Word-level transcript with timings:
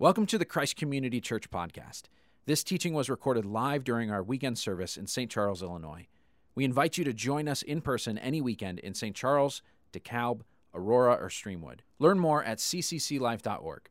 Welcome 0.00 0.26
to 0.26 0.38
the 0.38 0.44
Christ 0.44 0.76
Community 0.76 1.20
Church 1.20 1.50
podcast. 1.50 2.02
This 2.46 2.62
teaching 2.62 2.94
was 2.94 3.10
recorded 3.10 3.44
live 3.44 3.82
during 3.82 4.12
our 4.12 4.22
weekend 4.22 4.56
service 4.56 4.96
in 4.96 5.08
St. 5.08 5.28
Charles, 5.28 5.60
Illinois. 5.60 6.06
We 6.54 6.64
invite 6.64 6.98
you 6.98 7.02
to 7.02 7.12
join 7.12 7.48
us 7.48 7.62
in 7.62 7.80
person 7.80 8.16
any 8.16 8.40
weekend 8.40 8.78
in 8.78 8.94
St. 8.94 9.16
Charles, 9.16 9.60
DeKalb, 9.92 10.42
Aurora, 10.72 11.14
or 11.14 11.28
Streamwood. 11.28 11.80
Learn 11.98 12.20
more 12.20 12.44
at 12.44 12.58
ccclife.org. 12.58 13.88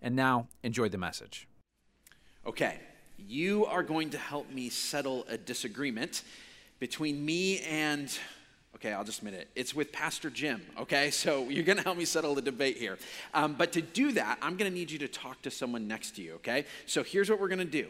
And 0.00 0.14
now, 0.14 0.46
enjoy 0.62 0.90
the 0.90 0.96
message. 0.96 1.48
Okay, 2.46 2.78
you 3.16 3.66
are 3.66 3.82
going 3.82 4.10
to 4.10 4.18
help 4.18 4.48
me 4.52 4.68
settle 4.68 5.26
a 5.28 5.36
disagreement 5.36 6.22
between 6.78 7.24
me 7.24 7.58
and 7.62 8.16
Okay, 8.74 8.92
I'll 8.92 9.04
just 9.04 9.18
admit 9.18 9.34
it. 9.34 9.48
It's 9.56 9.74
with 9.74 9.92
Pastor 9.92 10.30
Jim, 10.30 10.62
okay? 10.78 11.10
So 11.18 11.48
you're 11.48 11.64
gonna 11.64 11.82
help 11.82 11.98
me 11.98 12.04
settle 12.04 12.34
the 12.34 12.42
debate 12.42 12.76
here. 12.76 12.98
Um, 13.34 13.54
but 13.54 13.72
to 13.72 13.82
do 13.82 14.12
that, 14.12 14.38
I'm 14.40 14.56
gonna 14.56 14.70
need 14.70 14.90
you 14.90 14.98
to 15.00 15.08
talk 15.08 15.42
to 15.42 15.50
someone 15.50 15.88
next 15.88 16.16
to 16.16 16.22
you, 16.22 16.34
okay? 16.34 16.64
So 16.86 17.02
here's 17.02 17.28
what 17.28 17.40
we're 17.40 17.48
gonna 17.48 17.64
do 17.64 17.88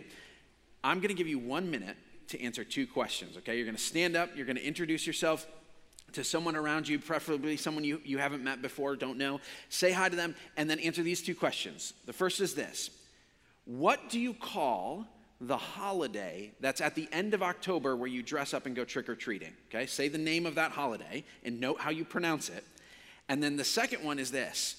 I'm 0.83 1.01
gonna 1.01 1.15
give 1.15 1.29
you 1.29 1.39
one 1.39 1.71
minute 1.71 1.97
to 2.29 2.43
answer 2.43 2.65
two 2.65 2.87
questions, 2.87 3.37
okay? 3.39 3.57
You're 3.57 3.67
gonna 3.67 3.79
stand 3.79 4.17
up, 4.17 4.31
you're 4.35 4.47
gonna 4.47 4.61
introduce 4.61 5.07
yourself 5.07 5.47
to 6.13 6.25
someone 6.25 6.57
around 6.57 6.89
you, 6.89 6.99
preferably 6.99 7.57
someone 7.57 7.85
you, 7.85 8.01
you 8.05 8.19
haven't 8.19 8.43
met 8.43 8.63
before, 8.63 8.97
don't 8.97 9.19
know. 9.19 9.41
Say 9.69 9.93
hi 9.93 10.09
to 10.09 10.17
them, 10.17 10.35
and 10.57 10.71
then 10.71 10.79
answer 10.79 11.03
these 11.03 11.23
two 11.23 11.35
questions. 11.35 11.93
The 12.07 12.13
first 12.13 12.41
is 12.41 12.55
this 12.55 12.91
What 13.65 14.09
do 14.09 14.19
you 14.19 14.35
call 14.35 15.07
the 15.41 15.57
holiday 15.57 16.53
that's 16.61 16.81
at 16.81 16.95
the 16.95 17.09
end 17.13 17.33
of 17.33 17.43
October 17.43 17.97
where 17.97 18.09
you 18.09 18.23
dress 18.23 18.53
up 18.53 18.67
and 18.67 18.75
go 18.75 18.85
trick 18.85 19.09
or 19.09 19.15
treating. 19.15 19.53
Okay, 19.69 19.87
say 19.87 20.09
the 20.09 20.19
name 20.19 20.47
of 20.47 20.57
that 20.57 20.73
holiday 20.73 21.25
and 21.45 21.61
note 21.61 21.81
how 21.81 21.91
you 21.91 22.05
pronounce 22.05 22.49
it. 22.49 22.65
And 23.29 23.43
then 23.43 23.57
the 23.57 23.65
second 23.65 24.03
one 24.03 24.19
is 24.19 24.31
this 24.31 24.77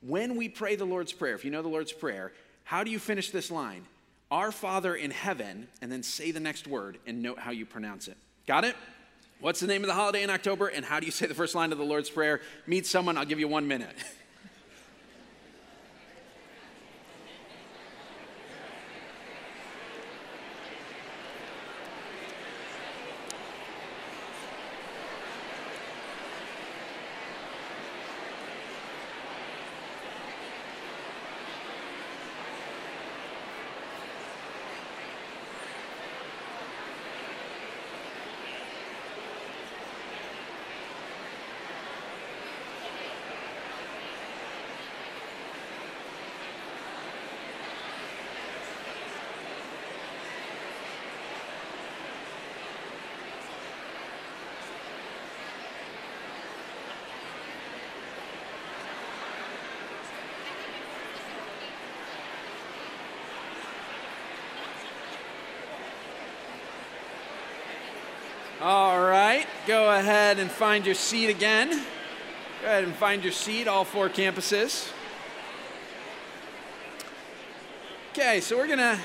when 0.00 0.36
we 0.36 0.48
pray 0.48 0.76
the 0.76 0.84
Lord's 0.84 1.12
Prayer, 1.12 1.34
if 1.34 1.44
you 1.44 1.50
know 1.50 1.62
the 1.62 1.68
Lord's 1.68 1.92
Prayer, 1.92 2.32
how 2.64 2.84
do 2.84 2.90
you 2.90 2.98
finish 2.98 3.30
this 3.30 3.50
line? 3.50 3.86
Our 4.30 4.50
Father 4.50 4.94
in 4.94 5.10
heaven, 5.10 5.68
and 5.80 5.92
then 5.92 6.02
say 6.02 6.30
the 6.30 6.40
next 6.40 6.66
word 6.66 6.98
and 7.06 7.22
note 7.22 7.38
how 7.38 7.50
you 7.50 7.66
pronounce 7.66 8.08
it. 8.08 8.16
Got 8.46 8.64
it? 8.64 8.74
What's 9.40 9.60
the 9.60 9.66
name 9.66 9.82
of 9.82 9.88
the 9.88 9.94
holiday 9.94 10.22
in 10.22 10.30
October, 10.30 10.68
and 10.68 10.84
how 10.84 11.00
do 11.00 11.06
you 11.06 11.12
say 11.12 11.26
the 11.26 11.34
first 11.34 11.54
line 11.54 11.72
of 11.72 11.78
the 11.78 11.84
Lord's 11.84 12.10
Prayer? 12.10 12.40
Meet 12.66 12.86
someone, 12.86 13.16
I'll 13.18 13.24
give 13.24 13.40
you 13.40 13.48
one 13.48 13.68
minute. 13.68 13.94
All 68.62 69.00
right, 69.02 69.44
go 69.66 69.90
ahead 69.90 70.38
and 70.38 70.50
find 70.50 70.84
your 70.84 70.94
seat 70.94 71.28
again. 71.28 71.70
Go 71.70 72.66
ahead 72.66 72.84
and 72.84 72.94
find 72.94 73.22
your 73.22 73.32
seat, 73.32 73.68
all 73.68 73.84
four 73.84 74.08
campuses. 74.08 74.90
Okay, 78.12 78.40
so 78.40 78.56
we're 78.56 78.66
to 78.78 78.98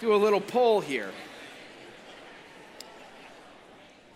do 0.00 0.14
a 0.14 0.16
little 0.16 0.40
poll 0.40 0.80
here. 0.80 1.10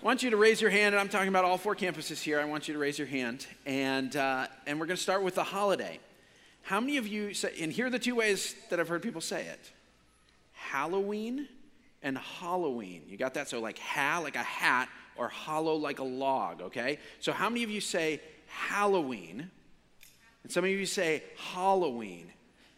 I 0.00 0.04
want 0.04 0.22
you 0.22 0.31
to 0.31 0.37
raise 0.37 0.60
your 0.60 0.71
hand, 0.71 0.94
and 0.94 1.00
I'm 1.00 1.09
talking 1.09 1.28
about 1.28 1.44
all 1.44 1.56
four 1.56 1.75
campuses 1.75 2.22
here. 2.22 2.38
I 2.38 2.44
want 2.44 2.69
you 2.69 2.75
to 2.75 2.81
raise 2.81 2.99
your 2.99 3.09
hand, 3.09 3.47
and, 3.65 4.15
uh, 4.15 4.47
and 4.66 4.78
we're 4.78 4.87
to 4.97 5.03
start 5.03 5.22
with 5.22 5.37
the 5.37 5.44
holiday. 5.44 5.99
How 6.62 6.78
many 6.81 6.99
of 6.99 7.06
you 7.06 7.32
say, 7.32 7.53
and 7.60 7.72
here 7.72 7.87
are 7.87 7.91
the 7.91 7.99
two 7.99 8.15
ways 8.15 8.54
that 8.69 8.78
I've 8.78 8.88
heard 8.88 9.03
people 9.03 9.22
say 9.22 9.47
it 9.47 9.72
Halloween 10.53 11.49
and 12.03 12.19
Halloween. 12.19 13.03
You 13.09 13.16
got 13.16 13.34
that? 13.34 13.49
So, 13.49 13.60
like 13.60 13.78
ha, 13.78 14.20
like 14.22 14.37
a 14.37 14.43
hat, 14.43 14.88
or 15.16 15.28
hollow, 15.28 15.75
like 15.76 15.98
a 15.98 16.04
log, 16.04 16.62
okay? 16.62 16.98
So, 17.20 17.32
how 17.32 17.48
many 17.48 17.62
of 17.62 17.70
you 17.70 17.80
say 17.80 18.20
Halloween? 18.47 19.50
And 20.42 20.52
some 20.52 20.64
of 20.64 20.70
you 20.70 20.86
say 20.86 21.22
Halloween. 21.52 22.30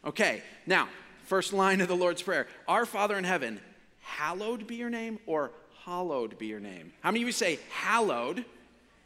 Okay, 0.04 0.42
now, 0.66 0.88
first 1.24 1.52
line 1.52 1.80
of 1.80 1.88
the 1.88 1.97
Lord's 1.97 2.22
Prayer 2.22 2.47
Our 2.69 2.86
Father 2.86 3.19
in 3.19 3.24
heaven, 3.24 3.60
hallowed 4.00 4.66
be 4.66 4.76
your 4.76 4.91
name, 4.91 5.19
or 5.26 5.50
hallowed 5.84 6.38
be 6.38 6.47
your 6.47 6.60
name. 6.60 6.92
How 7.00 7.10
many 7.10 7.22
of 7.22 7.26
you 7.26 7.32
say 7.32 7.58
hallowed? 7.70 8.44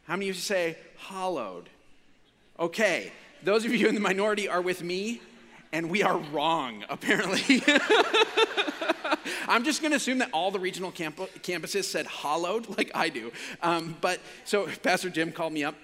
How 0.03 0.15
many 0.15 0.29
of 0.29 0.35
you 0.35 0.41
say 0.41 0.77
hallowed? 0.97 1.69
Okay, 2.59 3.11
those 3.43 3.65
of 3.65 3.73
you 3.73 3.87
in 3.87 3.95
the 3.95 4.01
minority 4.01 4.47
are 4.47 4.61
with 4.61 4.83
me, 4.83 5.21
and 5.71 5.89
we 5.89 6.03
are 6.03 6.17
wrong, 6.17 6.83
apparently. 6.89 7.63
I'm 9.47 9.63
just 9.63 9.81
going 9.81 9.91
to 9.91 9.97
assume 9.97 10.19
that 10.19 10.29
all 10.33 10.51
the 10.51 10.59
regional 10.59 10.91
camp- 10.91 11.17
campuses 11.41 11.85
said 11.85 12.05
hollowed, 12.05 12.69
like 12.77 12.91
I 12.93 13.09
do. 13.09 13.31
Um, 13.61 13.95
but 14.01 14.19
so 14.45 14.67
Pastor 14.83 15.09
Jim 15.09 15.31
called 15.31 15.53
me 15.53 15.63
up 15.63 15.75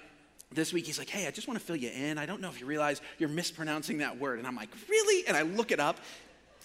this 0.52 0.72
week. 0.72 0.86
He's 0.86 0.98
like, 0.98 1.10
hey, 1.10 1.26
I 1.26 1.30
just 1.30 1.46
want 1.46 1.58
to 1.58 1.64
fill 1.64 1.76
you 1.76 1.90
in. 1.90 2.18
I 2.18 2.26
don't 2.26 2.40
know 2.40 2.48
if 2.48 2.60
you 2.60 2.66
realize 2.66 3.00
you're 3.18 3.28
mispronouncing 3.28 3.98
that 3.98 4.18
word. 4.18 4.38
And 4.38 4.46
I'm 4.46 4.56
like, 4.56 4.70
really? 4.88 5.26
And 5.26 5.36
I 5.36 5.42
look 5.42 5.72
it 5.72 5.80
up. 5.80 5.98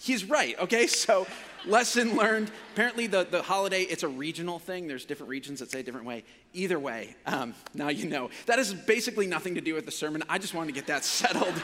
He's 0.00 0.24
right, 0.24 0.58
okay? 0.58 0.86
So, 1.04 1.26
lesson 1.66 2.16
learned. 2.16 2.50
Apparently, 2.72 3.06
the, 3.06 3.26
the 3.30 3.42
holiday, 3.42 3.82
it's 3.82 4.02
a 4.02 4.08
regional 4.08 4.58
thing. 4.58 4.86
There's 4.86 5.04
different 5.04 5.30
regions 5.30 5.60
that 5.60 5.70
say 5.70 5.82
different 5.82 6.06
way. 6.06 6.24
Either 6.52 6.78
way, 6.78 7.14
um, 7.26 7.54
now 7.74 7.88
you 7.88 8.08
know. 8.08 8.30
That 8.46 8.58
has 8.58 8.72
basically 8.74 9.26
nothing 9.26 9.54
to 9.54 9.60
do 9.60 9.74
with 9.74 9.86
the 9.86 9.92
sermon. 9.92 10.22
I 10.28 10.38
just 10.38 10.54
wanted 10.54 10.68
to 10.68 10.72
get 10.74 10.86
that 10.88 11.04
settled 11.04 11.54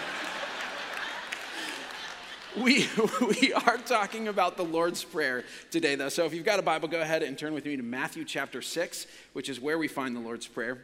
we, 2.57 2.87
we 3.41 3.53
are 3.53 3.79
talking 3.79 4.29
about 4.29 4.57
the 4.57 4.65
Lord's 4.65 5.05
Prayer 5.05 5.45
today, 5.71 5.95
though. 5.95 6.09
So 6.09 6.25
if 6.25 6.35
you've 6.35 6.45
got 6.45 6.59
a 6.59 6.63
Bible, 6.63 6.89
go 6.89 7.01
ahead 7.01 7.23
and 7.23 7.39
turn 7.39 7.55
with 7.55 7.65
me 7.65 7.77
to 7.77 7.83
Matthew 7.83 8.25
chapter 8.25 8.63
6, 8.63 9.07
which 9.33 9.49
is 9.49 9.61
where 9.61 9.79
we 9.79 9.89
find 9.89 10.15
the 10.15 10.21
Lord's 10.21 10.47
Prayer. 10.47 10.79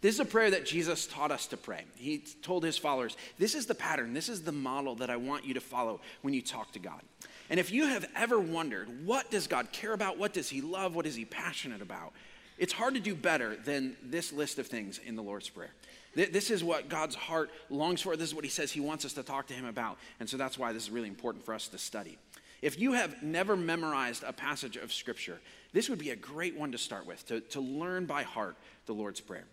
This 0.00 0.14
is 0.14 0.20
a 0.20 0.24
prayer 0.24 0.50
that 0.50 0.66
Jesus 0.66 1.06
taught 1.06 1.30
us 1.30 1.46
to 1.48 1.56
pray. 1.56 1.84
He 1.96 2.18
told 2.18 2.64
his 2.64 2.78
followers, 2.78 3.16
This 3.38 3.54
is 3.54 3.66
the 3.66 3.74
pattern, 3.74 4.14
this 4.14 4.28
is 4.28 4.42
the 4.42 4.52
model 4.52 4.94
that 4.96 5.10
I 5.10 5.16
want 5.16 5.44
you 5.44 5.54
to 5.54 5.60
follow 5.60 6.00
when 6.22 6.34
you 6.34 6.42
talk 6.42 6.72
to 6.72 6.78
God. 6.78 7.00
And 7.48 7.58
if 7.58 7.72
you 7.72 7.86
have 7.86 8.06
ever 8.14 8.38
wondered, 8.38 9.04
what 9.04 9.30
does 9.30 9.46
God 9.46 9.72
care 9.72 9.92
about? 9.92 10.18
What 10.18 10.32
does 10.32 10.48
he 10.48 10.60
love? 10.60 10.94
What 10.94 11.06
is 11.06 11.16
he 11.16 11.24
passionate 11.24 11.82
about? 11.82 12.12
It's 12.58 12.72
hard 12.72 12.94
to 12.94 13.00
do 13.00 13.14
better 13.14 13.56
than 13.56 13.96
this 14.02 14.32
list 14.32 14.58
of 14.58 14.66
things 14.66 14.98
in 14.98 15.16
the 15.16 15.22
Lord's 15.22 15.48
Prayer. 15.48 15.72
This 16.14 16.50
is 16.50 16.64
what 16.64 16.88
God's 16.88 17.14
heart 17.14 17.50
longs 17.68 18.02
for. 18.02 18.16
This 18.16 18.28
is 18.28 18.34
what 18.34 18.44
He 18.44 18.50
says 18.50 18.72
He 18.72 18.80
wants 18.80 19.04
us 19.04 19.12
to 19.14 19.22
talk 19.22 19.46
to 19.48 19.54
Him 19.54 19.64
about. 19.64 19.98
And 20.18 20.28
so 20.28 20.36
that's 20.36 20.58
why 20.58 20.72
this 20.72 20.84
is 20.84 20.90
really 20.90 21.08
important 21.08 21.44
for 21.44 21.54
us 21.54 21.68
to 21.68 21.78
study. 21.78 22.18
If 22.62 22.78
you 22.78 22.92
have 22.92 23.22
never 23.22 23.56
memorized 23.56 24.22
a 24.22 24.32
passage 24.32 24.76
of 24.76 24.92
Scripture, 24.92 25.40
this 25.72 25.88
would 25.88 25.98
be 25.98 26.10
a 26.10 26.16
great 26.16 26.56
one 26.56 26.72
to 26.72 26.78
start 26.78 27.06
with, 27.06 27.26
to, 27.28 27.40
to 27.40 27.60
learn 27.60 28.06
by 28.06 28.22
heart 28.22 28.56
the 28.86 28.92
Lord's 28.92 29.20
Prayer. 29.20 29.44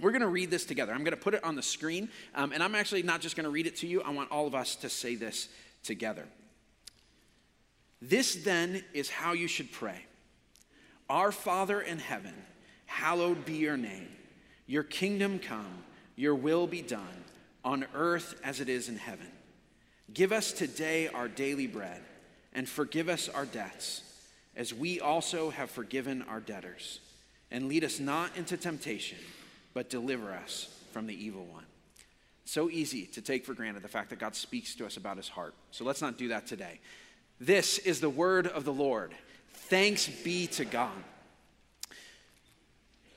We're 0.00 0.10
going 0.10 0.22
to 0.22 0.28
read 0.28 0.50
this 0.50 0.64
together. 0.64 0.92
I'm 0.92 1.04
going 1.04 1.16
to 1.16 1.22
put 1.22 1.34
it 1.34 1.44
on 1.44 1.54
the 1.54 1.62
screen, 1.62 2.08
um, 2.34 2.52
and 2.52 2.62
I'm 2.62 2.74
actually 2.74 3.04
not 3.04 3.20
just 3.20 3.36
going 3.36 3.44
to 3.44 3.50
read 3.50 3.66
it 3.66 3.76
to 3.76 3.86
you, 3.86 4.02
I 4.02 4.10
want 4.10 4.32
all 4.32 4.46
of 4.46 4.54
us 4.54 4.74
to 4.76 4.88
say 4.88 5.14
this 5.14 5.48
together. 5.84 6.26
This 8.00 8.34
then 8.34 8.82
is 8.94 9.08
how 9.08 9.32
you 9.32 9.46
should 9.46 9.70
pray 9.70 10.04
Our 11.08 11.30
Father 11.30 11.80
in 11.80 11.98
heaven, 11.98 12.34
hallowed 12.86 13.44
be 13.44 13.54
your 13.54 13.76
name. 13.76 14.08
Your 14.72 14.84
kingdom 14.84 15.38
come, 15.38 15.84
your 16.16 16.34
will 16.34 16.66
be 16.66 16.80
done, 16.80 17.24
on 17.62 17.84
earth 17.94 18.40
as 18.42 18.58
it 18.58 18.70
is 18.70 18.88
in 18.88 18.96
heaven. 18.96 19.26
Give 20.14 20.32
us 20.32 20.50
today 20.50 21.08
our 21.08 21.28
daily 21.28 21.66
bread, 21.66 22.00
and 22.54 22.66
forgive 22.66 23.10
us 23.10 23.28
our 23.28 23.44
debts, 23.44 24.02
as 24.56 24.72
we 24.72 24.98
also 24.98 25.50
have 25.50 25.70
forgiven 25.70 26.22
our 26.22 26.40
debtors. 26.40 27.00
And 27.50 27.68
lead 27.68 27.84
us 27.84 28.00
not 28.00 28.34
into 28.34 28.56
temptation, 28.56 29.18
but 29.74 29.90
deliver 29.90 30.32
us 30.32 30.74
from 30.90 31.06
the 31.06 31.22
evil 31.22 31.44
one. 31.44 31.66
So 32.46 32.70
easy 32.70 33.04
to 33.08 33.20
take 33.20 33.44
for 33.44 33.52
granted 33.52 33.82
the 33.82 33.88
fact 33.88 34.08
that 34.08 34.20
God 34.20 34.34
speaks 34.34 34.74
to 34.76 34.86
us 34.86 34.96
about 34.96 35.18
his 35.18 35.28
heart. 35.28 35.52
So 35.70 35.84
let's 35.84 36.00
not 36.00 36.16
do 36.16 36.28
that 36.28 36.46
today. 36.46 36.80
This 37.38 37.76
is 37.76 38.00
the 38.00 38.08
word 38.08 38.46
of 38.46 38.64
the 38.64 38.72
Lord. 38.72 39.12
Thanks 39.52 40.08
be 40.08 40.46
to 40.46 40.64
God. 40.64 40.92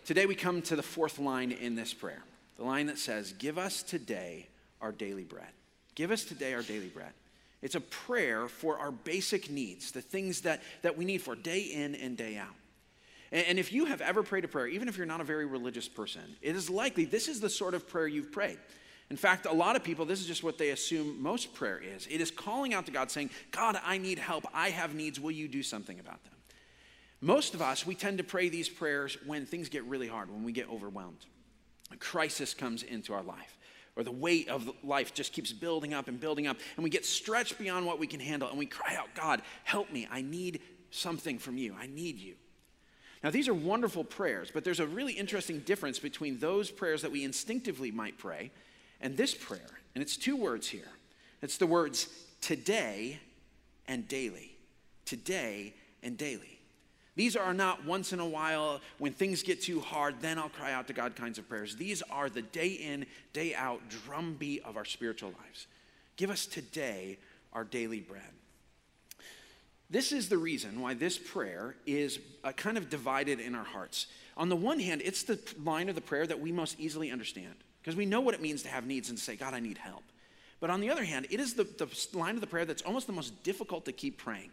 Today 0.06 0.28
we 0.28 0.36
come 0.36 0.62
to 0.64 0.76
the 0.76 0.84
fourth 0.84 1.18
line 1.18 1.52
in 1.52 1.76
this 1.76 1.94
prayer 1.94 2.22
the 2.58 2.64
line 2.64 2.86
that 2.88 3.00
says, 3.00 3.34
Give 3.34 3.58
us 3.58 3.82
today 3.82 4.48
our 4.80 4.92
daily 4.92 5.24
bread. 5.24 5.50
Give 5.96 6.12
us 6.12 6.24
today 6.24 6.54
our 6.54 6.62
daily 6.62 6.88
bread. 6.88 7.12
It's 7.62 7.76
a 7.76 7.82
prayer 7.82 8.48
for 8.48 8.78
our 8.78 8.92
basic 8.92 9.50
needs, 9.50 9.92
the 9.92 10.02
things 10.02 10.42
that, 10.42 10.62
that 10.84 10.96
we 10.96 11.06
need 11.06 11.24
for 11.24 11.36
day 11.36 11.62
in 11.62 11.96
and 11.96 12.16
day 12.16 12.38
out. 12.38 12.54
And, 13.32 13.48
and 13.48 13.60
if 13.60 13.74
you 13.74 13.86
have 13.86 14.02
ever 14.02 14.22
prayed 14.22 14.46
a 14.46 14.48
prayer, 14.48 14.68
even 14.68 14.88
if 14.88 14.96
you're 14.96 15.08
not 15.08 15.22
a 15.22 15.26
very 15.26 15.48
religious 15.48 15.88
person, 15.88 16.22
it 16.42 16.56
is 16.56 16.70
likely 16.70 17.06
this 17.06 17.28
is 17.28 17.40
the 17.40 17.50
sort 17.50 17.74
of 17.74 17.88
prayer 17.88 18.08
you've 18.08 18.32
prayed. 18.32 18.60
In 19.10 19.18
fact, 19.18 19.48
a 19.48 19.54
lot 19.54 19.76
of 19.76 19.84
people, 19.84 20.06
this 20.06 20.20
is 20.20 20.28
just 20.28 20.44
what 20.44 20.60
they 20.60 20.70
assume 20.70 21.22
most 21.22 21.54
prayer 21.56 21.82
is. 21.82 22.06
It 22.08 22.22
is 22.22 22.30
calling 22.30 22.76
out 22.76 22.86
to 22.86 22.92
God 22.92 23.10
saying, 23.10 23.32
God, 23.50 23.80
I 23.84 23.98
need 23.98 24.20
help. 24.20 24.46
I 24.54 24.70
have 24.70 24.94
needs. 24.94 25.20
Will 25.20 25.32
you 25.32 25.48
do 25.48 25.64
something 25.64 26.00
about 26.00 26.24
them? 26.24 26.35
Most 27.22 27.54
of 27.54 27.62
us, 27.62 27.86
we 27.86 27.96
tend 27.96 28.18
to 28.18 28.24
pray 28.24 28.50
these 28.50 28.70
prayers 28.70 29.18
when 29.26 29.46
things 29.46 29.70
get 29.70 29.84
really 29.86 30.08
hard, 30.08 30.30
when 30.30 30.44
we 30.44 30.52
get 30.52 30.70
overwhelmed. 30.70 31.26
A 31.92 31.98
crisis 31.98 32.54
comes 32.54 32.84
into 32.84 33.14
our 33.14 33.24
life, 33.24 33.58
or 33.96 34.04
the 34.04 34.12
weight 34.12 34.50
of 34.50 34.70
life 34.84 35.14
just 35.14 35.34
keeps 35.34 35.54
building 35.54 35.94
up 35.94 36.08
and 36.08 36.20
building 36.20 36.48
up, 36.48 36.58
and 36.76 36.84
we 36.84 36.90
get 36.90 37.06
stretched 37.06 37.58
beyond 37.58 37.86
what 37.86 38.00
we 38.00 38.08
can 38.08 38.20
handle, 38.20 38.50
and 38.50 38.58
we 38.58 38.66
cry 38.66 38.96
out, 38.96 39.08
God, 39.16 39.42
help 39.64 39.92
me. 39.92 40.08
I 40.12 40.22
need 40.22 40.62
something 40.92 41.40
from 41.40 41.58
you. 41.58 41.76
I 41.80 41.88
need 41.88 42.18
you. 42.18 42.36
Now, 43.24 43.32
these 43.32 43.48
are 43.48 43.54
wonderful 43.54 44.04
prayers, 44.04 44.52
but 44.54 44.64
there's 44.64 44.80
a 44.80 44.86
really 44.86 45.14
interesting 45.14 45.60
difference 45.62 45.98
between 45.98 46.38
those 46.38 46.70
prayers 46.70 47.02
that 47.02 47.12
we 47.12 47.24
instinctively 47.24 47.90
might 47.90 48.18
pray 48.18 48.52
and 49.02 49.18
this 49.18 49.34
prayer. 49.34 49.80
And 49.96 50.02
it's 50.02 50.18
two 50.18 50.36
words 50.36 50.68
here 50.68 50.90
it's 51.42 51.58
the 51.58 51.68
words 51.68 52.08
today 52.42 53.20
and 53.88 54.08
daily. 54.08 54.58
Today 55.06 55.74
and 56.02 56.18
daily. 56.18 56.55
These 57.16 57.38
are 57.38 57.54
not 57.54 57.86
once 57.86 58.12
in 58.12 58.20
a 58.20 58.26
while 58.26 58.82
when 58.98 59.14
things 59.14 59.42
get 59.42 59.62
too 59.62 59.80
hard, 59.80 60.16
then 60.20 60.38
I'll 60.38 60.50
cry 60.50 60.74
out 60.74 60.88
to 60.88 60.94
God 60.94 61.16
kinds 61.16 61.38
of 61.38 61.48
prayers. 61.48 61.76
These 61.76 62.02
are 62.10 62.30
the 62.30 62.42
day 62.42 62.68
in, 62.68 63.06
day 63.32 63.56
out 63.56 63.82
drumbeat 63.90 64.66
of 64.66 64.76
our 64.76 64.86
spiritual 64.86 65.30
lives. 65.30 65.68
Give 66.18 66.30
us 66.30 66.46
today 66.46 67.18
our 67.54 67.64
daily 67.64 68.02
bread. 68.02 68.22
This 69.90 70.12
is 70.12 70.28
the 70.28 70.38
reason 70.38 70.82
why 70.82 70.94
this 70.94 71.18
prayer 71.18 71.76
is 71.86 72.20
uh, 72.44 72.52
kind 72.52 72.78
of 72.78 72.90
divided 72.90 73.40
in 73.40 73.56
our 73.56 73.64
hearts. 73.64 74.08
On 74.36 74.50
the 74.50 74.56
one 74.56 74.80
hand, 74.80 75.02
it's 75.06 75.24
the 75.24 75.40
line 75.64 75.88
of 75.88 75.96
the 75.96 76.02
prayer 76.02 76.28
that 76.28 76.40
we 76.40 76.52
most 76.52 76.78
easily 76.80 77.12
understand 77.12 77.54
because 77.82 77.96
we 77.96 78.06
know 78.06 78.20
what 78.20 78.34
it 78.34 78.42
means 78.42 78.64
to 78.64 78.70
have 78.70 78.86
needs 78.86 79.10
and 79.10 79.18
say, 79.18 79.36
God, 79.36 79.54
I 79.54 79.60
need 79.60 79.78
help. 79.78 80.04
But 80.60 80.70
on 80.70 80.82
the 80.82 80.90
other 80.90 81.04
hand, 81.04 81.28
it 81.30 81.40
is 81.40 81.54
the, 81.54 81.64
the 81.64 82.18
line 82.18 82.36
of 82.36 82.42
the 82.42 82.48
prayer 82.48 82.66
that's 82.66 82.82
almost 82.82 83.08
the 83.08 83.14
most 83.14 83.44
difficult 83.44 83.86
to 83.86 83.92
keep 83.92 84.18
praying 84.18 84.50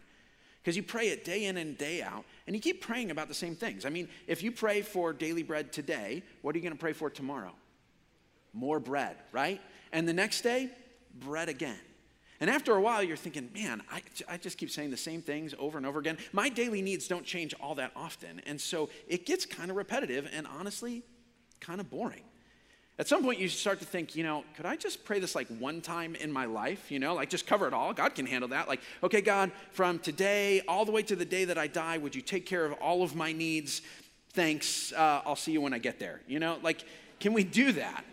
because 0.63 0.77
you 0.77 0.83
pray 0.83 1.09
it 1.09 1.25
day 1.25 1.45
in 1.45 1.57
and 1.57 1.77
day 1.77 2.01
out, 2.01 2.23
and 2.47 2.55
you 2.55 2.61
keep 2.61 2.81
praying 2.81 3.11
about 3.11 3.27
the 3.27 3.33
same 3.33 3.53
things. 3.53 3.85
I 3.85 3.89
mean, 3.89 4.07
if 4.27 4.41
you 4.41 4.51
pray 4.51 4.81
for 4.81 5.11
daily 5.11 5.43
bread 5.43 5.73
today, 5.73 6.23
what 6.41 6.55
are 6.55 6.57
you 6.57 6.63
going 6.63 6.73
to 6.73 6.79
pray 6.79 6.93
for 6.93 7.09
tomorrow? 7.09 7.51
More 8.53 8.79
bread, 8.79 9.17
right? 9.33 9.59
And 9.91 10.07
the 10.07 10.13
next 10.13 10.41
day, 10.41 10.69
bread 11.19 11.49
again. 11.49 11.79
And 12.39 12.49
after 12.49 12.75
a 12.75 12.81
while, 12.81 13.03
you're 13.03 13.17
thinking, 13.17 13.49
man, 13.53 13.83
I, 13.91 14.01
I 14.29 14.37
just 14.37 14.57
keep 14.57 14.69
saying 14.71 14.89
the 14.89 14.97
same 14.97 15.21
things 15.21 15.53
over 15.59 15.77
and 15.77 15.85
over 15.85 15.99
again. 15.99 16.17
My 16.31 16.49
daily 16.49 16.81
needs 16.81 17.07
don't 17.07 17.25
change 17.25 17.53
all 17.59 17.75
that 17.75 17.91
often. 17.95 18.41
And 18.45 18.59
so 18.59 18.89
it 19.07 19.25
gets 19.25 19.45
kind 19.45 19.69
of 19.69 19.75
repetitive 19.77 20.29
and 20.33 20.47
honestly, 20.47 21.03
kind 21.59 21.81
of 21.81 21.89
boring. 21.89 22.23
At 22.99 23.07
some 23.07 23.23
point, 23.23 23.39
you 23.39 23.49
start 23.49 23.79
to 23.79 23.85
think, 23.85 24.15
you 24.15 24.23
know, 24.23 24.43
could 24.55 24.67
I 24.67 24.75
just 24.75 25.03
pray 25.03 25.19
this 25.19 25.33
like 25.33 25.47
one 25.59 25.81
time 25.81 26.13
in 26.15 26.31
my 26.31 26.45
life? 26.45 26.91
You 26.91 26.99
know, 26.99 27.15
like 27.15 27.29
just 27.29 27.47
cover 27.47 27.67
it 27.67 27.73
all. 27.73 27.91
God 27.91 28.13
can 28.13 28.27
handle 28.27 28.49
that. 28.49 28.67
Like, 28.67 28.81
okay, 29.01 29.21
God, 29.21 29.51
from 29.71 29.97
today 29.97 30.61
all 30.67 30.85
the 30.85 30.91
way 30.91 31.01
to 31.03 31.15
the 31.15 31.25
day 31.25 31.45
that 31.45 31.57
I 31.57 31.65
die, 31.65 31.97
would 31.97 32.13
you 32.13 32.21
take 32.21 32.45
care 32.45 32.65
of 32.65 32.73
all 32.73 33.01
of 33.01 33.15
my 33.15 33.31
needs? 33.31 33.81
Thanks. 34.33 34.93
Uh, 34.93 35.21
I'll 35.25 35.35
see 35.35 35.51
you 35.51 35.61
when 35.61 35.73
I 35.73 35.79
get 35.79 35.99
there. 35.99 36.21
You 36.27 36.39
know, 36.39 36.59
like, 36.61 36.83
can 37.19 37.33
we 37.33 37.43
do 37.43 37.71
that? 37.71 38.05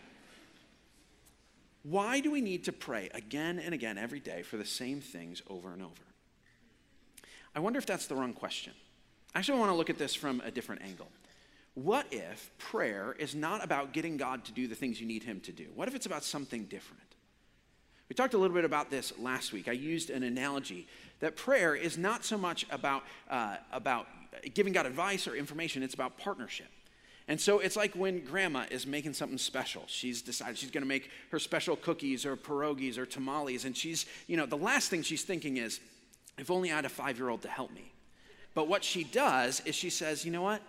Why 1.82 2.21
do 2.21 2.31
we 2.31 2.41
need 2.41 2.65
to 2.65 2.73
pray 2.73 3.11
again 3.12 3.59
and 3.59 3.75
again 3.75 3.99
every 3.99 4.21
day 4.21 4.43
for 4.43 4.56
the 4.56 4.65
same 4.65 5.00
things 5.00 5.43
over 5.49 5.73
and 5.73 5.82
over? 5.82 5.93
I 7.55 7.61
wonder 7.61 7.79
if 7.79 7.87
that's 7.87 8.06
the 8.06 8.15
wrong 8.15 8.32
question. 8.32 8.73
I 9.35 9.38
actually 9.38 9.59
want 9.59 9.71
to 9.71 9.77
look 9.77 9.91
at 9.91 9.99
this 9.99 10.15
from 10.15 10.41
a 10.44 10.50
different 10.50 10.82
angle. 10.82 11.09
What 11.75 12.06
if 12.11 12.50
prayer 12.58 13.14
is 13.19 13.34
not 13.34 13.62
about 13.64 13.93
getting 13.93 14.17
God 14.17 14.44
to 14.46 14.52
do 14.52 14.67
the 14.67 14.75
things 14.75 15.00
you 15.00 15.06
need 15.06 15.22
Him 15.22 15.40
to 15.40 15.52
do? 15.52 15.67
What 15.75 15.88
if 15.88 15.94
it's 15.94 16.06
about 16.06 16.25
something 16.25 16.64
different? 16.64 17.02
We 18.08 18.14
talked 18.14 18.34
a 18.34 18.38
little 18.38 18.56
bit 18.56 18.64
about 18.64 18.90
this 18.90 19.12
last 19.20 19.52
week. 19.52 19.69
I 19.69 19.72
used 19.72 20.11
an 20.11 20.25
analogy 20.25 20.88
that 21.20 21.37
prayer 21.37 21.76
is 21.76 21.96
not 21.96 22.25
so 22.25 22.37
much 22.37 22.67
about, 22.70 23.05
uh, 23.28 23.56
about 23.72 24.08
giving 24.52 24.72
God 24.72 24.84
advice 24.84 25.28
or 25.28 25.37
information, 25.37 25.82
it's 25.84 25.94
about 25.94 26.19
partnership. 26.19 26.67
And 27.28 27.40
so 27.40 27.61
it's 27.61 27.76
like 27.76 27.94
when 27.94 28.25
grandma 28.25 28.64
is 28.69 28.84
making 28.84 29.12
something 29.12 29.38
special. 29.38 29.84
She's 29.87 30.20
decided 30.20 30.58
she's 30.58 30.72
going 30.72 30.82
to 30.82 30.88
make 30.88 31.11
her 31.31 31.38
special 31.38 31.76
cookies 31.76 32.26
or 32.26 32.37
pierogies 32.37 32.99
or 32.99 33.06
tamales. 33.06 33.64
And 33.64 33.76
she's, 33.76 34.06
you 34.26 34.37
know, 34.37 34.46
the 34.46 34.56
last 34.56 34.90
thing 34.90 35.02
she's 35.02 35.22
thinking 35.22 35.56
is, 35.56 35.78
if 36.38 36.50
only 36.50 36.72
I 36.72 36.75
had 36.75 36.87
a 36.87 36.88
five 36.88 37.19
year 37.19 37.28
old 37.28 37.43
to 37.43 37.49
help 37.49 37.70
me. 37.70 37.93
But 38.55 38.67
what 38.67 38.82
she 38.82 39.05
does 39.05 39.62
is 39.64 39.76
she 39.76 39.90
says, 39.90 40.25
you 40.25 40.32
know 40.32 40.43
what? 40.43 40.61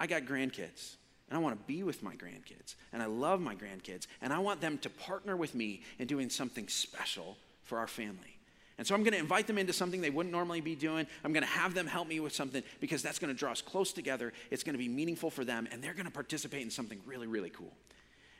I 0.00 0.06
got 0.06 0.22
grandkids 0.22 0.96
and 1.28 1.36
I 1.36 1.38
want 1.38 1.56
to 1.56 1.66
be 1.66 1.82
with 1.82 2.02
my 2.02 2.14
grandkids 2.14 2.74
and 2.92 3.02
I 3.02 3.06
love 3.06 3.40
my 3.40 3.54
grandkids 3.54 4.06
and 4.22 4.32
I 4.32 4.38
want 4.38 4.60
them 4.60 4.78
to 4.78 4.90
partner 4.90 5.36
with 5.36 5.54
me 5.54 5.82
in 5.98 6.06
doing 6.08 6.30
something 6.30 6.66
special 6.68 7.36
for 7.62 7.78
our 7.78 7.86
family. 7.86 8.38
And 8.78 8.86
so 8.86 8.94
I'm 8.94 9.02
going 9.02 9.12
to 9.12 9.18
invite 9.18 9.46
them 9.46 9.58
into 9.58 9.74
something 9.74 10.00
they 10.00 10.08
wouldn't 10.08 10.32
normally 10.32 10.62
be 10.62 10.74
doing. 10.74 11.06
I'm 11.22 11.34
going 11.34 11.44
to 11.44 11.50
have 11.50 11.74
them 11.74 11.86
help 11.86 12.08
me 12.08 12.18
with 12.18 12.34
something 12.34 12.62
because 12.80 13.02
that's 13.02 13.18
going 13.18 13.32
to 13.32 13.38
draw 13.38 13.52
us 13.52 13.60
close 13.60 13.92
together. 13.92 14.32
It's 14.50 14.62
going 14.62 14.72
to 14.72 14.78
be 14.78 14.88
meaningful 14.88 15.28
for 15.28 15.44
them 15.44 15.68
and 15.70 15.84
they're 15.84 15.92
going 15.92 16.06
to 16.06 16.10
participate 16.10 16.62
in 16.62 16.70
something 16.70 16.98
really, 17.04 17.26
really 17.26 17.50
cool. 17.50 17.72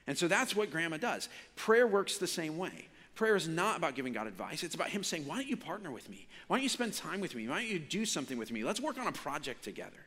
And 0.07 0.17
so 0.17 0.27
that's 0.27 0.57
what 0.57 0.71
grandma 0.71 0.97
does. 0.97 1.29
Prayer 1.57 1.87
works 1.87 2.17
the 2.17 2.27
same 2.27 2.57
way. 2.57 2.89
Prayer 3.15 3.37
is 3.37 3.47
not 3.47 3.77
about 3.77 3.97
giving 3.97 4.15
God 4.15 4.27
advice. 4.27 4.63
It's 4.63 4.75
about 4.75 4.89
Him 4.89 5.05
saying, 5.05 5.27
Why 5.27 5.37
don't 5.37 5.47
you 5.47 5.59
partner 5.59 5.91
with 5.91 6.09
me? 6.09 6.27
Why 6.47 6.57
don't 6.57 6.63
you 6.63 6.71
spend 6.71 6.95
time 6.95 7.21
with 7.21 7.35
me? 7.35 7.47
Why 7.47 7.61
don't 7.61 7.71
you 7.71 7.79
do 7.79 8.07
something 8.07 8.39
with 8.39 8.51
me? 8.51 8.65
Let's 8.65 8.81
work 8.81 8.99
on 8.99 9.07
a 9.07 9.13
project 9.13 9.63
together. 9.63 10.07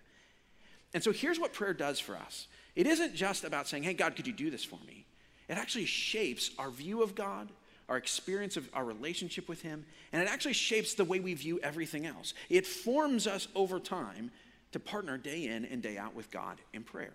And 0.94 1.04
so 1.04 1.12
here's 1.12 1.40
what 1.40 1.54
prayer 1.54 1.74
does 1.74 2.00
for 2.00 2.16
us 2.16 2.48
it 2.76 2.88
isn't 2.88 3.16
just 3.16 3.44
about 3.44 3.68
saying, 3.68 3.84
hey, 3.84 3.94
God, 3.94 4.16
could 4.16 4.28
you 4.28 4.34
do 4.34 4.50
this 4.50 4.64
for 4.64 4.80
me? 4.88 5.06
It 5.48 5.58
actually 5.58 5.86
shapes 5.86 6.52
our 6.58 6.72
view 6.72 7.04
of 7.04 7.16
God, 7.16 7.50
our 7.90 7.98
experience 7.98 8.58
of 8.58 8.70
our 8.74 8.86
relationship 8.86 9.48
with 9.48 9.62
Him, 9.62 9.86
and 10.12 10.22
it 10.22 10.30
actually 10.30 10.54
shapes 10.54 10.94
the 10.94 11.06
way 11.06 11.20
we 11.20 11.34
view 11.34 11.60
everything 11.62 12.06
else. 12.06 12.34
It 12.50 12.66
forms 12.66 13.28
us 13.28 13.48
over 13.56 13.80
time 13.80 14.32
to 14.72 14.80
partner 14.80 15.18
day 15.18 15.48
in 15.48 15.66
and 15.66 15.82
day 15.82 15.98
out 15.98 16.16
with 16.16 16.32
God 16.32 16.58
in 16.74 16.84
prayer. 16.84 17.14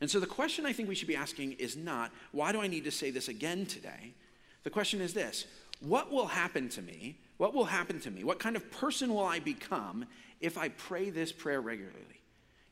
And 0.00 0.10
so 0.10 0.20
the 0.20 0.26
question 0.26 0.66
I 0.66 0.72
think 0.72 0.88
we 0.88 0.94
should 0.94 1.08
be 1.08 1.16
asking 1.16 1.52
is 1.52 1.76
not, 1.76 2.12
why 2.32 2.52
do 2.52 2.60
I 2.60 2.66
need 2.66 2.84
to 2.84 2.90
say 2.90 3.10
this 3.10 3.28
again 3.28 3.66
today? 3.66 4.14
The 4.62 4.70
question 4.70 5.00
is 5.00 5.14
this 5.14 5.46
what 5.80 6.12
will 6.12 6.26
happen 6.26 6.68
to 6.70 6.82
me? 6.82 7.18
What 7.38 7.54
will 7.54 7.64
happen 7.64 8.00
to 8.00 8.10
me? 8.10 8.22
What 8.22 8.38
kind 8.38 8.56
of 8.56 8.70
person 8.70 9.14
will 9.14 9.24
I 9.24 9.38
become 9.38 10.04
if 10.40 10.58
I 10.58 10.68
pray 10.68 11.08
this 11.08 11.32
prayer 11.32 11.60
regularly? 11.62 12.19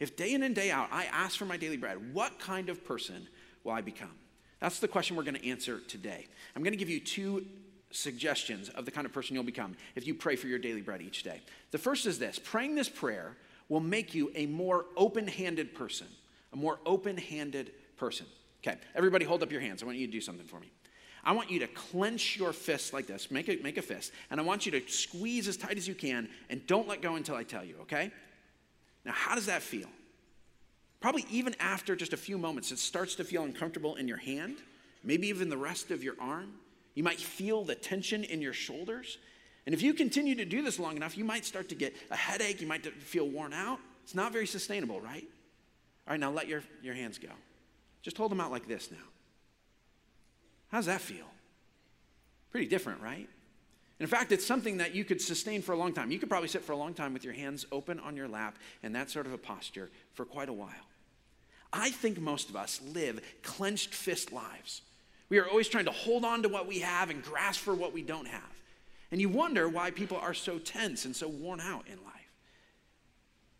If 0.00 0.16
day 0.16 0.34
in 0.34 0.42
and 0.42 0.54
day 0.54 0.70
out 0.70 0.88
I 0.92 1.04
ask 1.06 1.36
for 1.36 1.44
my 1.44 1.56
daily 1.56 1.76
bread, 1.76 2.14
what 2.14 2.38
kind 2.38 2.68
of 2.68 2.84
person 2.84 3.28
will 3.64 3.72
I 3.72 3.80
become? 3.80 4.12
That's 4.60 4.80
the 4.80 4.88
question 4.88 5.16
we're 5.16 5.24
going 5.24 5.34
to 5.36 5.48
answer 5.48 5.80
today. 5.80 6.26
I'm 6.54 6.62
going 6.62 6.72
to 6.72 6.78
give 6.78 6.90
you 6.90 7.00
two 7.00 7.46
suggestions 7.90 8.68
of 8.70 8.84
the 8.84 8.90
kind 8.90 9.06
of 9.06 9.12
person 9.12 9.34
you'll 9.34 9.44
become 9.44 9.74
if 9.94 10.06
you 10.06 10.14
pray 10.14 10.36
for 10.36 10.46
your 10.46 10.58
daily 10.58 10.82
bread 10.82 11.00
each 11.00 11.22
day. 11.22 11.40
The 11.70 11.78
first 11.78 12.06
is 12.06 12.18
this 12.18 12.38
praying 12.38 12.74
this 12.74 12.88
prayer 12.88 13.36
will 13.68 13.80
make 13.80 14.14
you 14.14 14.30
a 14.34 14.46
more 14.46 14.86
open 14.96 15.26
handed 15.26 15.74
person, 15.74 16.06
a 16.52 16.56
more 16.56 16.78
open 16.86 17.16
handed 17.16 17.72
person. 17.96 18.26
Okay, 18.62 18.78
everybody 18.94 19.24
hold 19.24 19.42
up 19.42 19.52
your 19.52 19.60
hands. 19.60 19.82
I 19.82 19.86
want 19.86 19.98
you 19.98 20.06
to 20.06 20.12
do 20.12 20.20
something 20.20 20.46
for 20.46 20.58
me. 20.58 20.70
I 21.24 21.32
want 21.32 21.50
you 21.50 21.58
to 21.60 21.66
clench 21.68 22.36
your 22.36 22.52
fist 22.52 22.92
like 22.92 23.06
this, 23.06 23.30
make 23.30 23.48
a, 23.48 23.56
make 23.62 23.76
a 23.76 23.82
fist, 23.82 24.12
and 24.30 24.40
I 24.40 24.42
want 24.42 24.66
you 24.66 24.72
to 24.72 24.88
squeeze 24.88 25.46
as 25.46 25.56
tight 25.56 25.76
as 25.76 25.86
you 25.86 25.94
can 25.94 26.28
and 26.48 26.66
don't 26.66 26.88
let 26.88 27.02
go 27.02 27.16
until 27.16 27.34
I 27.34 27.42
tell 27.42 27.64
you, 27.64 27.76
okay? 27.82 28.12
Now, 29.08 29.14
how 29.14 29.34
does 29.34 29.46
that 29.46 29.62
feel? 29.62 29.88
Probably 31.00 31.24
even 31.30 31.56
after 31.60 31.96
just 31.96 32.12
a 32.12 32.16
few 32.18 32.36
moments, 32.36 32.70
it 32.72 32.78
starts 32.78 33.14
to 33.14 33.24
feel 33.24 33.42
uncomfortable 33.42 33.96
in 33.96 34.06
your 34.06 34.18
hand, 34.18 34.58
maybe 35.02 35.28
even 35.28 35.48
the 35.48 35.56
rest 35.56 35.90
of 35.90 36.04
your 36.04 36.14
arm. 36.20 36.52
You 36.94 37.02
might 37.02 37.18
feel 37.18 37.64
the 37.64 37.74
tension 37.74 38.22
in 38.22 38.42
your 38.42 38.52
shoulders. 38.52 39.16
And 39.64 39.74
if 39.74 39.80
you 39.80 39.94
continue 39.94 40.34
to 40.34 40.44
do 40.44 40.60
this 40.60 40.78
long 40.78 40.94
enough, 40.94 41.16
you 41.16 41.24
might 41.24 41.46
start 41.46 41.70
to 41.70 41.74
get 41.74 41.96
a 42.10 42.16
headache, 42.16 42.60
you 42.60 42.66
might 42.66 42.84
feel 42.84 43.26
worn 43.26 43.54
out. 43.54 43.78
It's 44.04 44.14
not 44.14 44.30
very 44.30 44.46
sustainable, 44.46 45.00
right? 45.00 45.26
All 46.06 46.12
right, 46.12 46.20
now 46.20 46.30
let 46.30 46.46
your, 46.46 46.62
your 46.82 46.94
hands 46.94 47.16
go. 47.16 47.30
Just 48.02 48.18
hold 48.18 48.30
them 48.30 48.42
out 48.42 48.50
like 48.50 48.68
this 48.68 48.90
now. 48.90 48.98
How 50.70 50.78
does 50.78 50.86
that 50.86 51.00
feel? 51.00 51.26
Pretty 52.50 52.66
different, 52.66 53.00
right? 53.00 53.28
In 54.00 54.06
fact, 54.06 54.30
it's 54.30 54.46
something 54.46 54.76
that 54.76 54.94
you 54.94 55.04
could 55.04 55.20
sustain 55.20 55.60
for 55.60 55.72
a 55.72 55.76
long 55.76 55.92
time. 55.92 56.10
You 56.10 56.18
could 56.18 56.28
probably 56.28 56.48
sit 56.48 56.62
for 56.62 56.72
a 56.72 56.76
long 56.76 56.94
time 56.94 57.12
with 57.12 57.24
your 57.24 57.32
hands 57.32 57.66
open 57.72 57.98
on 57.98 58.16
your 58.16 58.28
lap 58.28 58.56
in 58.82 58.92
that 58.92 59.10
sort 59.10 59.26
of 59.26 59.32
a 59.32 59.38
posture 59.38 59.90
for 60.14 60.24
quite 60.24 60.48
a 60.48 60.52
while. 60.52 60.70
I 61.72 61.90
think 61.90 62.20
most 62.20 62.48
of 62.48 62.56
us 62.56 62.80
live 62.94 63.20
clenched 63.42 63.92
fist 63.92 64.32
lives. 64.32 64.82
We 65.28 65.38
are 65.38 65.48
always 65.48 65.68
trying 65.68 65.84
to 65.86 65.90
hold 65.90 66.24
on 66.24 66.42
to 66.44 66.48
what 66.48 66.66
we 66.66 66.78
have 66.80 67.10
and 67.10 67.22
grasp 67.22 67.60
for 67.60 67.74
what 67.74 67.92
we 67.92 68.02
don't 68.02 68.28
have. 68.28 68.42
And 69.10 69.20
you 69.20 69.28
wonder 69.28 69.68
why 69.68 69.90
people 69.90 70.16
are 70.16 70.34
so 70.34 70.58
tense 70.58 71.04
and 71.04 71.14
so 71.14 71.28
worn 71.28 71.60
out 71.60 71.86
in 71.88 71.96
life. 72.04 72.14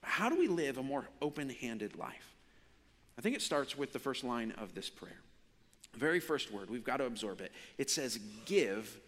How 0.03 0.29
do 0.29 0.39
we 0.39 0.49
live 0.49 0.79
a 0.79 0.83
more 0.83 1.09
open 1.21 1.51
handed 1.51 1.97
life? 1.97 2.35
I 3.19 3.21
think 3.21 3.35
it 3.35 3.43
starts 3.43 3.77
with 3.77 3.93
the 3.93 3.99
first 3.99 4.25
line 4.25 4.53
of 4.53 4.75
this 4.75 4.89
prayer. 4.89 5.21
The 5.93 5.99
very 5.99 6.21
first 6.21 6.53
word, 6.53 6.71
we've 6.71 6.85
got 6.85 6.99
to 6.99 7.07
absorb 7.07 7.41
it. 7.41 7.53
It 7.77 7.91
says, 7.91 8.19
Give 8.47 8.99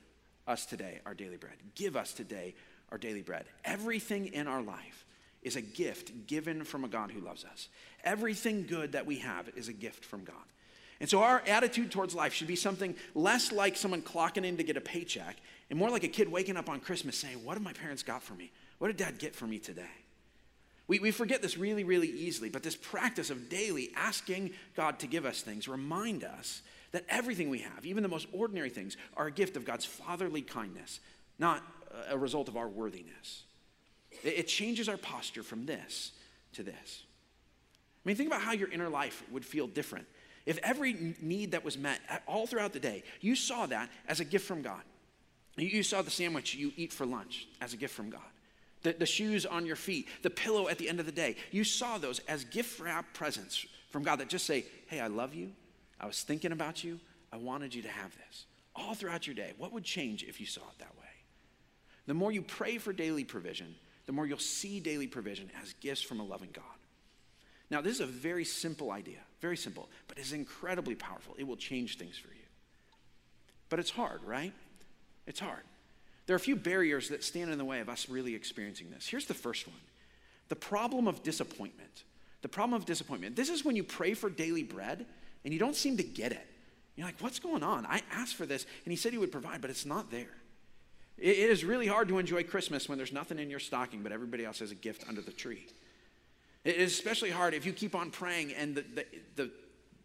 us 0.47 0.67
today 0.67 1.01
our 1.07 1.15
daily 1.15 1.37
bread. 1.37 1.55
Give 1.75 1.97
us 1.97 2.13
today 2.13 2.55
our 2.91 2.99
daily 2.99 3.23
bread. 3.23 3.45
Everything 3.65 4.27
in 4.27 4.47
our 4.47 4.63
life 4.63 5.05
is 5.43 5.57
a 5.57 5.63
gift 5.63 6.27
given 6.27 6.65
from 6.65 6.85
a 6.85 6.89
God 6.89 7.11
who 7.11 7.21
loves 7.21 7.45
us. 7.45 7.69
Everything 8.05 8.67
good 8.67 8.93
that 8.93 9.07
we 9.07 9.19
have 9.19 9.49
is 9.57 9.69
a 9.69 9.73
gift 9.73 10.05
from 10.05 10.25
God. 10.25 10.37
And 11.01 11.09
so 11.09 11.23
our 11.23 11.43
attitude 11.47 11.91
towards 11.91 12.15
life 12.15 12.35
should 12.35 12.47
be 12.47 12.57
something 12.57 12.95
less 13.15 13.53
like 13.53 13.77
someone 13.77 14.03
clocking 14.03 14.45
in 14.45 14.59
to 14.59 14.63
get 14.63 14.77
a 14.77 14.83
paycheck 14.83 15.37
and 15.71 15.79
more 15.79 15.89
like 15.89 16.05
a 16.05 16.09
kid 16.09 16.31
waking 16.31 16.59
up 16.59 16.69
on 16.69 16.81
Christmas 16.81 17.17
saying, 17.17 17.43
What 17.43 17.55
have 17.55 17.63
my 17.63 17.73
parents 17.73 18.03
got 18.03 18.23
for 18.23 18.35
me? 18.35 18.51
What 18.79 18.89
did 18.89 18.99
dad 18.99 19.19
get 19.19 19.35
for 19.35 19.47
me 19.47 19.59
today? 19.59 19.83
We, 20.89 20.99
we 20.99 21.11
forget 21.11 21.41
this 21.41 21.57
really, 21.57 21.85
really 21.85 22.09
easily, 22.09 22.51
but 22.51 22.63
this 22.63 22.75
practice 22.75 23.31
of 23.31 23.49
daily 23.49 23.91
asking 23.95 24.51
God 24.77 24.99
to 24.99 25.07
give 25.07 25.25
us 25.25 25.41
things 25.41 25.69
remind 25.69 26.25
us 26.25 26.63
that 26.93 27.05
everything 27.09 27.51
we 27.51 27.59
have, 27.59 27.85
even 27.85 28.03
the 28.03 28.09
most 28.09 28.27
ordinary 28.33 28.71
things, 28.71 28.97
are 29.17 29.27
a 29.27 29.31
gift 29.31 29.57
of 29.57 29.65
God's 29.65 29.85
fatherly 29.85 30.43
kindness, 30.43 31.01
not 31.39 31.63
a 32.09 32.19
result 32.19 32.49
of 32.49 32.57
our 32.57 32.69
worthiness. 32.69 33.45
It, 34.25 34.49
changes 34.49 34.89
our 34.89 34.97
posture 34.97 35.43
from 35.43 35.67
this 35.67 36.13
to 36.55 36.63
this. 36.63 37.05
I 38.05 38.09
mean, 38.09 38.17
think 38.17 38.29
about 38.29 38.43
how 38.43 38.53
your 38.53 38.71
inner 38.71 38.89
life 38.89 39.23
would 39.31 39.45
feel 39.45 39.67
different. 39.67 40.07
If 40.47 40.59
every 40.59 41.15
need 41.21 41.53
that 41.53 41.65
was 41.65 41.79
met 41.79 42.01
all 42.27 42.47
throughout 42.47 42.73
the 42.73 42.81
day, 42.81 43.05
you 43.21 43.37
saw 43.37 43.67
that 43.67 43.89
as 44.09 44.21
a 44.21 44.25
gift 44.25 44.47
from 44.47 44.63
God. 44.63 44.83
You 45.57 45.83
saw 45.83 46.03
the 46.03 46.11
sandwich 46.11 46.55
you 46.55 46.73
eat 46.77 46.93
for 46.93 47.07
lunch 47.07 47.47
as 47.61 47.73
a 47.75 47.77
gift 47.77 47.95
from 47.95 48.11
God 48.11 48.23
the, 48.83 48.93
the 48.93 49.07
shoes 49.07 49.47
on 49.47 49.67
your 49.67 49.77
feet, 49.77 50.09
the 50.23 50.31
pillow 50.31 50.69
at 50.69 50.79
the 50.79 50.89
end 50.89 51.01
of 51.01 51.07
the 51.07 51.13
day. 51.13 51.37
You 51.51 51.65
saw 51.65 51.99
those 51.99 52.21
as 52.21 52.45
gift 52.45 52.81
wrap 52.81 53.13
presents 53.13 53.67
from 53.91 54.03
God 54.03 54.21
that 54.21 54.29
just 54.29 54.47
say, 54.47 54.65
Hey, 54.87 55.01
I 55.01 55.09
love 55.09 55.35
you. 55.35 55.53
I 56.00 56.07
was 56.07 56.23
thinking 56.23 56.52
about 56.52 56.83
you. 56.83 56.99
I 57.33 57.37
wanted 57.37 57.75
you 57.75 57.83
to 57.83 57.88
have 57.88 58.16
this. 58.16 58.47
All 58.75 58.95
throughout 58.95 59.26
your 59.26 59.37
day, 59.37 59.52
what 59.59 59.73
would 59.73 59.85
change 59.85 60.25
if 60.25 60.40
you 60.40 60.47
saw 60.47 60.62
it 60.62 60.78
that 60.78 60.97
way? 60.99 61.04
The 62.07 62.14
more 62.14 62.33
you 62.33 62.42
pray 62.42 62.78
for 62.78 62.92
daily 62.92 63.25
provision, 63.25 63.75
the 64.07 64.12
more 64.12 64.26
you'll 64.26 64.38
see 64.38 64.80
daily 64.80 65.07
provision 65.07 65.50
as 65.62 65.75
gifts 65.75 66.02
from 66.02 66.21
a 66.21 66.25
loving 66.25 66.50
God. 66.52 66.64
Now, 67.71 67.80
this 67.80 67.95
is 67.95 68.00
a 68.00 68.07
very 68.07 68.45
simple 68.45 68.90
idea, 68.90 69.19
very 69.40 69.57
simple, 69.57 69.88
but 70.09 70.19
it's 70.19 70.33
incredibly 70.33 70.97
powerful. 70.97 71.37
It 71.38 71.47
will 71.47 71.57
change 71.57 71.99
things 71.99 72.16
for 72.19 72.28
you. 72.28 72.40
But 73.69 73.78
it's 73.78 73.90
hard, 73.90 74.25
right? 74.25 74.52
It's 75.26 75.38
hard. 75.38 75.62
There 76.26 76.35
are 76.35 76.37
a 76.37 76.40
few 76.40 76.57
barriers 76.57 77.09
that 77.11 77.23
stand 77.23 77.52
in 77.52 77.59
the 77.59 77.64
way 77.64 77.80
of 77.80 77.88
us 77.88 78.09
really 78.09 78.35
experiencing 78.35 78.90
this. 78.90 79.07
Here's 79.07 79.26
the 79.26 79.35
first 79.35 79.66
one 79.66 79.76
the 80.49 80.57
problem 80.57 81.07
of 81.07 81.23
disappointment. 81.23 82.04
The 82.42 82.49
problem 82.49 82.75
of 82.80 82.87
disappointment. 82.87 83.37
This 83.37 83.50
is 83.50 83.64
when 83.64 83.76
you 83.76 83.85
pray 83.85 84.14
for 84.14 84.30
daily 84.30 84.62
bread 84.62 85.07
and 85.45 85.53
you 85.53 85.59
don't 85.59 85.77
seem 85.77 85.97
to 85.97 86.03
get 86.03 86.33
it. 86.33 86.47
You're 86.97 87.07
like, 87.07 87.21
what's 87.21 87.39
going 87.39 87.63
on? 87.63 87.87
I 87.87 88.03
asked 88.13 88.35
for 88.35 88.47
this 88.47 88.67
and 88.85 88.93
he 88.93 88.97
said 88.97 89.13
he 89.13 89.19
would 89.19 89.33
provide, 89.33 89.61
but 89.61 89.71
it's 89.71 89.87
not 89.87 90.11
there. 90.11 90.35
It 91.19 91.37
is 91.37 91.65
really 91.65 91.87
hard 91.87 92.09
to 92.09 92.19
enjoy 92.19 92.45
Christmas 92.45 92.89
when 92.89 92.97
there's 92.97 93.13
nothing 93.13 93.39
in 93.39 93.51
your 93.51 93.59
stocking, 93.59 94.03
but 94.03 94.13
everybody 94.13 94.45
else 94.45 94.61
has 94.61 94.71
a 94.71 94.75
gift 94.75 95.05
under 95.09 95.21
the 95.21 95.33
tree. 95.33 95.67
It 96.65 96.77
is 96.77 96.93
especially 96.93 97.31
hard 97.31 97.55
if 97.55 97.67
you 97.67 97.73
keep 97.73 97.95
on 97.95 98.11
praying 98.11 98.53
and 98.55 98.75
the, 98.75 98.85
the, 98.95 99.07
the 99.37 99.51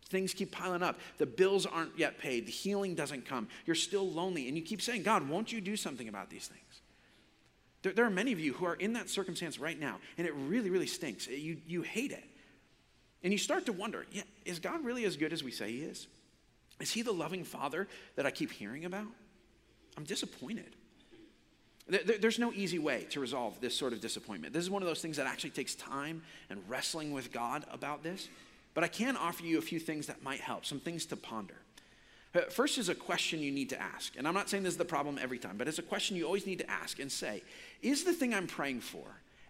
Things 0.10 0.34
keep 0.34 0.51
piling 0.51 0.84
up. 0.84 1.00
The 1.18 1.25
bills 1.25 1.65
aren't 1.65 1.98
yet 1.98 2.20
paid. 2.20 2.46
The 2.46 2.51
healing 2.51 2.94
doesn't 2.94 3.25
come. 3.25 3.48
You're 3.65 3.75
still 3.75 4.08
lonely. 4.08 4.48
And 4.48 4.56
you 4.56 4.63
keep 4.63 4.82
saying, 4.82 5.04
God, 5.04 5.27
won't 5.27 5.51
you 5.51 5.62
do 5.62 5.75
something 5.75 6.08
about 6.08 6.30
these 6.30 6.48
things? 6.48 6.82
There, 7.82 7.92
there 7.92 8.06
are 8.06 8.12
many 8.12 8.32
of 8.32 8.39
you 8.39 8.54
who 8.54 8.65
are 8.65 8.75
in 8.75 8.94
that 8.94 9.10
circumstance 9.10 9.60
right 9.60 9.80
now, 9.80 9.98
and 10.18 10.27
it 10.27 10.34
really, 10.36 10.70
really 10.70 10.88
stinks. 10.88 11.27
You, 11.27 11.58
you 11.65 11.82
hate 11.82 12.12
it. 12.12 12.24
And 13.25 13.34
you 13.34 13.39
start 13.39 13.65
to 13.65 13.74
wonder, 13.74 14.05
yeah, 14.12 14.22
is 14.46 14.60
God 14.60 14.86
really 14.86 15.03
as 15.03 15.17
good 15.17 15.34
as 15.34 15.44
we 15.44 15.50
say 15.50 15.72
He 15.72 15.79
is? 15.79 16.05
Is 16.79 16.91
He 16.91 17.01
the 17.01 17.12
loving 17.12 17.44
Father 17.44 17.88
that 18.17 18.25
I 18.27 18.29
keep 18.29 18.51
hearing 18.51 18.86
about? 18.86 19.08
I'm 19.98 20.03
disappointed. 20.03 20.75
There's 21.88 22.38
no 22.38 22.53
easy 22.53 22.77
way 22.77 23.08
to 23.10 23.20
resolve 23.20 23.60
this 23.62 23.75
sort 23.75 23.94
of 23.94 24.01
disappointment. 24.01 24.53
This 24.53 24.63
is 24.63 24.70
one 24.70 24.84
of 24.84 24.88
those 24.88 25.01
things 25.01 25.17
that 25.17 25.25
actually 25.25 25.50
takes 25.51 25.74
time 25.74 26.22
and 26.51 26.62
wrestling 26.67 27.13
with 27.13 27.32
God 27.32 27.65
about 27.72 28.03
this. 28.03 28.29
But 28.75 28.84
I 28.84 28.88
can 28.88 29.17
offer 29.17 29.44
you 29.44 29.58
a 29.58 29.62
few 29.62 29.79
things 29.79 30.05
that 30.05 30.22
might 30.22 30.39
help, 30.39 30.63
some 30.63 30.79
things 30.79 31.08
to 31.08 31.15
ponder. 31.15 31.58
Uh, 32.36 32.41
first 32.51 32.77
is 32.77 32.89
a 32.89 32.96
question 32.96 33.39
you 33.39 33.51
need 33.51 33.70
to 33.70 33.82
ask. 33.82 34.13
And 34.17 34.27
I'm 34.27 34.36
not 34.36 34.51
saying 34.51 34.62
this 34.62 34.74
is 34.74 34.77
the 34.77 34.86
problem 34.86 35.17
every 35.20 35.39
time, 35.39 35.58
but 35.58 35.67
it's 35.67 35.79
a 35.79 35.84
question 35.84 36.15
you 36.15 36.25
always 36.25 36.46
need 36.46 36.60
to 36.60 36.70
ask 36.70 37.00
and 37.00 37.12
say 37.12 37.41
Is 37.82 38.03
the 38.03 38.13
thing 38.13 38.36
I'm 38.36 38.48
praying 38.48 38.82
for 38.82 39.05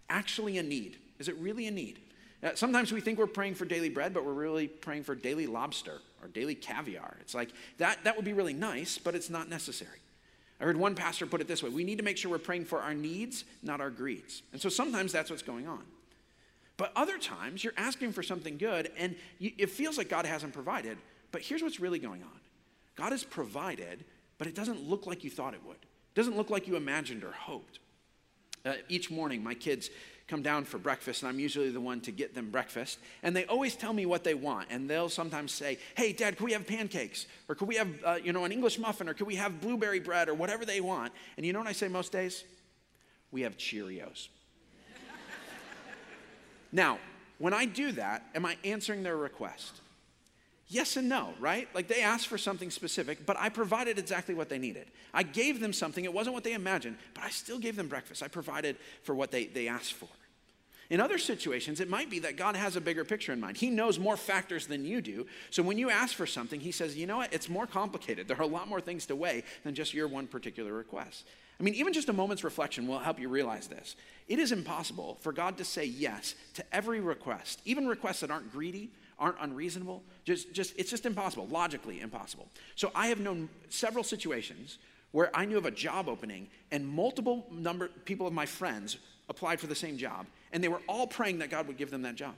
actually 0.10 0.58
a 0.60 0.63
need? 0.63 0.98
Is 1.20 1.27
it 1.27 1.36
really 1.39 1.67
a 1.67 1.72
need? 1.72 2.00
Uh, 2.44 2.51
sometimes 2.56 2.92
we 2.92 3.01
think 3.01 3.18
we're 3.18 3.27
praying 3.27 3.56
for 3.56 3.65
daily 3.65 3.89
bread, 3.89 4.13
but 4.13 4.25
we're 4.25 4.34
really 4.34 4.68
praying 4.68 5.04
for 5.04 5.15
daily 5.15 5.48
lobster 5.48 6.01
or 6.22 6.27
daily 6.27 6.56
caviar. 6.56 7.18
It's 7.22 7.34
like 7.34 7.50
that, 7.77 8.04
that 8.04 8.15
would 8.15 8.25
be 8.25 8.34
really 8.34 8.54
nice, 8.54 8.98
but 8.98 9.15
it's 9.15 9.30
not 9.30 9.50
necessary. 9.50 10.00
I 10.60 10.63
heard 10.63 10.77
one 10.77 10.96
pastor 10.96 11.25
put 11.25 11.42
it 11.42 11.48
this 11.48 11.62
way 11.62 11.70
we 11.70 11.84
need 11.84 11.98
to 11.98 12.04
make 12.04 12.18
sure 12.18 12.32
we're 12.32 12.38
praying 12.38 12.65
for 12.65 12.82
our 12.82 12.94
needs, 12.94 13.44
not 13.62 13.82
our 13.82 13.89
greeds. 13.89 14.44
And 14.51 14.62
so 14.62 14.70
sometimes 14.70 15.12
that's 15.12 15.30
what's 15.30 15.44
going 15.44 15.68
on. 15.68 15.84
But 16.77 16.92
other 16.96 17.18
times, 17.18 17.63
you're 17.63 17.74
asking 17.77 18.12
for 18.12 18.22
something 18.22 18.58
good 18.58 18.92
and 18.98 19.15
you, 19.39 19.51
it 19.58 19.70
feels 19.70 19.98
like 19.98 20.10
God 20.10 20.25
hasn't 20.25 20.54
provided. 20.54 20.98
But 21.32 21.42
here's 21.42 21.62
what's 21.62 21.80
really 21.80 22.00
going 22.00 22.22
on 22.24 22.39
God 22.96 23.12
has 23.12 23.24
provided, 23.24 24.06
but 24.38 24.48
it 24.48 24.56
doesn't 24.56 24.88
look 24.88 25.06
like 25.06 25.24
you 25.24 25.30
thought 25.30 25.54
it 25.54 25.63
would. 25.65 25.75
It 25.75 26.15
doesn't 26.15 26.38
look 26.38 26.50
like 26.50 26.68
you 26.68 26.75
imagined 26.75 27.24
or 27.24 27.32
hoped. 27.32 27.80
Uh, 28.65 28.74
each 28.89 29.12
morning, 29.12 29.44
my 29.44 29.54
kids 29.54 29.89
come 30.27 30.41
down 30.41 30.65
for 30.65 30.77
breakfast, 30.77 31.22
and 31.22 31.29
I'm 31.29 31.39
usually 31.39 31.70
the 31.70 31.79
one 31.79 32.01
to 32.01 32.12
get 32.12 32.34
them 32.34 32.50
breakfast. 32.50 33.00
And 33.22 33.36
they 33.36 33.46
always 33.46 33.75
tell 33.75 33.94
me 33.94 34.05
what 34.05 34.24
they 34.24 34.34
want. 34.34 34.67
And 34.72 34.89
they'll 34.89 35.10
sometimes 35.10 35.51
say, 35.51 35.77
Hey, 35.96 36.13
Dad, 36.13 36.38
can 36.38 36.46
we 36.46 36.53
have 36.53 36.65
pancakes? 36.65 37.27
Or 37.48 37.55
can 37.55 37.67
we 37.67 37.75
have, 37.75 37.89
uh, 38.03 38.17
you 38.24 38.34
know, 38.34 38.44
an 38.46 38.51
English 38.51 38.79
muffin? 38.79 39.08
Or 39.08 39.13
can 39.13 39.27
we 39.27 39.36
have 39.36 39.62
blueberry 39.62 40.00
bread? 40.00 40.27
Or 40.27 40.34
whatever 40.34 40.65
they 40.65 40.82
want. 40.82 41.13
And 41.38 41.46
you 41.46 41.53
know 41.53 41.60
what 41.60 41.67
I 41.67 41.74
say 41.74 41.88
most 41.88 42.12
days? 42.12 42.44
We 43.32 43.41
have 43.41 43.58
Cheerios. 43.58 44.29
Now, 46.72 47.00
when 47.38 47.53
I 47.53 47.65
do 47.65 47.91
that, 47.94 48.25
am 48.34 48.46
I 48.46 48.58
answering 48.63 49.03
their 49.03 49.15
request? 49.15 49.82
Yes 50.67 50.98
and 50.98 51.07
no, 51.07 51.34
right? 51.39 51.67
Like 51.75 51.88
they 51.88 52.01
asked 52.01 52.27
for 52.27 52.38
something 52.38 52.72
specific, 52.72 53.25
but 53.25 53.38
I 53.39 53.50
provided 53.50 54.00
exactly 54.00 54.34
what 54.34 54.50
they 54.50 54.57
needed. 54.57 54.88
I 55.13 55.24
gave 55.24 55.60
them 55.60 55.74
something, 55.74 56.03
it 56.03 56.13
wasn't 56.13 56.34
what 56.34 56.43
they 56.43 56.53
imagined, 56.53 56.98
but 57.13 57.24
I 57.24 57.29
still 57.29 57.60
gave 57.60 57.75
them 57.75 57.88
breakfast. 57.88 58.24
I 58.24 58.27
provided 58.27 58.77
for 59.03 59.13
what 59.13 59.31
they, 59.31 59.45
they 59.45 59.67
asked 59.67 59.93
for. 59.93 60.10
In 60.89 61.00
other 61.01 61.17
situations, 61.17 61.79
it 61.79 61.89
might 61.89 62.10
be 62.10 62.19
that 62.19 62.38
God 62.38 62.55
has 62.55 62.75
a 62.75 62.81
bigger 62.81 63.03
picture 63.03 63.34
in 63.34 63.39
mind. 63.39 63.57
He 63.57 63.69
knows 63.69 63.98
more 63.98 64.17
factors 64.17 64.67
than 64.67 64.86
you 64.86 65.01
do. 65.01 65.25
So 65.50 65.63
when 65.63 65.79
you 65.79 65.89
ask 65.89 66.15
for 66.15 66.27
something, 66.27 66.60
He 66.60 66.72
says, 66.72 66.95
you 66.95 67.07
know 67.07 67.17
what? 67.17 67.34
It's 67.34 67.50
more 67.50 67.65
complicated. 67.65 68.27
There 68.27 68.38
are 68.38 68.43
a 68.43 68.48
lot 68.48 68.67
more 68.67 68.81
things 68.81 69.07
to 69.07 69.15
weigh 69.15 69.43
than 69.63 69.74
just 69.74 69.93
your 69.93 70.07
one 70.07 70.27
particular 70.27 70.74
request. 70.74 71.25
I 71.59 71.63
mean, 71.63 71.75
even 71.75 71.93
just 71.93 72.09
a 72.09 72.13
moment's 72.13 72.43
reflection 72.43 72.88
will 72.88 73.00
help 73.00 73.19
you 73.19 73.29
realize 73.29 73.67
this. 73.67 73.95
It 74.27 74.39
is 74.39 74.51
impossible 74.51 75.17
for 75.21 75.31
God 75.31 75.57
to 75.57 75.63
say 75.65 75.85
yes 75.85 76.35
to 76.55 76.63
every 76.74 77.00
request, 77.00 77.62
even 77.65 77.88
requests 77.88 78.19
that 78.21 78.31
aren't 78.31 78.51
greedy, 78.51 78.89
aren't 79.17 79.38
unreasonable. 79.39 80.03
Just, 80.25 80.53
just, 80.53 80.74
it's 80.77 80.89
just 80.89 81.05
impossible, 81.05 81.47
logically 81.47 82.01
impossible. 82.01 82.47
So 82.75 82.91
I 82.93 83.07
have 83.07 83.19
known 83.19 83.47
several 83.69 84.03
situations 84.03 84.79
where 85.12 85.31
I 85.33 85.45
knew 85.45 85.57
of 85.57 85.65
a 85.65 85.71
job 85.71 86.09
opening 86.09 86.50
and 86.71 86.85
multiple 86.85 87.45
number 87.50 87.88
people 88.03 88.27
of 88.27 88.33
my 88.33 88.45
friends 88.45 88.97
applied 89.29 89.59
for 89.59 89.67
the 89.67 89.75
same 89.75 89.97
job, 89.97 90.25
and 90.51 90.63
they 90.63 90.67
were 90.67 90.81
all 90.88 91.07
praying 91.07 91.39
that 91.39 91.50
God 91.50 91.67
would 91.67 91.77
give 91.77 91.89
them 91.89 92.01
that 92.01 92.15
job. 92.15 92.35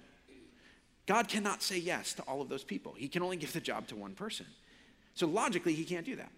God 1.08 1.28
cannot 1.28 1.64
say 1.64 1.80
yes 1.80 2.14
to 2.14 2.22
all 2.24 2.42
of 2.42 2.50
those 2.50 2.64
people. 2.64 2.94
He 2.96 3.08
can 3.08 3.24
only 3.24 3.38
give 3.38 3.54
the 3.54 3.62
job 3.62 3.88
to 3.88 3.96
one 3.96 4.14
person. 4.14 4.46
So 5.16 5.26
logically, 5.26 5.74
he 5.74 5.86
can't 5.86 6.06
do 6.06 6.18
that. 6.18 6.30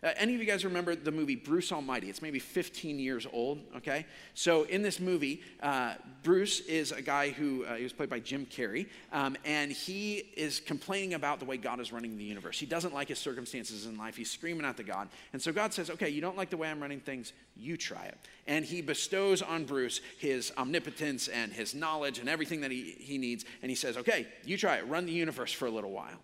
Uh, 0.00 0.10
any 0.16 0.32
of 0.32 0.40
you 0.40 0.46
guys 0.46 0.64
remember 0.64 0.94
the 0.94 1.10
movie 1.10 1.34
Bruce 1.34 1.72
Almighty? 1.72 2.08
It's 2.08 2.22
maybe 2.22 2.38
15 2.38 3.00
years 3.00 3.26
old, 3.32 3.58
okay? 3.76 4.06
So 4.34 4.62
in 4.64 4.82
this 4.82 5.00
movie, 5.00 5.42
uh, 5.60 5.94
Bruce 6.22 6.60
is 6.60 6.92
a 6.92 7.02
guy 7.02 7.30
who 7.30 7.64
uh, 7.64 7.74
he 7.74 7.82
was 7.82 7.92
played 7.92 8.08
by 8.08 8.20
Jim 8.20 8.46
Carrey, 8.46 8.86
um, 9.12 9.36
and 9.44 9.72
he 9.72 10.18
is 10.36 10.60
complaining 10.60 11.14
about 11.14 11.40
the 11.40 11.46
way 11.46 11.56
God 11.56 11.80
is 11.80 11.92
running 11.92 12.16
the 12.16 12.22
universe. 12.22 12.60
He 12.60 12.66
doesn't 12.66 12.94
like 12.94 13.08
his 13.08 13.18
circumstances 13.18 13.86
in 13.86 13.98
life. 13.98 14.16
He's 14.16 14.30
screaming 14.30 14.64
at 14.64 14.76
the 14.76 14.84
God. 14.84 15.08
And 15.32 15.42
so 15.42 15.52
God 15.52 15.74
says, 15.74 15.90
okay, 15.90 16.08
you 16.08 16.20
don't 16.20 16.36
like 16.36 16.50
the 16.50 16.56
way 16.56 16.68
I'm 16.70 16.80
running 16.80 17.00
things, 17.00 17.32
you 17.56 17.76
try 17.76 18.04
it. 18.04 18.16
And 18.46 18.64
he 18.64 18.82
bestows 18.82 19.42
on 19.42 19.64
Bruce 19.64 20.00
his 20.18 20.52
omnipotence 20.56 21.26
and 21.26 21.52
his 21.52 21.74
knowledge 21.74 22.20
and 22.20 22.28
everything 22.28 22.60
that 22.60 22.70
he, 22.70 22.94
he 23.00 23.18
needs. 23.18 23.44
And 23.62 23.70
he 23.70 23.74
says, 23.74 23.96
okay, 23.96 24.28
you 24.44 24.56
try 24.56 24.76
it, 24.76 24.86
run 24.86 25.06
the 25.06 25.12
universe 25.12 25.52
for 25.52 25.66
a 25.66 25.70
little 25.70 25.90
while. 25.90 26.20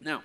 Now, 0.00 0.22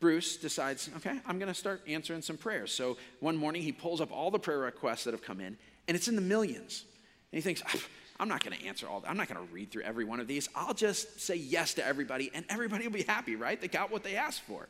Bruce 0.00 0.38
decides, 0.38 0.88
okay, 0.96 1.20
I'm 1.26 1.38
going 1.38 1.48
to 1.48 1.54
start 1.54 1.82
answering 1.86 2.22
some 2.22 2.38
prayers. 2.38 2.72
So 2.72 2.96
one 3.20 3.36
morning 3.36 3.62
he 3.62 3.70
pulls 3.70 4.00
up 4.00 4.10
all 4.10 4.30
the 4.30 4.38
prayer 4.38 4.58
requests 4.58 5.04
that 5.04 5.12
have 5.12 5.22
come 5.22 5.40
in, 5.40 5.56
and 5.86 5.96
it's 5.96 6.08
in 6.08 6.16
the 6.16 6.22
millions. 6.22 6.84
And 7.30 7.36
he 7.36 7.42
thinks, 7.42 7.62
ah, 7.66 7.78
I'm 8.18 8.28
not 8.28 8.42
going 8.42 8.58
to 8.58 8.66
answer 8.66 8.88
all 8.88 9.00
that. 9.00 9.10
I'm 9.10 9.16
not 9.16 9.28
going 9.28 9.46
to 9.46 9.52
read 9.52 9.70
through 9.70 9.82
every 9.82 10.04
one 10.04 10.18
of 10.18 10.26
these. 10.26 10.48
I'll 10.54 10.74
just 10.74 11.20
say 11.20 11.36
yes 11.36 11.74
to 11.74 11.86
everybody, 11.86 12.30
and 12.34 12.44
everybody 12.48 12.86
will 12.86 12.94
be 12.94 13.02
happy, 13.02 13.36
right? 13.36 13.60
They 13.60 13.68
got 13.68 13.92
what 13.92 14.02
they 14.02 14.16
asked 14.16 14.42
for. 14.42 14.68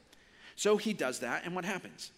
So 0.56 0.76
he 0.76 0.92
does 0.92 1.20
that, 1.20 1.44
and 1.44 1.54
what 1.54 1.64
happens? 1.64 2.10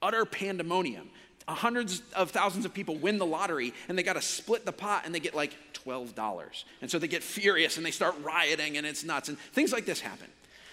Utter 0.00 0.24
pandemonium. 0.24 1.10
Hundreds 1.46 2.02
of 2.14 2.30
thousands 2.30 2.66
of 2.66 2.74
people 2.74 2.96
win 2.96 3.18
the 3.18 3.26
lottery, 3.26 3.72
and 3.88 3.96
they 3.96 4.02
got 4.02 4.14
to 4.14 4.22
split 4.22 4.66
the 4.66 4.72
pot, 4.72 5.02
and 5.04 5.14
they 5.14 5.20
get 5.20 5.34
like 5.34 5.56
$12. 5.86 6.64
And 6.82 6.90
so 6.90 6.98
they 6.98 7.08
get 7.08 7.22
furious, 7.22 7.76
and 7.76 7.86
they 7.86 7.90
start 7.90 8.14
rioting, 8.22 8.76
and 8.76 8.86
it's 8.86 9.04
nuts. 9.04 9.28
And 9.28 9.38
things 9.38 9.72
like 9.72 9.86
this 9.86 10.00
happen. 10.00 10.28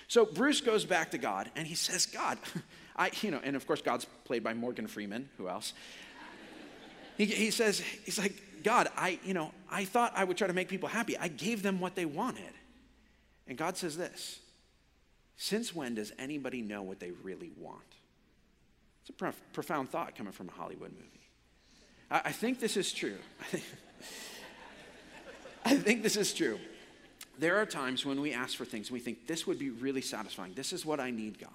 So 0.07 0.25
Bruce 0.25 0.61
goes 0.61 0.85
back 0.85 1.11
to 1.11 1.17
God 1.17 1.49
and 1.55 1.67
he 1.67 1.75
says, 1.75 2.05
God, 2.05 2.37
I, 2.95 3.11
you 3.21 3.31
know, 3.31 3.41
and 3.43 3.55
of 3.55 3.65
course, 3.67 3.81
God's 3.81 4.05
played 4.23 4.43
by 4.43 4.53
Morgan 4.53 4.87
Freeman. 4.87 5.29
Who 5.37 5.49
else? 5.49 5.73
He, 7.17 7.25
he 7.25 7.51
says, 7.51 7.79
he's 7.79 8.19
like, 8.19 8.41
God, 8.63 8.89
I, 8.97 9.19
you 9.23 9.33
know, 9.33 9.51
I 9.69 9.85
thought 9.85 10.13
I 10.15 10.23
would 10.23 10.37
try 10.37 10.47
to 10.47 10.53
make 10.53 10.69
people 10.69 10.89
happy. 10.89 11.17
I 11.17 11.27
gave 11.27 11.61
them 11.61 11.79
what 11.79 11.95
they 11.95 12.05
wanted. 12.05 12.53
And 13.47 13.57
God 13.57 13.77
says 13.77 13.95
this 13.95 14.39
Since 15.37 15.73
when 15.75 15.95
does 15.95 16.11
anybody 16.17 16.61
know 16.61 16.81
what 16.81 16.99
they 16.99 17.11
really 17.23 17.51
want? 17.57 17.83
It's 19.01 19.11
a 19.11 19.13
prof- 19.13 19.41
profound 19.53 19.89
thought 19.91 20.15
coming 20.15 20.33
from 20.33 20.49
a 20.49 20.51
Hollywood 20.51 20.91
movie. 20.91 21.29
I, 22.09 22.21
I 22.25 22.31
think 22.31 22.59
this 22.59 22.75
is 22.75 22.91
true. 22.91 23.17
I 25.65 25.75
think 25.77 26.03
this 26.03 26.17
is 26.17 26.33
true. 26.33 26.59
There 27.39 27.57
are 27.57 27.65
times 27.65 28.05
when 28.05 28.21
we 28.21 28.33
ask 28.33 28.55
for 28.55 28.65
things, 28.65 28.87
and 28.87 28.93
we 28.93 28.99
think, 28.99 29.27
this 29.27 29.45
would 29.47 29.59
be 29.59 29.69
really 29.69 30.01
satisfying. 30.01 30.53
This 30.53 30.73
is 30.73 30.85
what 30.85 30.99
I 30.99 31.11
need, 31.11 31.39
God. 31.39 31.49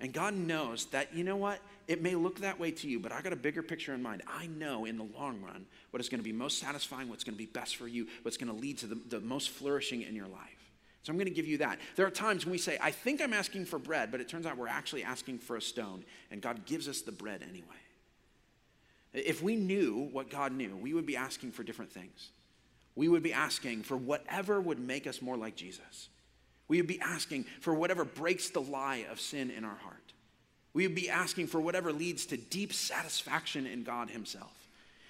And 0.00 0.12
God 0.12 0.34
knows 0.34 0.86
that, 0.86 1.14
you 1.14 1.22
know 1.22 1.36
what? 1.36 1.60
It 1.86 2.02
may 2.02 2.16
look 2.16 2.40
that 2.40 2.58
way 2.58 2.72
to 2.72 2.88
you, 2.88 2.98
but 2.98 3.12
I 3.12 3.22
got 3.22 3.32
a 3.32 3.36
bigger 3.36 3.62
picture 3.62 3.94
in 3.94 4.02
mind. 4.02 4.22
I 4.26 4.46
know 4.46 4.84
in 4.84 4.98
the 4.98 5.06
long 5.16 5.40
run 5.40 5.64
what 5.90 6.00
is 6.00 6.08
going 6.08 6.18
to 6.18 6.24
be 6.24 6.32
most 6.32 6.58
satisfying, 6.58 7.08
what's 7.08 7.22
going 7.22 7.34
to 7.34 7.38
be 7.38 7.46
best 7.46 7.76
for 7.76 7.86
you, 7.86 8.08
what's 8.22 8.36
going 8.36 8.52
to 8.52 8.60
lead 8.60 8.78
to 8.78 8.86
the, 8.86 8.96
the 9.08 9.20
most 9.20 9.50
flourishing 9.50 10.02
in 10.02 10.16
your 10.16 10.26
life. 10.26 10.70
So 11.04 11.10
I'm 11.10 11.16
going 11.16 11.28
to 11.28 11.34
give 11.34 11.46
you 11.46 11.58
that. 11.58 11.78
There 11.96 12.06
are 12.06 12.10
times 12.10 12.44
when 12.44 12.52
we 12.52 12.58
say, 12.58 12.78
I 12.80 12.90
think 12.90 13.20
I'm 13.20 13.32
asking 13.32 13.66
for 13.66 13.78
bread, 13.78 14.10
but 14.10 14.20
it 14.20 14.28
turns 14.28 14.46
out 14.46 14.56
we're 14.56 14.68
actually 14.68 15.04
asking 15.04 15.38
for 15.38 15.56
a 15.56 15.62
stone, 15.62 16.04
and 16.30 16.40
God 16.40 16.64
gives 16.64 16.88
us 16.88 17.00
the 17.02 17.12
bread 17.12 17.42
anyway. 17.48 17.66
If 19.12 19.42
we 19.42 19.56
knew 19.56 20.08
what 20.12 20.30
God 20.30 20.52
knew, 20.52 20.76
we 20.76 20.94
would 20.94 21.06
be 21.06 21.16
asking 21.16 21.52
for 21.52 21.62
different 21.62 21.92
things. 21.92 22.30
We 22.94 23.08
would 23.08 23.22
be 23.22 23.32
asking 23.32 23.84
for 23.84 23.96
whatever 23.96 24.60
would 24.60 24.78
make 24.78 25.06
us 25.06 25.22
more 25.22 25.36
like 25.36 25.56
Jesus. 25.56 26.08
We 26.68 26.78
would 26.78 26.86
be 26.86 27.00
asking 27.00 27.44
for 27.60 27.74
whatever 27.74 28.04
breaks 28.04 28.50
the 28.50 28.60
lie 28.60 29.06
of 29.10 29.20
sin 29.20 29.50
in 29.50 29.64
our 29.64 29.76
heart. 29.76 30.12
We 30.74 30.86
would 30.86 30.96
be 30.96 31.10
asking 31.10 31.48
for 31.48 31.60
whatever 31.60 31.92
leads 31.92 32.26
to 32.26 32.36
deep 32.36 32.72
satisfaction 32.72 33.66
in 33.66 33.82
God 33.82 34.10
Himself. 34.10 34.68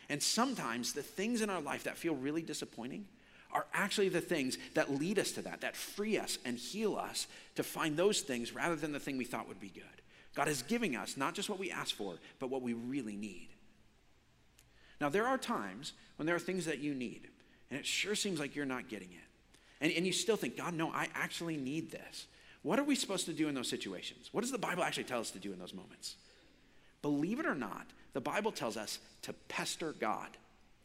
And 0.09 0.23
sometimes 0.23 0.93
the 0.93 1.03
things 1.03 1.41
in 1.41 1.51
our 1.51 1.61
life 1.61 1.85
that 1.85 1.97
feel 1.97 2.15
really 2.15 2.43
disappointing 2.43 3.07
are 3.53 3.67
actually 3.73 4.09
the 4.09 4.21
things 4.21 4.59
that 4.75 4.91
lead 4.91 5.19
us 5.19 5.33
to 5.33 5.43
that, 5.43 5.61
that 5.61 5.77
free 5.77 6.19
us 6.19 6.39
and 6.45 6.57
heal 6.57 6.97
us 6.97 7.27
to 7.55 7.63
find 7.63 7.97
those 7.97 8.21
things 8.23 8.55
rather 8.55 8.77
than 8.77 8.93
the 8.93 9.01
thing 9.01 9.19
we 9.19 9.25
thought 9.25 9.49
would 9.49 9.61
be 9.61 9.69
good. 9.69 9.85
God 10.35 10.49
is 10.49 10.63
giving 10.63 10.97
us 10.97 11.17
not 11.17 11.35
just 11.35 11.51
what 11.51 11.59
we 11.59 11.71
ask 11.71 11.95
for, 11.95 12.15
but 12.39 12.49
what 12.51 12.63
we 12.63 12.73
really 12.73 13.17
need. 13.17 13.49
Now, 15.01 15.11
there 15.11 15.27
are 15.27 15.37
times 15.37 15.93
when 16.17 16.27
there 16.27 16.37
are 16.37 16.41
things 16.41 16.65
that 16.67 16.79
you 16.79 16.95
need, 16.95 17.29
and 17.73 17.81
it 17.81 17.87
sure 17.87 18.15
seems 18.15 18.39
like 18.39 18.55
you're 18.55 18.67
not 18.67 18.91
getting 18.91 19.09
it. 19.09 19.81
And, 19.81 19.91
and 19.95 20.07
you 20.07 20.13
still 20.13 20.37
think, 20.37 20.59
God, 20.59 20.75
no, 20.75 20.91
I 20.91 21.09
actually 21.15 21.57
need 21.57 21.91
this. 21.91 22.27
What 22.61 22.79
are 22.79 22.85
we 22.85 22.95
supposed 22.95 23.25
to 23.27 23.33
do 23.33 23.49
in 23.49 23.55
those 23.55 23.67
situations? 23.71 24.29
What 24.31 24.43
does 24.43 24.53
the 24.53 24.59
Bible 24.59 24.85
actually 24.85 25.05
tell 25.05 25.21
us 25.21 25.31
to 25.31 25.39
do 25.39 25.55
in 25.55 25.59
those 25.59 25.73
moments? 25.73 26.17
Believe 27.01 27.41
it 27.41 27.47
or 27.47 27.55
not, 27.55 27.87
the 28.13 28.21
Bible 28.21 28.53
tells 28.53 28.77
us 28.77 28.99
to 29.23 29.33
pester 29.49 29.93
God. 29.93 30.29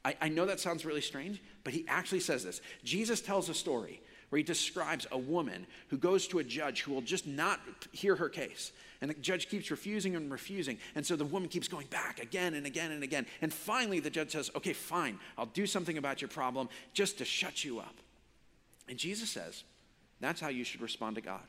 I, 0.06 0.16
I, 0.22 0.30
know 0.30 0.46
that 0.46 0.62
sounds 0.62 0.86
really 0.86 1.02
strange, 1.02 1.42
but 1.66 1.74
he 1.74 1.84
actually 1.90 2.22
says 2.22 2.46
this. 2.46 2.62
Jesus 2.86 3.20
tells 3.20 3.50
a 3.50 3.54
story 3.54 4.00
where 4.30 4.38
he 4.38 4.44
describes 4.44 5.08
a 5.12 5.18
woman 5.18 5.66
who 5.90 5.98
goes 5.98 6.28
to 6.28 6.40
a 6.40 6.44
judge 6.44 6.82
who 6.82 6.94
will 6.94 7.02
just 7.02 7.28
not 7.28 7.60
hear 7.92 8.16
her 8.16 8.30
case. 8.30 8.72
And 9.00 9.10
the 9.10 9.16
judge 9.16 9.48
keeps 9.48 9.70
refusing 9.72 10.16
and 10.16 10.32
refusing. 10.32 10.80
And 10.96 11.06
so 11.06 11.16
the 11.16 11.26
woman 11.26 11.50
keeps 11.50 11.68
going 11.68 11.88
back 11.88 12.20
again 12.20 12.56
and 12.56 12.66
again 12.66 12.92
and 12.92 13.04
again. 13.04 13.26
And 13.42 13.54
finally, 13.54 14.00
the 14.00 14.10
judge 14.10 14.32
says, 14.32 14.50
Okay, 14.56 14.74
fine, 14.74 15.20
I'll 15.38 15.46
do 15.46 15.66
something 15.66 15.98
about 15.98 16.22
your 16.22 16.30
problem 16.30 16.68
just 16.94 17.20
to 17.20 17.26
shut 17.26 17.64
you 17.64 17.80
up. 17.80 17.96
And 18.90 18.98
Jesus 18.98 19.30
says, 19.30 19.64
That's 20.20 20.42
how 20.42 20.50
you 20.50 20.64
should 20.64 20.82
respond 20.82 21.16
to 21.16 21.22
God. 21.22 21.44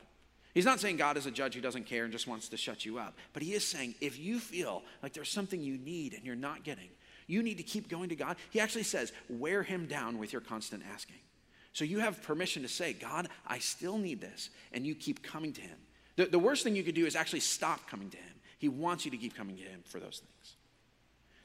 He's 0.54 0.64
not 0.64 0.80
saying 0.80 0.96
God 0.96 1.16
is 1.16 1.26
a 1.26 1.30
judge 1.30 1.54
who 1.54 1.60
doesn't 1.60 1.86
care 1.86 2.04
and 2.04 2.12
just 2.12 2.26
wants 2.26 2.48
to 2.48 2.56
shut 2.56 2.84
you 2.84 2.98
up, 2.98 3.16
but 3.32 3.42
he 3.42 3.54
is 3.54 3.64
saying 3.64 3.94
if 4.00 4.18
you 4.18 4.40
feel 4.40 4.82
like 5.02 5.12
there's 5.12 5.28
something 5.28 5.60
you 5.60 5.78
need 5.78 6.14
and 6.14 6.24
you're 6.24 6.34
not 6.34 6.64
getting, 6.64 6.88
you 7.26 7.42
need 7.42 7.58
to 7.58 7.62
keep 7.62 7.88
going 7.88 8.08
to 8.08 8.16
God. 8.16 8.36
He 8.50 8.58
actually 8.58 8.82
says, 8.82 9.12
wear 9.28 9.62
him 9.62 9.86
down 9.86 10.18
with 10.18 10.32
your 10.32 10.40
constant 10.40 10.82
asking. 10.92 11.18
So 11.72 11.84
you 11.84 12.00
have 12.00 12.22
permission 12.22 12.62
to 12.62 12.68
say, 12.68 12.92
God, 12.92 13.28
I 13.46 13.58
still 13.58 13.98
need 13.98 14.20
this, 14.20 14.50
and 14.72 14.86
you 14.86 14.94
keep 14.94 15.22
coming 15.22 15.52
to 15.52 15.60
him. 15.60 15.78
The, 16.16 16.26
the 16.26 16.38
worst 16.38 16.64
thing 16.64 16.74
you 16.74 16.82
could 16.82 16.94
do 16.94 17.06
is 17.06 17.14
actually 17.14 17.40
stop 17.40 17.88
coming 17.88 18.10
to 18.10 18.16
him. 18.16 18.34
He 18.58 18.68
wants 18.68 19.04
you 19.04 19.10
to 19.12 19.16
keep 19.16 19.36
coming 19.36 19.56
to 19.56 19.62
him 19.62 19.82
for 19.84 20.00
those 20.00 20.20
things. 20.20 20.56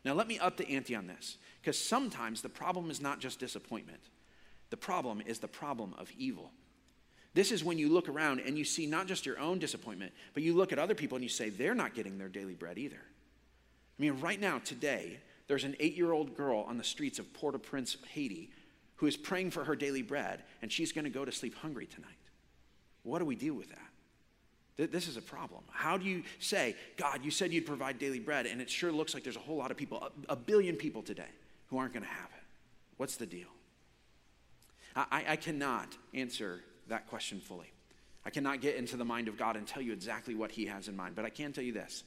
Now, 0.04 0.14
let 0.14 0.28
me 0.28 0.40
up 0.40 0.58
the 0.58 0.68
ante 0.68 0.96
on 0.96 1.08
this, 1.08 1.38
because 1.62 1.78
sometimes 1.78 2.42
the 2.42 2.50
problem 2.50 2.90
is 2.90 3.00
not 3.00 3.20
just 3.20 3.40
disappointment, 3.40 4.02
the 4.70 4.78
problem 4.78 5.22
is 5.26 5.40
the 5.40 5.48
problem 5.48 5.94
of 6.00 6.12
evil. 6.18 6.52
This 7.36 7.52
is 7.52 7.64
when 7.64 7.78
you 7.78 7.90
look 7.90 8.10
around 8.10 8.42
and 8.42 8.58
you 8.58 8.64
see 8.64 8.86
not 8.86 9.08
just 9.08 9.26
your 9.26 9.40
own 9.40 9.60
disappointment, 9.60 10.14
but 10.34 10.44
you 10.44 10.54
look 10.54 10.72
at 10.72 10.80
other 10.80 10.96
people 10.96 11.16
and 11.16 11.24
you 11.24 11.30
say, 11.30 11.50
they're 11.50 11.76
not 11.76 11.96
getting 11.96 12.18
their 12.18 12.28
daily 12.28 12.54
bread 12.54 12.78
either. 12.78 12.96
I 12.98 14.02
mean, 14.02 14.20
right 14.20 14.40
now, 14.40 14.60
today, 14.60 15.20
there's 15.48 15.64
an 15.64 15.76
eight 15.80 15.96
year 15.96 16.12
old 16.12 16.36
girl 16.36 16.62
on 16.68 16.78
the 16.78 16.84
streets 16.84 17.20
of 17.20 17.32
Port 17.34 17.56
au 17.56 17.60
Prince, 17.60 17.98
Haiti, 18.10 18.52
who 18.98 19.08
is 19.08 19.18
praying 19.18 19.52
for 19.52 19.64
her 19.64 19.76
daily 19.76 20.02
bread, 20.02 20.44
and 20.62 20.72
she's 20.72 20.92
going 20.92 21.06
to 21.06 21.10
go 21.10 21.26
to 21.26 21.32
sleep 21.32 21.56
hungry 21.56 21.86
tonight. 21.86 22.12
What 23.04 23.20
do 23.20 23.26
we 23.26 23.36
do 23.36 23.54
with 23.54 23.70
that? 23.70 24.92
This 24.92 25.08
is 25.08 25.18
a 25.18 25.22
problem. 25.22 25.62
How 25.72 25.98
do 25.98 26.06
you 26.06 26.24
say, 26.40 26.76
God, 26.98 27.24
you 27.24 27.30
said 27.30 27.54
you'd 27.54 27.66
provide 27.66 28.00
daily 28.00 28.20
bread, 28.20 28.48
and 28.48 28.60
it 28.60 28.70
sure 28.70 28.92
looks 28.92 29.14
like 29.14 29.24
there's 29.24 29.36
a 29.36 29.40
whole 29.40 29.58
lot 29.58 29.70
of 29.70 29.78
people, 29.78 30.10
a, 30.30 30.36
billion 30.36 30.76
people 30.76 31.04
today, 31.04 31.28
who 31.68 31.78
aren't 31.78 31.94
going 31.94 32.04
to 32.04 32.10
have 32.10 32.30
it? 32.30 32.44
What's 32.98 33.18
the 33.18 33.28
deal? 33.28 33.48
I, 34.96 35.24
I 35.30 35.36
cannot 35.36 35.96
answer 36.14 36.62
that 36.88 37.08
question 37.08 37.40
fully. 37.40 37.72
I 38.26 38.30
cannot 38.30 38.62
get 38.62 38.76
into 38.76 38.98
the 38.98 39.06
mind 39.06 39.28
of 39.28 39.38
God 39.38 39.58
and 39.58 39.68
tell 39.68 39.82
you 39.82 39.94
exactly 39.94 40.34
what 40.34 40.52
He 40.52 40.66
has 40.66 40.88
in 40.88 40.96
mind, 40.96 41.16
but 41.16 41.26
I 41.26 41.30
can 41.30 41.54
tell 41.54 41.64
you 41.64 41.74
this. 41.74 42.04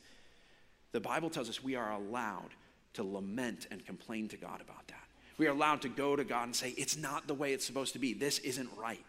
The 0.92 1.00
Bible 1.00 1.30
tells 1.30 1.48
us 1.48 1.62
we 1.62 1.76
are 1.76 1.92
allowed 1.92 2.50
to 2.94 3.04
lament 3.04 3.66
and 3.70 3.84
complain 3.84 4.28
to 4.28 4.36
God 4.36 4.60
about 4.60 4.88
that. 4.88 5.05
We 5.38 5.46
are 5.46 5.50
allowed 5.50 5.82
to 5.82 5.88
go 5.88 6.16
to 6.16 6.24
God 6.24 6.44
and 6.44 6.56
say, 6.56 6.74
It's 6.76 6.96
not 6.96 7.26
the 7.26 7.34
way 7.34 7.52
it's 7.52 7.64
supposed 7.64 7.92
to 7.92 7.98
be. 7.98 8.14
This 8.14 8.38
isn't 8.38 8.70
right. 8.76 9.04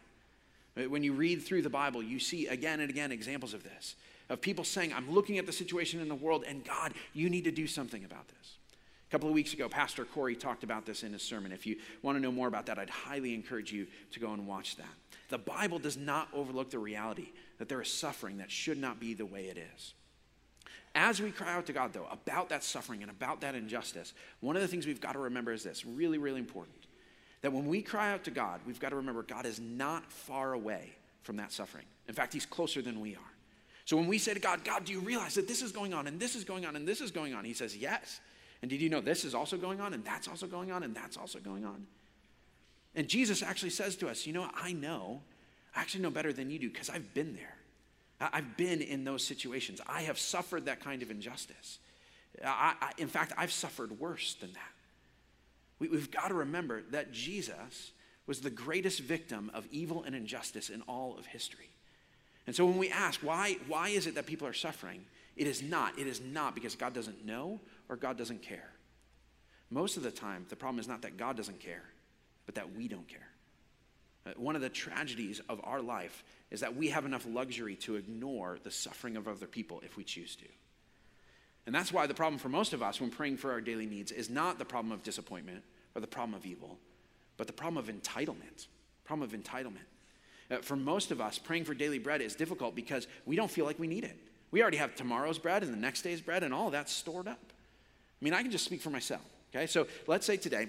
When 0.75 1.03
you 1.03 1.13
read 1.13 1.41
through 1.41 1.63
the 1.63 1.69
Bible, 1.69 2.03
you 2.03 2.19
see 2.19 2.47
again 2.47 2.81
and 2.81 2.89
again 2.89 3.11
examples 3.11 3.53
of 3.53 3.63
this 3.63 3.95
of 4.29 4.41
people 4.41 4.63
saying, 4.63 4.93
I'm 4.93 5.09
looking 5.11 5.37
at 5.37 5.45
the 5.45 5.51
situation 5.51 5.99
in 5.99 6.09
the 6.09 6.15
world, 6.15 6.43
and 6.47 6.63
God, 6.63 6.93
you 7.13 7.29
need 7.29 7.45
to 7.45 7.51
do 7.51 7.67
something 7.67 8.03
about 8.03 8.27
this. 8.27 8.57
A 9.07 9.11
couple 9.11 9.29
of 9.29 9.33
weeks 9.33 9.53
ago, 9.53 9.69
Pastor 9.69 10.03
Corey 10.03 10.35
talked 10.35 10.63
about 10.63 10.85
this 10.85 11.03
in 11.03 11.13
his 11.13 11.21
sermon. 11.21 11.53
If 11.53 11.65
you 11.65 11.77
want 12.01 12.17
to 12.17 12.21
know 12.21 12.31
more 12.31 12.49
about 12.49 12.65
that, 12.65 12.77
I'd 12.77 12.89
highly 12.89 13.33
encourage 13.33 13.71
you 13.71 13.87
to 14.11 14.19
go 14.19 14.33
and 14.33 14.45
watch 14.45 14.75
that. 14.75 14.85
The 15.29 15.37
Bible 15.37 15.79
does 15.79 15.95
not 15.95 16.27
overlook 16.33 16.71
the 16.71 16.79
reality 16.79 17.29
that 17.57 17.69
there 17.69 17.81
is 17.81 17.89
suffering 17.89 18.37
that 18.39 18.51
should 18.51 18.77
not 18.77 18.99
be 18.99 19.13
the 19.13 19.25
way 19.25 19.45
it 19.45 19.57
is. 19.57 19.93
As 20.99 21.21
we 21.21 21.29
cry 21.29 21.53
out 21.53 21.67
to 21.67 21.73
God, 21.73 21.93
though, 21.93 22.07
about 22.11 22.49
that 22.49 22.63
suffering 22.63 23.03
and 23.03 23.11
about 23.11 23.41
that 23.41 23.53
injustice, 23.53 24.15
one 24.39 24.55
of 24.55 24.63
the 24.63 24.67
things 24.67 24.87
we've 24.87 24.99
got 24.99 25.13
to 25.13 25.19
remember 25.19 25.53
is 25.53 25.61
this 25.61 25.85
really, 25.85 26.17
really 26.17 26.39
important 26.39 26.87
that 27.41 27.53
when 27.53 27.67
we 27.67 27.83
cry 27.83 28.11
out 28.11 28.23
to 28.23 28.31
God, 28.31 28.61
we've 28.65 28.79
got 28.79 28.89
to 28.89 28.95
remember 28.95 29.21
God 29.21 29.45
is 29.45 29.59
not 29.59 30.11
far 30.11 30.53
away 30.53 30.89
from 31.21 31.37
that 31.37 31.51
suffering. 31.51 31.85
In 32.07 32.15
fact, 32.15 32.33
He's 32.33 32.47
closer 32.47 32.81
than 32.81 32.99
we 32.99 33.13
are. 33.13 33.31
So 33.85 33.95
when 33.95 34.07
we 34.07 34.17
say 34.17 34.33
to 34.33 34.39
God, 34.39 34.63
God, 34.63 34.85
do 34.85 34.91
you 34.91 34.99
realize 34.99 35.35
that 35.35 35.47
this 35.47 35.61
is 35.61 35.71
going 35.71 35.93
on 35.93 36.07
and 36.07 36.19
this 36.19 36.35
is 36.35 36.43
going 36.43 36.65
on 36.65 36.75
and 36.75 36.87
this 36.87 36.99
is 36.99 37.11
going 37.11 37.35
on? 37.35 37.45
He 37.45 37.53
says, 37.53 37.77
Yes. 37.77 38.19
And 38.63 38.71
did 38.71 38.81
you 38.81 38.89
know 38.89 38.99
this 38.99 39.23
is 39.23 39.35
also 39.35 39.55
going 39.55 39.79
on 39.79 39.93
and 39.93 40.03
that's 40.03 40.27
also 40.27 40.47
going 40.47 40.71
on 40.71 40.81
and 40.81 40.95
that's 40.95 41.15
also 41.15 41.37
going 41.37 41.63
on? 41.63 41.85
And 42.95 43.07
Jesus 43.07 43.43
actually 43.43 43.69
says 43.69 43.95
to 43.97 44.09
us, 44.09 44.25
You 44.25 44.33
know, 44.33 44.49
I 44.55 44.73
know, 44.73 45.21
I 45.75 45.81
actually 45.81 46.01
know 46.01 46.09
better 46.09 46.33
than 46.33 46.49
you 46.49 46.57
do 46.57 46.71
because 46.71 46.89
I've 46.89 47.13
been 47.13 47.35
there. 47.35 47.53
I've 48.19 48.57
been 48.57 48.81
in 48.81 49.03
those 49.03 49.23
situations. 49.23 49.79
I 49.87 50.03
have 50.03 50.17
suffered 50.17 50.65
that 50.65 50.79
kind 50.79 51.03
of 51.03 51.11
injustice. 51.11 51.79
I, 52.43 52.73
I, 52.81 52.91
in 52.97 53.07
fact, 53.07 53.33
I've 53.37 53.51
suffered 53.51 53.99
worse 53.99 54.35
than 54.35 54.53
that. 54.53 54.71
We, 55.79 55.87
we've 55.89 56.09
got 56.09 56.29
to 56.29 56.33
remember 56.33 56.81
that 56.91 57.11
Jesus 57.11 57.91
was 58.25 58.41
the 58.41 58.49
greatest 58.49 58.99
victim 59.01 59.51
of 59.53 59.67
evil 59.71 60.03
and 60.03 60.15
injustice 60.15 60.69
in 60.69 60.81
all 60.81 61.15
of 61.17 61.25
history. 61.27 61.69
And 62.47 62.55
so 62.55 62.65
when 62.65 62.77
we 62.77 62.89
ask, 62.89 63.19
why, 63.21 63.57
why 63.67 63.89
is 63.89 64.07
it 64.07 64.15
that 64.15 64.25
people 64.25 64.47
are 64.47 64.53
suffering? 64.53 65.05
It 65.35 65.47
is 65.47 65.61
not. 65.61 65.99
It 65.99 66.07
is 66.07 66.19
not 66.21 66.55
because 66.55 66.75
God 66.75 66.93
doesn't 66.93 67.25
know 67.25 67.59
or 67.89 67.95
God 67.95 68.17
doesn't 68.17 68.41
care. 68.41 68.71
Most 69.69 69.97
of 69.97 70.03
the 70.03 70.11
time, 70.11 70.45
the 70.49 70.55
problem 70.55 70.79
is 70.79 70.87
not 70.87 71.01
that 71.03 71.17
God 71.17 71.37
doesn't 71.37 71.59
care, 71.59 71.83
but 72.45 72.55
that 72.55 72.75
we 72.75 72.87
don't 72.87 73.07
care. 73.07 73.27
Uh, 74.27 74.31
one 74.37 74.55
of 74.55 74.61
the 74.61 74.69
tragedies 74.69 75.41
of 75.47 75.61
our 75.63 75.81
life 75.81 76.23
is 76.51 76.61
that 76.61 76.75
we 76.75 76.89
have 76.89 77.05
enough 77.05 77.25
luxury 77.29 77.75
to 77.75 77.95
ignore 77.95 78.57
the 78.63 78.71
suffering 78.71 79.15
of 79.15 79.27
other 79.27 79.47
people 79.47 79.81
if 79.85 79.95
we 79.95 80.03
choose 80.03 80.35
to. 80.35 80.45
And 81.65 81.75
that's 81.75 81.91
why 81.91 82.07
the 82.07 82.13
problem 82.13 82.39
for 82.39 82.49
most 82.49 82.73
of 82.73 82.81
us 82.81 83.01
when 83.01 83.09
praying 83.09 83.37
for 83.37 83.51
our 83.51 83.61
daily 83.61 83.85
needs 83.85 84.11
is 84.11 84.29
not 84.29 84.57
the 84.57 84.65
problem 84.65 84.91
of 84.91 85.03
disappointment 85.03 85.63
or 85.95 86.01
the 86.01 86.07
problem 86.07 86.33
of 86.33 86.45
evil, 86.45 86.77
but 87.35 87.47
the 87.47 87.53
problem 87.53 87.77
of 87.77 87.93
entitlement. 87.93 88.67
Problem 89.03 89.29
of 89.29 89.37
entitlement. 89.37 89.85
Uh, 90.49 90.57
for 90.57 90.75
most 90.75 91.11
of 91.11 91.19
us, 91.19 91.37
praying 91.37 91.65
for 91.65 91.73
daily 91.73 91.99
bread 91.99 92.21
is 92.21 92.35
difficult 92.35 92.75
because 92.75 93.07
we 93.25 93.35
don't 93.35 93.51
feel 93.51 93.65
like 93.65 93.79
we 93.79 93.87
need 93.87 94.05
it. 94.05 94.17
We 94.51 94.61
already 94.61 94.77
have 94.77 94.95
tomorrow's 94.95 95.37
bread 95.37 95.63
and 95.63 95.73
the 95.73 95.77
next 95.77 96.03
day's 96.03 96.21
bread 96.21 96.43
and 96.43 96.53
all 96.53 96.69
that's 96.69 96.91
stored 96.91 97.27
up. 97.27 97.39
I 98.21 98.25
mean, 98.25 98.33
I 98.33 98.41
can 98.41 98.51
just 98.51 98.65
speak 98.65 98.81
for 98.81 98.89
myself. 98.89 99.21
Okay, 99.53 99.67
so 99.67 99.87
let's 100.07 100.25
say 100.25 100.37
today, 100.37 100.67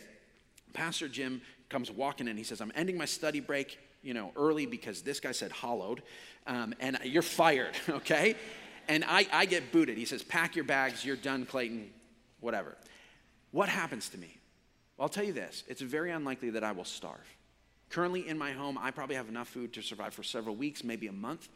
Pastor 0.72 1.08
Jim 1.08 1.40
comes 1.68 1.90
walking 1.90 2.28
in. 2.28 2.36
He 2.36 2.44
says, 2.44 2.60
I'm 2.60 2.72
ending 2.74 2.96
my 2.96 3.04
study 3.04 3.40
break, 3.40 3.78
you 4.02 4.14
know, 4.14 4.32
early 4.36 4.66
because 4.66 5.02
this 5.02 5.20
guy 5.20 5.32
said 5.32 5.52
hollowed, 5.52 6.02
um, 6.46 6.74
and 6.80 6.98
you're 7.04 7.22
fired, 7.22 7.74
okay? 7.88 8.36
and 8.88 9.04
I, 9.06 9.26
I 9.32 9.44
get 9.44 9.70
booted. 9.70 9.98
He 9.98 10.06
says, 10.06 10.22
Pack 10.22 10.56
your 10.56 10.64
bags, 10.64 11.04
you're 11.04 11.16
done, 11.16 11.46
Clayton, 11.46 11.90
whatever. 12.40 12.76
What 13.50 13.68
happens 13.68 14.08
to 14.10 14.18
me? 14.18 14.36
Well, 14.96 15.04
I'll 15.04 15.08
tell 15.08 15.24
you 15.24 15.32
this 15.32 15.62
it's 15.68 15.82
very 15.82 16.10
unlikely 16.10 16.50
that 16.50 16.64
I 16.64 16.72
will 16.72 16.84
starve. 16.84 17.36
Currently 17.90 18.28
in 18.28 18.36
my 18.36 18.52
home, 18.52 18.78
I 18.78 18.90
probably 18.90 19.16
have 19.16 19.28
enough 19.28 19.48
food 19.48 19.72
to 19.74 19.82
survive 19.82 20.12
for 20.12 20.22
several 20.22 20.56
weeks, 20.56 20.84
maybe 20.84 21.06
a 21.06 21.12
month. 21.12 21.48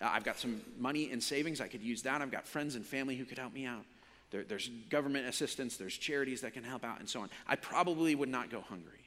Uh, 0.00 0.08
I've 0.10 0.24
got 0.24 0.38
some 0.38 0.62
money 0.78 1.10
in 1.10 1.20
savings. 1.20 1.60
I 1.60 1.68
could 1.68 1.82
use 1.82 2.02
that. 2.02 2.22
I've 2.22 2.30
got 2.30 2.46
friends 2.46 2.74
and 2.74 2.84
family 2.84 3.16
who 3.16 3.24
could 3.24 3.38
help 3.38 3.52
me 3.52 3.66
out. 3.66 3.84
There, 4.30 4.44
there's 4.44 4.70
government 4.88 5.26
assistance, 5.26 5.76
there's 5.76 5.96
charities 5.96 6.40
that 6.40 6.54
can 6.54 6.64
help 6.64 6.84
out, 6.84 7.00
and 7.00 7.08
so 7.08 7.20
on. 7.20 7.30
I 7.46 7.56
probably 7.56 8.14
would 8.14 8.30
not 8.30 8.50
go 8.50 8.62
hungry. 8.62 9.03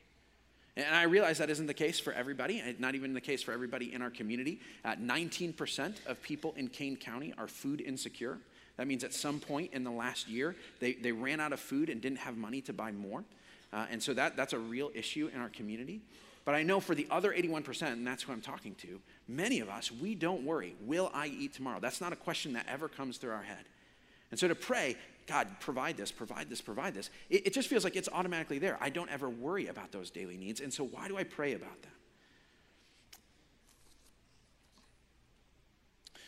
And 0.77 0.95
I 0.95 1.03
realize 1.03 1.39
that 1.39 1.49
isn't 1.49 1.65
the 1.65 1.73
case 1.73 1.99
for 1.99 2.13
everybody, 2.13 2.61
not 2.77 2.93
even 2.93 3.15
the 3.15 3.21
case 3.21 3.41
for 3.41 3.51
everybody 3.51 3.91
in 3.95 4.03
our 4.03 4.11
community. 4.11 4.59
Uh, 4.85 4.95
19% 4.95 5.95
of 6.05 6.21
people 6.21 6.53
in 6.55 6.67
Kane 6.67 6.95
County 6.95 7.33
are 7.35 7.47
food 7.47 7.81
insecure. 7.81 8.37
That 8.77 8.85
means 8.85 9.03
at 9.03 9.11
some 9.11 9.39
point 9.39 9.73
in 9.73 9.83
the 9.83 9.89
last 9.91 10.29
year, 10.29 10.55
they, 10.79 10.93
they 10.93 11.11
ran 11.11 11.39
out 11.39 11.51
of 11.51 11.59
food 11.59 11.89
and 11.89 11.99
didn't 11.99 12.19
have 12.19 12.37
money 12.37 12.61
to 12.61 12.73
buy 12.73 12.91
more. 12.91 13.23
Uh, 13.73 13.87
and 13.89 14.01
so 14.01 14.13
that, 14.13 14.37
that's 14.37 14.53
a 14.53 14.59
real 14.59 14.91
issue 14.93 15.31
in 15.33 15.41
our 15.41 15.49
community. 15.49 15.99
But 16.45 16.53
I 16.53 16.61
know 16.61 16.79
for 16.79 16.93
the 16.93 17.07
other 17.09 17.33
81%, 17.33 17.91
and 17.91 18.05
that's 18.05 18.21
who 18.21 18.31
I'm 18.31 18.39
talking 18.39 18.75
to, 18.75 19.01
many 19.27 19.59
of 19.61 19.69
us, 19.69 19.91
we 19.91 20.13
don't 20.13 20.43
worry, 20.43 20.75
will 20.81 21.09
I 21.11 21.25
eat 21.25 21.55
tomorrow? 21.55 21.79
That's 21.79 22.01
not 22.01 22.13
a 22.13 22.15
question 22.15 22.53
that 22.53 22.67
ever 22.69 22.87
comes 22.87 23.17
through 23.17 23.31
our 23.31 23.41
head. 23.41 23.65
And 24.29 24.39
so 24.39 24.47
to 24.47 24.55
pray, 24.55 24.95
God, 25.27 25.47
provide 25.59 25.97
this, 25.97 26.11
provide 26.11 26.49
this, 26.49 26.61
provide 26.61 26.93
this. 26.93 27.09
It, 27.29 27.47
it, 27.47 27.53
just 27.53 27.67
feels 27.67 27.83
like 27.83 27.97
it's 27.97 28.07
automatically 28.11 28.59
there. 28.59 28.77
I 28.79 28.89
don't 28.89 29.09
ever 29.11 29.29
worry 29.29 29.67
about 29.67 29.91
those 29.91 30.09
daily 30.09 30.37
needs. 30.37 30.61
And 30.61 30.73
so 30.73 30.85
why 30.85 31.09
do 31.09 31.17
I 31.17 31.25
pray 31.25 31.53
about 31.53 31.81
them? 31.81 31.91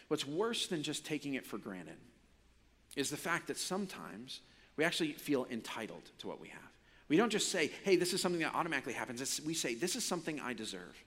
What's 0.10 0.28
worse 0.28 0.68
than 0.68 0.84
just 0.84 1.06
taking 1.06 1.36
it 1.36 1.46
for 1.46 1.58
granted 1.58 1.96
is 2.98 3.10
the 3.10 3.18
fact 3.18 3.48
that 3.48 3.58
sometimes 3.58 4.42
we 4.76 4.84
actually 4.84 5.14
feel 5.14 5.48
entitled 5.50 6.12
to 6.20 6.28
what 6.28 6.42
we 6.42 6.50
have. 6.50 6.60
We 7.08 7.16
don't 7.16 7.30
just 7.30 7.52
say, 7.52 7.72
hey, 7.84 7.96
this 7.96 8.14
is 8.14 8.22
something 8.22 8.42
that 8.42 8.54
automatically 8.54 8.94
happens. 8.94 9.22
It's, 9.22 9.40
we 9.42 9.54
say, 9.54 9.76
this 9.76 9.96
is 9.96 10.04
something 10.04 10.40
I 10.42 10.54
deserve. 10.54 11.04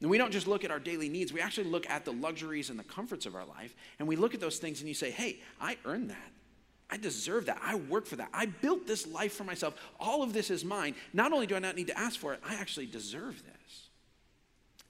And 0.00 0.08
we 0.08 0.18
don't 0.18 0.32
just 0.32 0.46
look 0.46 0.64
at 0.64 0.70
our 0.70 0.78
daily 0.78 1.08
needs, 1.08 1.32
we 1.32 1.40
actually 1.40 1.68
look 1.68 1.88
at 1.88 2.04
the 2.04 2.12
luxuries 2.12 2.70
and 2.70 2.78
the 2.78 2.84
comforts 2.84 3.26
of 3.26 3.34
our 3.34 3.44
life. 3.44 3.74
And 3.98 4.08
we 4.08 4.16
look 4.16 4.34
at 4.34 4.40
those 4.40 4.58
things 4.58 4.80
and 4.80 4.88
you 4.88 4.94
say, 4.94 5.10
hey, 5.10 5.40
I 5.60 5.76
earned 5.84 6.10
that. 6.10 6.32
I 6.90 6.96
deserve 6.96 7.46
that. 7.46 7.60
I 7.62 7.76
work 7.76 8.06
for 8.06 8.16
that. 8.16 8.28
I 8.32 8.46
built 8.46 8.86
this 8.86 9.06
life 9.06 9.32
for 9.32 9.44
myself. 9.44 9.74
All 9.98 10.22
of 10.22 10.32
this 10.32 10.50
is 10.50 10.64
mine. 10.64 10.94
Not 11.12 11.32
only 11.32 11.46
do 11.46 11.56
I 11.56 11.58
not 11.58 11.76
need 11.76 11.86
to 11.88 11.98
ask 11.98 12.18
for 12.18 12.34
it, 12.34 12.40
I 12.46 12.54
actually 12.56 12.86
deserve 12.86 13.42
this. 13.42 13.88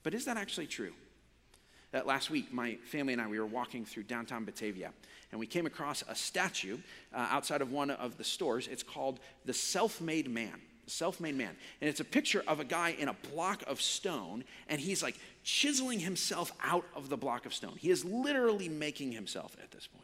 But 0.03 0.15
is 0.15 0.25
that 0.27 0.37
actually 0.37 0.67
true? 0.67 0.93
That 1.93 2.07
last 2.07 2.29
week, 2.29 2.53
my 2.53 2.77
family 2.85 3.13
and 3.13 3.23
I, 3.23 3.29
we 3.29 3.39
were 3.39 3.47
walking 3.47 3.85
through 3.85 4.03
downtown 4.03 4.45
Batavia, 4.45 4.93
and 5.31 5.39
we 5.39 5.47
came 5.47 5.65
across 5.65 6.03
a 6.09 6.15
statue 6.15 6.79
uh, 7.15 7.29
outside 7.31 7.63
of 7.63 7.71
one 7.71 7.91
of 7.91 8.19
the 8.19 8.25
stores. 8.25 8.67
It's 8.67 8.83
called 8.83 9.21
the 9.45 9.55
Self 9.55 10.01
Made 10.01 10.29
Man. 10.29 10.61
Self 10.87 11.21
made 11.21 11.37
man. 11.37 11.57
And 11.81 11.89
it's 11.89 12.01
a 12.01 12.05
picture 12.05 12.43
of 12.47 12.61
a 12.61 12.65
guy 12.65 12.95
in 12.99 13.09
a 13.09 13.15
block 13.33 13.63
of 13.67 13.81
stone, 13.81 14.45
and 14.69 14.81
he's 14.81 15.03
like 15.03 15.19
chiseling 15.43 15.99
himself 15.99 16.53
out 16.63 16.85
of 16.95 17.09
the 17.09 17.17
block 17.17 17.47
of 17.47 17.55
stone. 17.55 17.77
He 17.79 17.91
is 17.91 18.05
literally 18.05 18.69
making 18.69 19.13
himself 19.13 19.57
at 19.63 19.71
this 19.71 19.87
point. 19.87 20.04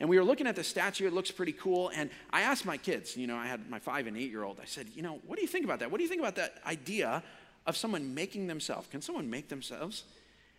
And 0.00 0.08
we 0.08 0.18
were 0.18 0.24
looking 0.24 0.46
at 0.46 0.56
the 0.56 0.64
statue, 0.64 1.06
it 1.06 1.12
looks 1.12 1.30
pretty 1.30 1.52
cool. 1.52 1.90
And 1.94 2.08
I 2.30 2.40
asked 2.40 2.64
my 2.64 2.78
kids, 2.78 3.16
you 3.16 3.26
know, 3.26 3.36
I 3.36 3.46
had 3.46 3.68
my 3.68 3.78
five 3.78 4.06
and 4.06 4.16
eight 4.16 4.30
year 4.30 4.42
old, 4.42 4.58
I 4.60 4.64
said, 4.64 4.86
you 4.94 5.02
know, 5.02 5.20
what 5.26 5.36
do 5.36 5.42
you 5.42 5.48
think 5.48 5.64
about 5.64 5.80
that? 5.80 5.90
What 5.90 5.98
do 5.98 6.02
you 6.02 6.08
think 6.08 6.22
about 6.22 6.36
that 6.36 6.54
idea 6.66 7.22
of 7.66 7.76
someone 7.76 8.14
making 8.14 8.46
themselves? 8.46 8.88
Can 8.88 9.02
someone 9.02 9.28
make 9.28 9.48
themselves? 9.48 10.04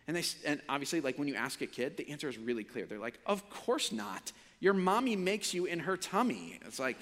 And, 0.06 0.16
they, 0.16 0.22
and 0.46 0.60
obviously, 0.68 1.00
like 1.00 1.18
when 1.18 1.26
you 1.26 1.34
ask 1.34 1.60
a 1.60 1.66
kid, 1.66 1.96
the 1.96 2.08
answer 2.10 2.28
is 2.28 2.38
really 2.38 2.64
clear. 2.64 2.86
They're 2.86 2.98
like, 2.98 3.18
of 3.26 3.48
course 3.50 3.90
not. 3.90 4.32
Your 4.60 4.74
mommy 4.74 5.16
makes 5.16 5.52
you 5.52 5.64
in 5.64 5.80
her 5.80 5.96
tummy. 5.96 6.60
It's 6.64 6.78
like, 6.78 6.96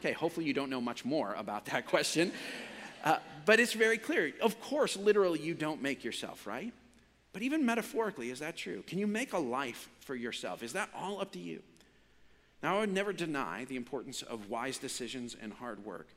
okay, 0.00 0.12
hopefully 0.12 0.46
you 0.46 0.52
don't 0.52 0.70
know 0.70 0.80
much 0.80 1.04
more 1.04 1.34
about 1.34 1.66
that 1.66 1.86
question. 1.88 2.32
Uh, 3.04 3.18
but 3.46 3.60
it's 3.60 3.72
very 3.72 3.98
clear. 3.98 4.32
Of 4.42 4.60
course, 4.60 4.96
literally, 4.96 5.38
you 5.38 5.54
don't 5.54 5.80
make 5.80 6.02
yourself, 6.02 6.44
right? 6.46 6.72
But 7.32 7.42
even 7.42 7.64
metaphorically, 7.64 8.30
is 8.30 8.40
that 8.40 8.56
true? 8.56 8.82
Can 8.86 8.98
you 8.98 9.06
make 9.06 9.32
a 9.32 9.38
life 9.38 9.88
for 10.00 10.14
yourself? 10.14 10.62
Is 10.62 10.72
that 10.72 10.88
all 10.96 11.20
up 11.20 11.32
to 11.32 11.38
you? 11.38 11.62
Now, 12.64 12.78
I 12.78 12.80
would 12.80 12.94
never 12.94 13.12
deny 13.12 13.66
the 13.66 13.76
importance 13.76 14.22
of 14.22 14.48
wise 14.48 14.78
decisions 14.78 15.36
and 15.38 15.52
hard 15.52 15.84
work, 15.84 16.08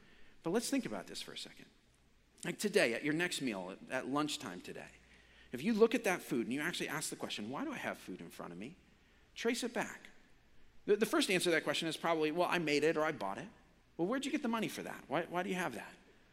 but 0.44 0.52
let's 0.54 0.70
think 0.70 0.86
about 0.86 1.06
this 1.06 1.22
for 1.22 1.34
a 1.34 1.38
second. 1.38 1.66
Like 2.46 2.58
today, 2.58 2.94
at 2.94 3.04
your 3.04 3.14
next 3.14 3.42
meal, 3.42 3.74
at 3.92 4.08
lunchtime 4.08 4.62
today, 4.62 4.80
if 5.52 5.62
you 5.62 5.74
look 5.74 5.94
at 5.94 6.06
that 6.06 6.22
food 6.22 6.46
and 6.46 6.54
you 6.54 6.62
actually 6.62 6.88
ask 6.88 7.10
the 7.10 7.18
question, 7.18 7.50
why 7.50 7.66
do 7.66 7.74
I 7.74 7.76
have 7.76 7.98
food 7.98 8.22
in 8.22 8.30
front 8.30 8.54
of 8.54 8.58
me? 8.58 8.78
Trace 9.36 9.66
it 9.66 9.74
back. 9.74 10.08
The, 10.86 11.06
first 11.06 11.30
answer 11.30 11.50
to 11.50 11.52
that 11.52 11.66
question 11.66 11.90
is 11.90 11.98
probably, 11.98 12.32
well, 12.32 12.48
I 12.50 12.60
made 12.60 12.86
it 12.86 12.96
or 12.96 13.04
I 13.04 13.12
bought 13.12 13.40
it. 13.40 13.48
Well, 13.98 14.08
where'd 14.08 14.26
you 14.26 14.32
get 14.32 14.42
the 14.42 14.48
money 14.48 14.70
for 14.70 14.84
that? 14.84 15.04
Why, 15.10 15.26
why 15.30 15.44
do 15.44 15.50
you 15.50 15.56
have 15.56 15.76
that? 15.76 15.92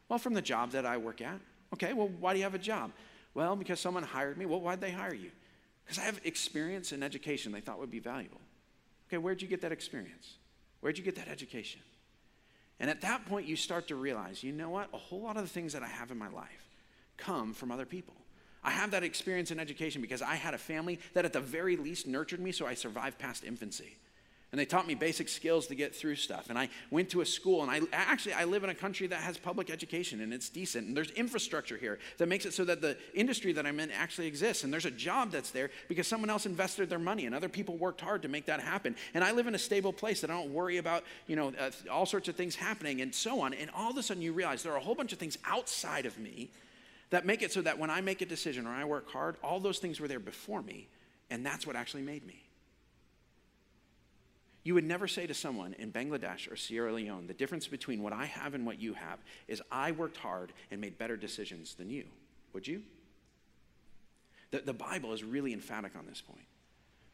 Well, 0.08 0.20
from 0.20 0.34
the 0.34 0.42
job 0.42 0.70
that 0.70 0.86
I 0.86 0.96
work 0.96 1.22
at. 1.22 1.40
Okay, 1.72 1.92
well, 1.92 2.08
why 2.20 2.34
do 2.34 2.38
you 2.38 2.44
have 2.44 2.54
a 2.54 2.58
job? 2.58 2.92
Well, 3.34 3.56
because 3.56 3.80
someone 3.80 4.04
hired 4.04 4.38
me. 4.38 4.46
Well, 4.46 4.60
why'd 4.60 4.80
they 4.80 4.92
hire 4.92 5.12
you? 5.12 5.32
Because 5.84 5.98
I 5.98 6.02
have 6.02 6.20
experience 6.22 6.92
and 6.92 7.02
education 7.02 7.50
they 7.50 7.60
thought 7.60 7.80
would 7.80 7.90
be 7.90 7.98
valuable. 7.98 8.40
Okay, 9.08 9.18
where'd 9.18 9.42
you 9.42 9.48
get 9.48 9.60
that 9.62 9.72
experience? 9.72 10.34
Where'd 10.80 10.98
you 10.98 11.04
get 11.04 11.16
that 11.16 11.28
education? 11.28 11.80
And 12.80 12.90
at 12.90 13.00
that 13.02 13.26
point, 13.26 13.46
you 13.46 13.56
start 13.56 13.88
to 13.88 13.96
realize, 13.96 14.42
you 14.42 14.52
know 14.52 14.70
what? 14.70 14.88
A 14.92 14.98
whole 14.98 15.22
lot 15.22 15.36
of 15.36 15.42
the 15.42 15.48
things 15.48 15.72
that 15.72 15.82
I 15.82 15.86
have 15.86 16.10
in 16.10 16.18
my 16.18 16.28
life 16.28 16.68
come 17.16 17.54
from 17.54 17.70
other 17.70 17.86
people. 17.86 18.14
I 18.62 18.70
have 18.70 18.90
that 18.92 19.02
experience 19.02 19.50
in 19.50 19.60
education 19.60 20.00
because 20.00 20.22
I 20.22 20.34
had 20.34 20.54
a 20.54 20.58
family 20.58 20.98
that, 21.12 21.24
at 21.24 21.32
the 21.32 21.40
very 21.40 21.76
least, 21.76 22.06
nurtured 22.06 22.40
me 22.40 22.50
so 22.50 22.66
I 22.66 22.74
survived 22.74 23.18
past 23.18 23.44
infancy 23.44 23.96
and 24.54 24.60
they 24.60 24.64
taught 24.64 24.86
me 24.86 24.94
basic 24.94 25.28
skills 25.28 25.66
to 25.66 25.74
get 25.74 25.92
through 25.92 26.14
stuff. 26.14 26.48
And 26.48 26.56
i 26.56 26.68
went 26.92 27.10
to 27.10 27.22
a 27.22 27.26
school 27.26 27.64
and 27.64 27.70
i 27.72 27.80
actually 27.92 28.34
i 28.34 28.44
live 28.44 28.62
in 28.62 28.70
a 28.70 28.74
country 28.74 29.08
that 29.08 29.18
has 29.18 29.36
public 29.36 29.68
education 29.68 30.20
and 30.20 30.32
it's 30.32 30.48
decent 30.48 30.86
and 30.86 30.96
there's 30.96 31.10
infrastructure 31.10 31.76
here 31.76 31.98
that 32.18 32.28
makes 32.28 32.46
it 32.46 32.54
so 32.54 32.64
that 32.66 32.80
the 32.80 32.96
industry 33.14 33.52
that 33.54 33.66
i'm 33.66 33.80
in 33.80 33.90
actually 33.90 34.28
exists. 34.28 34.62
And 34.62 34.72
there's 34.72 34.84
a 34.84 34.92
job 34.92 35.32
that's 35.32 35.50
there 35.50 35.70
because 35.88 36.06
someone 36.06 36.30
else 36.30 36.46
invested 36.46 36.88
their 36.88 37.00
money 37.00 37.26
and 37.26 37.34
other 37.34 37.48
people 37.48 37.76
worked 37.76 38.00
hard 38.00 38.22
to 38.22 38.28
make 38.28 38.46
that 38.46 38.60
happen. 38.60 38.94
And 39.12 39.24
i 39.24 39.32
live 39.32 39.48
in 39.48 39.56
a 39.56 39.58
stable 39.58 39.92
place 39.92 40.20
that 40.20 40.30
i 40.30 40.34
don't 40.34 40.54
worry 40.54 40.76
about 40.76 41.02
you 41.26 41.34
know 41.34 41.52
uh, 41.58 41.72
all 41.90 42.06
sorts 42.06 42.28
of 42.28 42.36
things 42.36 42.54
happening 42.54 43.00
and 43.00 43.12
so 43.12 43.40
on. 43.40 43.54
And 43.54 43.70
all 43.74 43.90
of 43.90 43.96
a 43.96 44.04
sudden 44.04 44.22
you 44.22 44.32
realize 44.32 44.62
there 44.62 44.72
are 44.72 44.78
a 44.78 44.80
whole 44.80 44.94
bunch 44.94 45.12
of 45.12 45.18
things 45.18 45.36
outside 45.44 46.06
of 46.06 46.16
me 46.16 46.48
that 47.10 47.26
make 47.26 47.42
it 47.42 47.50
so 47.50 47.60
that 47.60 47.76
when 47.76 47.90
i 47.90 48.00
make 48.00 48.22
a 48.22 48.26
decision 48.26 48.68
or 48.68 48.70
i 48.70 48.84
work 48.84 49.10
hard 49.10 49.34
all 49.42 49.58
those 49.58 49.80
things 49.80 49.98
were 49.98 50.06
there 50.06 50.20
before 50.20 50.62
me 50.62 50.86
and 51.28 51.44
that's 51.44 51.66
what 51.66 51.74
actually 51.74 52.02
made 52.02 52.24
me 52.24 52.43
you 54.64 54.74
would 54.74 54.84
never 54.84 55.06
say 55.06 55.26
to 55.26 55.34
someone 55.34 55.74
in 55.78 55.92
Bangladesh 55.92 56.50
or 56.50 56.56
Sierra 56.56 56.92
Leone, 56.92 57.26
the 57.26 57.34
difference 57.34 57.68
between 57.68 58.02
what 58.02 58.14
I 58.14 58.24
have 58.24 58.54
and 58.54 58.64
what 58.64 58.80
you 58.80 58.94
have 58.94 59.18
is 59.46 59.62
I 59.70 59.92
worked 59.92 60.16
hard 60.16 60.52
and 60.70 60.80
made 60.80 60.98
better 60.98 61.16
decisions 61.16 61.74
than 61.74 61.90
you. 61.90 62.04
Would 62.54 62.66
you? 62.66 62.82
The, 64.50 64.60
the 64.60 64.72
Bible 64.72 65.12
is 65.12 65.22
really 65.22 65.52
emphatic 65.52 65.92
on 65.96 66.06
this 66.06 66.22
point. 66.22 66.46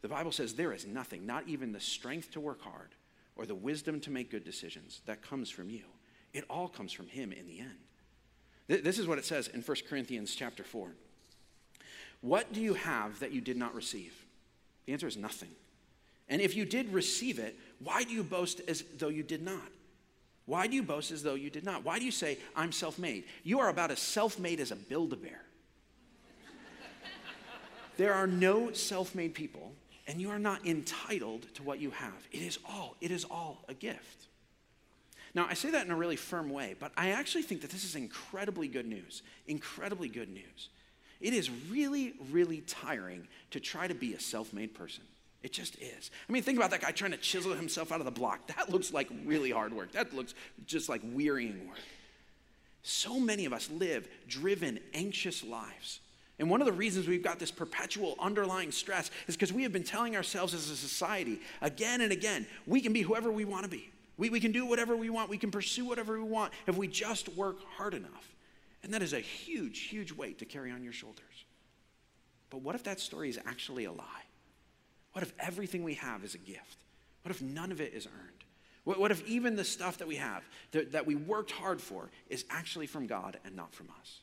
The 0.03 0.09
Bible 0.09 0.33
says 0.33 0.55
there 0.55 0.73
is 0.73 0.87
nothing, 0.87 1.27
not 1.27 1.49
even 1.49 1.73
the 1.73 1.81
strength 1.81 2.31
to 2.33 2.41
work 2.41 2.63
hard 2.63 2.95
or 3.37 3.47
the 3.47 3.55
wisdom 3.55 4.01
to 4.01 4.11
make 4.11 4.31
good 4.31 4.45
decisions, 4.45 5.01
that 5.07 5.23
comes 5.23 5.51
from 5.51 5.71
you. 5.71 5.85
It 6.33 6.45
all 6.49 6.69
comes 6.69 6.93
from 6.93 7.09
Him 7.09 7.33
in 7.33 7.47
the 7.47 7.61
end. 7.61 8.85
This 8.85 8.99
is 8.99 9.07
what 9.07 9.19
it 9.19 9.25
says 9.25 9.49
in 9.49 9.63
1 9.63 9.77
Corinthians 9.89 10.35
chapter 10.35 10.63
4. 10.63 10.91
What 12.21 12.53
do 12.53 12.61
you 12.61 12.75
have 12.75 13.19
that 13.21 13.33
you 13.33 13.41
did 13.41 13.57
not 13.57 13.75
receive? 13.75 14.15
The 14.87 14.93
answer 14.93 15.09
is 15.09 15.17
nothing. 15.17 15.49
And 16.31 16.41
if 16.41 16.57
you 16.57 16.65
did 16.65 16.93
receive 16.93 17.39
it, 17.41 17.59
why 17.81 18.05
do 18.05 18.13
you 18.13 18.23
boast 18.23 18.61
as 18.69 18.85
though 18.97 19.09
you 19.09 19.25
did 19.25 19.43
not? 19.43 19.69
Why 20.47 20.69
do 20.69 20.77
you 20.77 20.83
boast 20.83 21.11
as 21.11 21.23
though 21.23 21.35
you 21.35 21.51
did 21.51 21.65
not? 21.65 21.85
Why 21.85 21.99
do 21.99 22.05
you 22.05 22.13
say, 22.13 22.39
I'm 22.57 22.73
self 22.73 22.99
made? 22.99 23.25
You 23.43 23.61
are 23.61 23.69
about 23.69 23.91
as 23.91 23.99
self 23.99 24.39
made 24.39 24.61
as 24.61 24.71
a 24.71 24.77
Build 24.77 25.13
a 25.13 25.17
Bear. 25.17 25.43
there 27.97 28.15
are 28.15 28.29
no 28.29 28.73
self 28.73 29.15
made 29.15 29.35
people, 29.35 29.73
and 30.07 30.21
you 30.21 30.31
are 30.31 30.39
not 30.39 30.65
entitled 30.65 31.53
to 31.55 31.63
what 31.65 31.81
you 31.81 31.91
have. 31.91 32.29
It 32.31 32.43
is 32.43 32.59
all, 32.69 32.97
it 33.01 33.11
is 33.11 33.25
all 33.25 33.65
a 33.69 33.75
gift. 33.75 34.29
Now, 35.35 35.47
I 35.49 35.55
say 35.55 35.71
that 35.71 35.85
in 35.85 35.93
a 35.93 35.97
really 35.97 36.17
firm 36.17 36.51
way, 36.51 36.75
but 36.79 36.93
I 36.97 37.11
actually 37.11 37.43
think 37.43 37.61
that 37.61 37.71
this 37.71 37.85
is 37.85 37.95
incredibly 37.95 38.67
good 38.67 38.87
news. 38.87 39.23
Incredibly 39.47 40.09
good 40.09 40.29
news. 40.29 40.69
It 41.21 41.35
is 41.35 41.51
really, 41.69 42.15
really 42.31 42.63
tiring 42.63 43.29
to 43.51 43.61
try 43.61 43.87
to 43.87 43.95
be 43.95 44.15
a 44.15 44.21
self 44.21 44.53
made 44.53 44.75
person. 44.75 45.05
It 45.43 45.53
just 45.53 45.77
is. 45.81 46.11
I 46.29 46.33
mean, 46.33 46.43
think 46.43 46.59
about 46.59 46.71
that 46.71 46.83
guy 46.83 46.91
trying 46.91 47.13
to 47.13 47.17
chisel 47.17 47.55
himself 47.55 47.93
out 47.93 48.01
of 48.01 48.05
the 48.05 48.11
block. 48.11 48.47
That 48.49 48.71
looks 48.71 48.93
like 48.93 49.09
really 49.25 49.51
hard 49.51 49.73
work. 49.73 49.93
That 49.93 50.15
looks 50.15 50.35
just 50.67 50.89
like 50.89 51.01
wearying 51.03 51.67
work. 51.67 51.79
So 52.83 53.19
many 53.19 53.47
of 53.47 53.53
us 53.53 53.71
live 53.71 54.09
driven, 54.29 54.81
anxious 54.93 55.43
lives. 55.43 56.01
And 56.39 56.49
one 56.49 56.63
of 56.63 56.67
the 56.67 56.73
reasons 56.73 57.07
we've 57.07 57.23
got 57.23 57.39
this 57.39 57.51
perpetual 57.51 58.17
underlying 58.19 58.73
stress 58.73 59.11
is 59.29 59.37
because 59.37 59.53
we 59.53 59.63
have 59.63 59.73
been 59.73 59.85
telling 59.85 60.17
ourselves 60.17 60.55
as 60.55 60.71
a 60.71 60.77
society 60.77 61.39
again 61.61 62.01
and 62.01 62.13
again 62.13 62.47
we 62.67 62.81
can 62.81 62.95
be 62.95 63.03
whoever 63.03 63.31
we 63.31 63.45
want 63.45 63.65
to 63.65 63.71
be. 63.71 63.91
We, 64.17 64.31
we 64.31 64.41
can 64.41 64.53
do 64.53 64.65
whatever 64.67 64.97
we 64.97 65.11
want. 65.11 65.29
We 65.29 65.39
can 65.39 65.51
pursue 65.51 65.85
whatever 65.85 66.15
we 66.15 66.29
want 66.29 66.53
if 66.67 66.77
we 66.77 66.89
just 66.89 67.29
work 67.31 67.59
hard 67.77 67.95
enough. 67.95 68.35
And 68.83 68.93
that 68.95 69.03
is 69.03 69.13
a 69.13 69.21
huge, 69.21 69.81
huge 69.81 70.13
weight 70.13 70.39
to 70.39 70.47
carry 70.47 70.71
on 70.71 70.83
your 70.83 70.93
shoulders. 70.93 71.25
But 72.49 72.63
what 72.63 72.75
if 72.75 72.85
that 72.85 73.01
story 73.01 73.29
is 73.29 73.39
actually 73.47 73.85
a 73.85 73.93
lie? 73.93 74.25
What 75.13 75.23
if 75.23 75.33
everything 75.39 75.83
we 75.83 75.95
have 75.95 76.25
is 76.25 76.35
a 76.35 76.39
gift? 76.39 76.77
What 77.23 77.31
if 77.31 77.43
none 77.43 77.73
of 77.73 77.81
it 77.81 77.93
is 77.95 78.07
earned? 78.07 78.45
What, 78.85 78.99
what 78.99 79.11
if 79.11 79.27
even 79.27 79.57
the 79.57 79.65
stuff 79.65 79.99
that 79.99 80.09
we 80.09 80.17
have, 80.17 80.43
that, 80.73 80.93
that 80.93 81.07
we 81.07 81.15
worked 81.15 81.51
hard 81.51 81.81
for, 81.81 82.11
is 82.29 82.45
actually 82.51 82.87
from 82.87 83.07
God 83.07 83.39
and 83.45 83.55
not 83.55 83.75
from 83.75 83.89
us? 84.01 84.21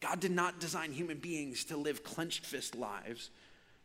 God 0.00 0.20
did 0.20 0.32
not 0.32 0.60
design 0.60 0.92
human 0.92 1.18
beings 1.18 1.64
to 1.66 1.76
live 1.76 2.02
clenched 2.02 2.44
fist 2.44 2.74
lives, 2.74 3.30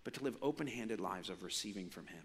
but 0.03 0.15
to 0.15 0.23
live 0.23 0.35
open 0.41 0.67
handed 0.67 0.99
lives 0.99 1.29
of 1.29 1.43
receiving 1.43 1.89
from 1.89 2.07
Him. 2.07 2.23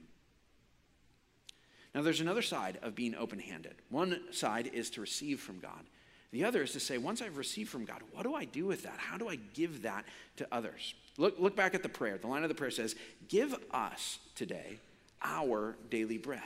Now, 1.94 2.00
there's 2.00 2.22
another 2.22 2.42
side 2.42 2.78
of 2.82 2.94
being 2.94 3.14
open 3.14 3.38
handed. 3.38 3.74
One 3.90 4.18
side 4.32 4.70
is 4.72 4.88
to 4.90 5.02
receive 5.02 5.40
from 5.40 5.58
God, 5.58 5.84
the 6.32 6.44
other 6.44 6.62
is 6.62 6.72
to 6.72 6.80
say, 6.80 6.98
once 6.98 7.20
I've 7.20 7.36
received 7.36 7.70
from 7.70 7.84
God, 7.84 8.00
what 8.12 8.22
do 8.22 8.34
I 8.34 8.46
do 8.46 8.64
with 8.66 8.82
that? 8.84 8.98
How 8.98 9.18
do 9.18 9.28
I 9.28 9.36
give 9.36 9.82
that 9.82 10.04
to 10.36 10.48
others? 10.50 10.94
Look, 11.18 11.38
look 11.38 11.54
back 11.54 11.74
at 11.74 11.82
the 11.82 11.88
prayer. 11.90 12.16
The 12.16 12.26
line 12.26 12.42
of 12.42 12.48
the 12.48 12.54
prayer 12.54 12.70
says, 12.70 12.96
Give 13.28 13.54
us 13.70 14.18
today 14.34 14.78
our 15.22 15.76
daily 15.90 16.18
bread. 16.18 16.40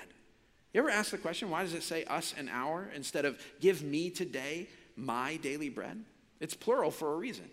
You 0.75 0.81
ever 0.81 0.91
ask 0.91 1.11
the 1.11 1.19
question, 1.19 1.49
why 1.49 1.63
does 1.63 1.73
it 1.73 1.83
say 1.83 2.05
us 2.05 2.35
and 2.37 2.51
our 2.51 2.91
instead 2.95 3.25
of 3.25 3.41
give 3.61 3.83
me 3.83 4.11
today 4.11 4.69
my 4.97 5.37
daily 5.37 5.69
bread? 5.69 6.05
It's 6.41 6.55
plural 6.55 6.91
for 6.91 7.15
a 7.15 7.17
reason. 7.17 7.49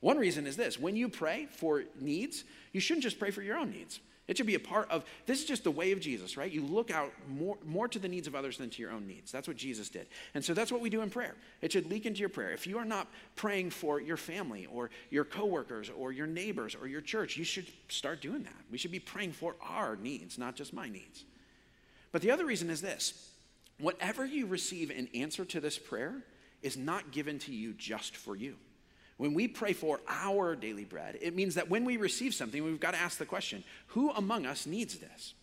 One 0.00 0.18
reason 0.18 0.46
is 0.46 0.56
this 0.56 0.78
when 0.78 0.96
you 0.96 1.08
pray 1.08 1.46
for 1.50 1.84
needs, 2.00 2.44
you 2.72 2.80
shouldn't 2.80 3.04
just 3.04 3.18
pray 3.18 3.30
for 3.30 3.42
your 3.42 3.58
own 3.58 3.70
needs. 3.70 4.00
It 4.28 4.36
should 4.36 4.46
be 4.46 4.54
a 4.54 4.60
part 4.60 4.90
of 4.90 5.04
this 5.24 5.40
is 5.40 5.46
just 5.46 5.64
the 5.64 5.70
way 5.70 5.90
of 5.92 6.00
Jesus, 6.00 6.36
right? 6.36 6.52
You 6.52 6.62
look 6.62 6.90
out 6.90 7.12
more, 7.30 7.56
more 7.64 7.88
to 7.88 7.98
the 7.98 8.08
needs 8.08 8.26
of 8.26 8.34
others 8.34 8.58
than 8.58 8.68
to 8.68 8.82
your 8.82 8.92
own 8.92 9.06
needs. 9.06 9.32
That's 9.32 9.48
what 9.48 9.56
Jesus 9.56 9.88
did. 9.88 10.06
And 10.34 10.44
so 10.44 10.52
that's 10.52 10.70
what 10.70 10.82
we 10.82 10.90
do 10.90 11.00
in 11.00 11.08
prayer. 11.08 11.34
It 11.62 11.72
should 11.72 11.88
leak 11.88 12.04
into 12.04 12.20
your 12.20 12.28
prayer. 12.28 12.50
If 12.50 12.66
you 12.66 12.76
are 12.76 12.84
not 12.84 13.08
praying 13.36 13.70
for 13.70 14.02
your 14.02 14.18
family 14.18 14.66
or 14.66 14.90
your 15.08 15.24
coworkers 15.24 15.90
or 15.90 16.12
your 16.12 16.26
neighbors 16.26 16.76
or 16.78 16.86
your 16.86 17.00
church, 17.00 17.38
you 17.38 17.44
should 17.44 17.68
start 17.88 18.20
doing 18.20 18.42
that. 18.42 18.56
We 18.70 18.76
should 18.76 18.92
be 18.92 19.00
praying 19.00 19.32
for 19.32 19.56
our 19.62 19.96
needs, 19.96 20.36
not 20.36 20.54
just 20.54 20.74
my 20.74 20.90
needs. 20.90 21.24
But 22.12 22.20
the 22.20 22.30
other 22.30 22.44
reason 22.44 22.68
is 22.68 22.82
this 22.82 23.30
whatever 23.80 24.26
you 24.26 24.46
receive 24.46 24.90
in 24.90 25.08
answer 25.14 25.46
to 25.46 25.60
this 25.60 25.78
prayer 25.78 26.22
is 26.62 26.76
not 26.76 27.12
given 27.12 27.38
to 27.38 27.54
you 27.54 27.72
just 27.72 28.14
for 28.14 28.36
you. 28.36 28.56
When 29.18 29.34
we 29.34 29.48
pray 29.48 29.72
for 29.72 30.00
our 30.08 30.56
daily 30.56 30.84
bread, 30.84 31.18
it 31.20 31.34
means 31.34 31.56
that 31.56 31.68
when 31.68 31.84
we 31.84 31.96
receive 31.96 32.34
something, 32.34 32.64
we've 32.64 32.80
got 32.80 32.92
to 32.92 32.98
ask 32.98 33.18
the 33.18 33.26
question 33.26 33.62
who 33.88 34.10
among 34.12 34.46
us 34.46 34.66
needs 34.66 34.98
this? 34.98 35.34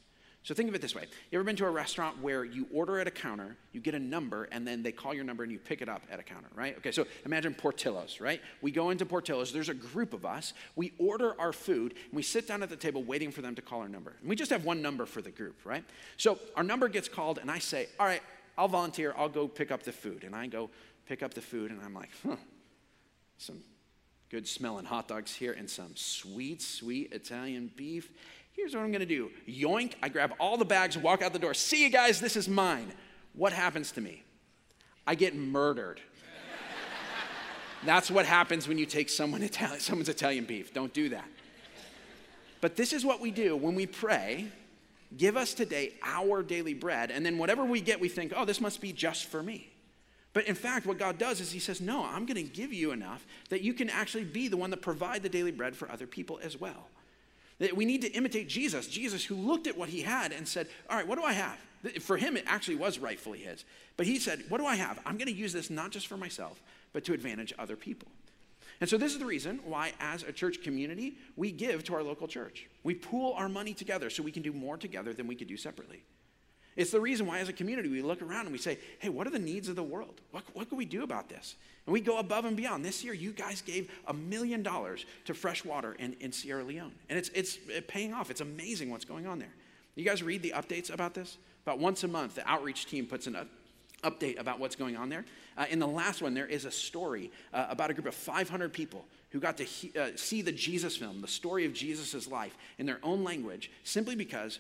So 0.46 0.54
think 0.54 0.70
of 0.70 0.76
it 0.76 0.82
this 0.82 0.94
way. 0.94 1.06
You 1.32 1.40
ever 1.40 1.44
been 1.44 1.56
to 1.56 1.66
a 1.66 1.72
restaurant 1.72 2.22
where 2.22 2.46
you 2.46 2.68
order 2.72 3.00
at 3.00 3.08
a 3.08 3.12
counter, 3.12 3.58
you 3.72 3.82
get 3.82 3.96
a 3.96 4.00
number, 4.00 4.44
and 4.52 4.66
then 4.66 4.84
they 4.84 4.92
call 4.92 5.12
your 5.12 5.24
number 5.24 5.42
and 5.42 5.52
you 5.52 5.58
pick 5.58 5.82
it 5.82 5.90
up 5.90 6.04
at 6.12 6.20
a 6.20 6.24
counter, 6.24 6.50
right? 6.54 6.78
Okay, 6.78 6.92
so 6.92 7.08
imagine 7.26 7.56
Portillo's, 7.56 8.22
right? 8.22 8.40
We 8.62 8.70
go 8.70 8.92
into 8.92 9.08
Portillo's, 9.08 9.52
there's 9.52 9.70
a 9.70 9.74
group 9.74 10.14
of 10.14 10.24
us, 10.24 10.54
we 10.76 10.94
order 11.00 11.34
our 11.42 11.52
food, 11.52 11.94
and 11.94 12.14
we 12.14 12.22
sit 12.22 12.48
down 12.48 12.62
at 12.62 12.70
the 12.70 12.76
table 12.76 13.04
waiting 13.04 13.32
for 13.32 13.42
them 13.42 13.56
to 13.56 13.62
call 13.64 13.82
our 13.82 13.90
number. 13.90 14.18
And 14.22 14.30
we 14.30 14.36
just 14.36 14.52
have 14.52 14.66
one 14.66 14.84
number 14.84 15.08
for 15.08 15.24
the 15.24 15.32
group, 15.32 15.56
right? 15.66 15.84
So 16.16 16.38
our 16.56 16.64
number 16.64 16.90
gets 16.90 17.10
called, 17.10 17.40
and 17.40 17.50
I 17.50 17.58
say, 17.58 17.88
All 18.00 18.06
right, 18.06 18.22
I'll 18.56 18.68
volunteer, 18.68 19.16
I'll 19.18 19.30
go 19.30 19.48
pick 19.48 19.72
up 19.72 19.82
the 19.82 19.92
food. 19.92 20.24
And 20.24 20.36
I 20.36 20.46
go 20.46 20.70
pick 21.08 21.24
up 21.24 21.34
the 21.34 21.42
food, 21.42 21.72
and 21.72 21.82
I'm 21.82 21.96
like, 21.96 22.12
Huh, 22.24 22.36
some 23.38 23.60
good 24.30 24.48
smelling 24.48 24.86
hot 24.86 25.08
dogs 25.08 25.34
here 25.34 25.54
and 25.54 25.70
some 25.70 25.96
sweet, 25.96 26.62
sweet 26.62 27.14
Italian 27.14 27.72
beef. 27.76 28.12
Here's 28.54 28.74
what 28.74 28.84
I'm 28.84 28.92
gonna 28.92 29.06
do 29.06 29.30
yoink, 29.48 29.94
I 30.02 30.10
grab 30.10 30.34
all 30.40 30.58
the 30.58 30.66
bags, 30.66 30.98
walk 30.98 31.22
out 31.22 31.34
the 31.34 31.40
door. 31.40 31.54
See 31.54 31.84
you 31.84 31.90
guys, 31.90 32.20
this 32.20 32.36
is 32.36 32.48
mine. 32.48 32.92
What 33.34 33.54
happens 33.54 33.92
to 33.94 34.02
me? 34.02 34.24
I 35.06 35.16
get 35.16 35.36
murdered. 35.36 36.00
That's 37.86 38.10
what 38.10 38.26
happens 38.26 38.68
when 38.68 38.78
you 38.78 38.86
take 38.86 39.10
someone 39.10 39.44
Italian, 39.44 39.80
someone's 39.80 40.10
Italian 40.10 40.46
beef. 40.46 40.74
Don't 40.74 40.94
do 40.94 41.10
that. 41.10 41.28
But 42.62 42.76
this 42.76 42.94
is 42.94 43.06
what 43.06 43.20
we 43.22 43.32
do 43.32 43.56
when 43.56 43.76
we 43.76 43.86
pray 43.86 44.48
give 45.18 45.38
us 45.38 45.54
today 45.54 45.94
our 46.04 46.44
daily 46.44 46.74
bread. 46.74 47.12
And 47.12 47.26
then 47.26 47.38
whatever 47.38 47.64
we 47.64 47.82
get, 47.82 48.00
we 48.00 48.10
think, 48.10 48.34
oh, 48.36 48.46
this 48.46 48.60
must 48.60 48.82
be 48.82 48.92
just 48.92 49.26
for 49.26 49.42
me. 49.42 49.70
But 50.36 50.48
in 50.48 50.56
fact, 50.56 50.86
what 50.86 51.00
God 51.00 51.18
does 51.18 51.40
is 51.40 51.54
He 51.54 51.60
says, 51.60 51.80
no, 51.80 52.04
I'm 52.04 52.26
going 52.26 52.36
to 52.36 52.44
give 52.44 52.74
you 52.74 52.92
enough 52.92 53.26
that 53.50 53.62
you 53.62 53.74
can 53.74 53.90
actually 53.90 54.26
be 54.26 54.50
the 54.50 54.58
one 54.58 54.70
that 54.72 54.82
provide 54.82 55.24
the 55.24 55.30
daily 55.30 55.52
bread 55.52 55.78
for 55.78 55.90
other 55.90 56.06
people 56.06 56.42
as 56.44 56.60
well. 56.60 56.90
That 57.60 57.74
we 57.74 57.86
need 57.86 58.02
to 58.02 58.12
imitate 58.12 58.50
Jesus, 58.50 58.88
Jesus 58.88 59.24
who 59.24 59.36
looked 59.36 59.66
at 59.66 59.78
what 59.78 59.88
he 59.88 60.02
had 60.02 60.34
and 60.34 60.46
said, 60.46 60.68
All 60.90 60.98
right, 60.98 61.08
what 61.08 61.18
do 61.18 61.24
I 61.24 61.32
have? 61.32 61.58
For 62.02 62.18
him, 62.18 62.36
it 62.36 62.44
actually 62.48 62.76
was 62.76 63.00
rightfully 63.00 63.40
his. 63.40 63.64
But 63.96 64.08
he 64.08 64.20
said, 64.20 64.44
What 64.50 64.58
do 64.58 64.66
I 64.66 64.76
have? 64.76 65.00
I'm 65.06 65.16
going 65.16 65.30
to 65.30 65.34
use 65.34 65.54
this 65.54 65.70
not 65.70 65.92
just 65.92 66.08
for 66.08 66.18
myself, 66.18 66.62
but 66.92 67.06
to 67.06 67.14
advantage 67.14 67.54
other 67.58 67.78
people. 67.78 68.10
And 68.82 68.90
so, 68.90 68.98
this 68.98 69.14
is 69.14 69.20
the 69.20 69.26
reason 69.26 69.62
why, 69.64 69.94
as 70.02 70.24
a 70.24 70.34
church 70.34 70.62
community, 70.64 71.16
we 71.38 71.54
give 71.54 71.86
to 71.86 71.96
our 71.96 72.04
local 72.04 72.28
church. 72.28 72.68
We 72.84 72.94
pool 72.94 73.32
our 73.38 73.48
money 73.48 73.74
together 73.74 74.10
so 74.10 74.22
we 74.22 74.34
can 74.34 74.44
do 74.44 74.52
more 74.52 74.76
together 74.76 75.14
than 75.14 75.28
we 75.28 75.36
could 75.36 75.48
do 75.48 75.56
separately. 75.56 76.04
It's 76.76 76.92
the 76.92 77.00
reason 77.00 77.26
why, 77.26 77.40
as 77.40 77.48
a 77.48 77.54
community, 77.54 77.88
we 77.88 78.02
look 78.02 78.22
around 78.22 78.42
and 78.42 78.52
we 78.52 78.58
say, 78.58 78.78
hey, 79.00 79.08
what 79.08 79.26
are 79.28 79.30
the 79.30 79.40
needs 79.40 79.70
of 79.70 79.78
the 79.78 79.84
world? 79.84 80.20
What, 80.32 80.44
what 80.54 80.68
can 80.68 80.78
we 80.78 80.86
do 80.86 81.04
about 81.04 81.30
this? 81.30 81.56
And 81.86 81.94
we 81.94 82.02
go 82.02 82.18
above 82.18 82.44
and 82.44 82.58
beyond. 82.58 82.84
This 82.84 83.04
year, 83.04 83.14
you 83.14 83.32
guys 83.32 83.62
gave 83.62 83.90
a 84.08 84.14
million 84.14 84.62
dollars 84.62 85.06
to 85.26 85.34
fresh 85.34 85.64
water 85.64 85.94
in, 85.94 86.18
in 86.20 86.34
Sierra 86.34 86.64
Leone. 86.64 86.92
And 87.10 87.18
it's, 87.18 87.30
it's 87.30 87.58
paying 87.88 88.14
off. 88.14 88.30
It's 88.30 88.42
amazing 88.42 88.90
what's 88.90 89.06
going 89.06 89.26
on 89.26 89.40
there. 89.40 89.54
You 89.96 90.04
guys 90.04 90.22
read 90.22 90.42
the 90.42 90.52
updates 90.52 90.94
about 90.94 91.14
this? 91.14 91.38
About 91.66 91.80
once 91.80 92.04
a 92.04 92.10
month, 92.10 92.36
the 92.36 92.48
outreach 92.48 92.88
team 92.88 93.06
puts 93.06 93.26
an 93.28 93.38
update 94.04 94.38
about 94.40 94.60
what's 94.60 94.76
going 94.76 94.98
on 94.98 95.08
there. 95.08 95.24
Uh, 95.58 95.66
in 95.70 95.80
the 95.80 95.88
last 95.88 96.22
one, 96.22 96.34
there 96.34 96.46
is 96.46 96.66
a 96.66 96.72
story 96.72 97.32
uh, 97.54 97.68
about 97.70 97.90
a 97.90 97.94
group 97.94 98.06
of 98.06 98.14
500 98.14 98.74
people 98.74 99.06
who 99.30 99.40
got 99.40 99.58
to 99.58 99.64
he, 99.64 99.98
uh, 99.98 100.10
see 100.16 100.42
the 100.42 100.52
Jesus 100.52 100.98
film, 100.98 101.22
the 101.22 101.28
story 101.28 101.66
of 101.66 101.74
Jesus' 101.74 102.28
life, 102.28 102.58
in 102.78 102.86
their 102.86 103.00
own 103.02 103.24
language, 103.24 103.72
simply 103.84 104.16
because 104.16 104.60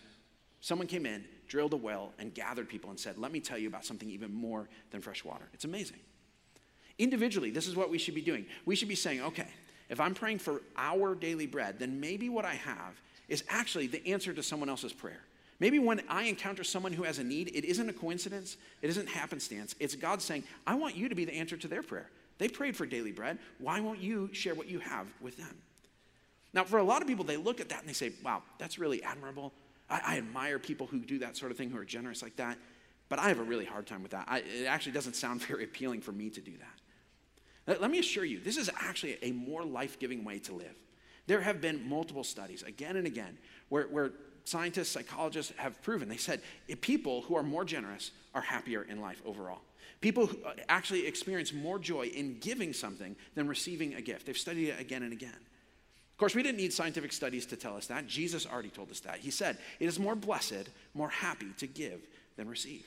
someone 0.62 0.88
came 0.88 1.06
in 1.06 1.25
drilled 1.47 1.73
a 1.73 1.77
well, 1.77 2.13
and 2.19 2.34
gathered 2.34 2.69
people 2.69 2.89
and 2.89 2.99
said, 2.99 3.17
Let 3.17 3.31
me 3.31 3.39
tell 3.39 3.58
you 3.58 3.67
about 3.67 3.86
something 3.86 4.10
even 4.10 4.34
more 4.34 4.67
than 4.91 5.01
fresh 5.01 5.23
water. 5.23 5.45
It's 5.53 5.65
amazing. 5.65 5.99
Individually, 6.97 7.51
this 7.51 7.67
is 7.67 7.75
what 7.75 7.89
we 7.89 7.97
should 7.97 8.15
be 8.15 8.21
doing. 8.21 8.45
We 8.65 8.75
should 8.75 8.88
be 8.88 8.95
saying, 8.95 9.21
okay, 9.21 9.47
if 9.89 9.99
I'm 9.99 10.13
praying 10.13 10.39
for 10.39 10.62
our 10.77 11.13
daily 11.13 11.45
bread, 11.45 11.77
then 11.79 11.99
maybe 11.99 12.29
what 12.29 12.45
I 12.45 12.53
have 12.53 12.99
is 13.27 13.43
actually 13.49 13.88
the 13.88 14.05
answer 14.08 14.34
to 14.34 14.41
someone 14.41 14.69
else's 14.69 14.93
prayer. 14.93 15.21
Maybe 15.60 15.79
when 15.79 16.01
I 16.10 16.23
encounter 16.23 16.63
someone 16.63 16.93
who 16.93 17.03
has 17.03 17.19
a 17.19 17.23
need, 17.23 17.49
it 17.53 17.65
isn't 17.65 17.89
a 17.89 17.93
coincidence, 17.93 18.58
it 18.81 18.89
isn't 18.89 19.08
happenstance. 19.08 19.75
It's 19.79 19.95
God 19.95 20.21
saying, 20.21 20.43
I 20.67 20.75
want 20.75 20.95
you 20.95 21.10
to 21.10 21.15
be 21.15 21.25
the 21.25 21.34
answer 21.34 21.58
to 21.58 21.67
their 21.67 21.84
prayer. 21.84 22.10
They 22.38 22.49
prayed 22.49 22.75
for 22.75 22.86
daily 22.86 23.12
bread. 23.12 23.39
Why 23.60 23.79
won't 23.79 23.99
you 23.99 24.29
share 24.34 24.53
what 24.53 24.67
you 24.69 24.79
have 24.79 25.08
with 25.21 25.38
them? 25.38 25.55
Now, 26.53 26.63
for 26.63 26.77
a 26.77 26.84
lot 26.84 27.01
of 27.01 27.08
people, 27.08 27.25
they 27.25 27.38
look 27.38 27.62
at 27.62 27.69
that 27.69 27.79
and 27.79 27.89
they 27.89 27.93
say, 27.93 28.12
wow, 28.23 28.41
that's 28.58 28.77
really 28.79 29.03
admirable. 29.03 29.53
I, 29.89 30.02
I, 30.06 30.17
admire 30.17 30.60
people 30.60 30.88
who 30.88 31.00
do 31.00 31.19
that 31.19 31.38
sort 31.38 31.52
of 31.52 31.58
thing, 31.58 31.69
who 31.69 31.78
are 31.78 31.86
generous 31.86 32.21
like 32.21 32.36
that, 32.38 32.58
but 33.10 33.19
I 33.19 33.28
have 33.28 33.39
a 33.39 33.43
really 33.43 33.65
hard 33.65 33.86
time 33.86 34.02
with 34.02 34.12
that. 34.12 34.26
I, 34.28 34.39
it 34.39 34.65
actually 34.65 34.93
doesn't 34.93 35.15
sound 35.15 35.41
very 35.48 35.63
appealing 35.63 36.02
for 36.02 36.12
me 36.12 36.30
to 36.30 36.41
do 36.41 36.52
that. 36.58 36.80
Let, 37.67 37.82
let 37.82 37.91
me 37.91 38.00
assure 38.00 38.26
you, 38.26 38.39
this 38.39 38.58
is 38.58 38.69
actually 38.80 39.17
a 39.21 39.32
more 39.32 39.63
life 39.63 40.00
giving 40.00 40.24
way 40.24 40.39
to 40.39 40.54
live. 40.54 40.76
There 41.28 41.41
have 41.41 41.62
been 41.62 41.88
multiple 41.88 42.24
studies, 42.24 42.63
again 42.63 42.98
and 42.98 43.08
again, 43.08 43.38
where, 43.69 43.86
where 43.86 44.12
scientists, 44.43 44.89
psychologists 44.89 45.54
have 45.58 45.82
proven, 45.82 46.08
they 46.08 46.17
said 46.17 46.41
people 46.82 47.21
who 47.24 47.36
are 47.36 47.43
more 47.43 47.65
generous 47.65 48.12
are 48.34 48.41
happier 48.41 48.84
in 48.84 49.02
life 49.02 49.21
overall. 49.26 49.62
People 50.02 50.30
uh, 50.45 50.52
actually 50.69 51.08
experience 51.08 51.54
more 51.54 51.80
joy 51.80 52.08
in 52.08 52.38
giving 52.39 52.74
something 52.74 53.15
than 53.34 53.48
receiving 53.48 53.95
a 53.95 54.02
gift. 54.02 54.26
They've 54.26 54.38
studied 54.38 54.69
it 54.69 54.80
again 54.80 55.04
and 55.04 55.13
again. 55.13 55.38
Of 56.15 56.19
course, 56.19 56.34
we 56.34 56.43
didn't 56.43 56.60
need 56.60 56.71
scientific 56.71 57.12
studies 57.12 57.45
to 57.47 57.58
tell 57.58 57.75
us 57.75 57.88
that. 57.88 58.08
Jesus 58.08 58.45
already 58.45 58.69
told 58.69 58.89
us 58.89 59.01
that. 59.01 59.17
He 59.17 59.32
said, 59.32 59.58
It 59.82 59.88
is 59.88 59.99
more 59.99 60.15
blessed, 60.15 60.69
more 60.93 61.10
happy 61.10 61.49
to 61.58 61.67
give 61.67 62.08
than 62.38 62.47
receive. 62.47 62.86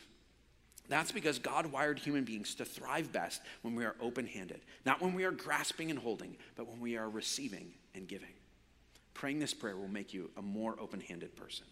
That's 0.89 1.13
because 1.13 1.39
God 1.39 1.67
wired 1.67 1.99
human 1.99 2.25
beings 2.25 2.55
to 2.55 2.65
thrive 2.65 3.13
best 3.13 3.43
when 3.61 3.75
we 3.75 3.85
are 3.85 3.97
open 4.01 4.27
handed, 4.27 4.63
not 4.87 5.03
when 5.03 5.13
we 5.13 5.25
are 5.25 5.31
grasping 5.31 5.91
and 5.91 5.99
holding, 5.99 6.39
but 6.57 6.67
when 6.67 6.81
we 6.81 6.97
are 6.97 7.11
receiving 7.11 7.71
and 7.95 8.09
giving. 8.09 8.33
Praying 9.13 9.41
this 9.41 9.53
prayer 9.53 9.77
will 9.77 9.89
make 9.89 10.15
you 10.15 10.31
a 10.39 10.43
more 10.43 10.75
open 10.81 11.01
handed 11.01 11.37
person. 11.37 11.67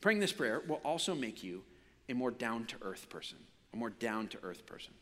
Praying 0.00 0.20
this 0.20 0.32
prayer 0.32 0.62
will 0.66 0.80
also 0.82 1.14
make 1.14 1.44
you 1.44 1.62
a 2.08 2.14
more 2.14 2.30
down 2.30 2.64
to 2.64 2.76
earth 2.80 3.10
person, 3.10 3.36
a 3.74 3.76
more 3.76 3.90
down 3.90 4.28
to 4.28 4.38
earth 4.42 4.64
person. 4.64 4.94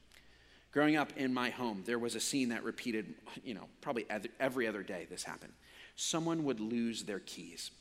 Growing 0.73 0.97
up 0.97 1.13
in 1.17 1.35
my 1.35 1.51
home, 1.51 1.83
there 1.85 1.99
was 1.99 2.15
a 2.15 2.21
scene 2.21 2.51
that 2.51 2.63
repeated, 2.63 3.15
you 3.45 3.55
know, 3.55 3.67
probably 3.81 4.07
every 4.39 4.69
other 4.69 4.83
day 4.83 5.07
this 5.11 5.25
happened. 5.25 5.53
Someone 5.97 6.45
would 6.45 6.61
lose 6.61 7.03
their 7.03 7.19
keys. 7.19 7.73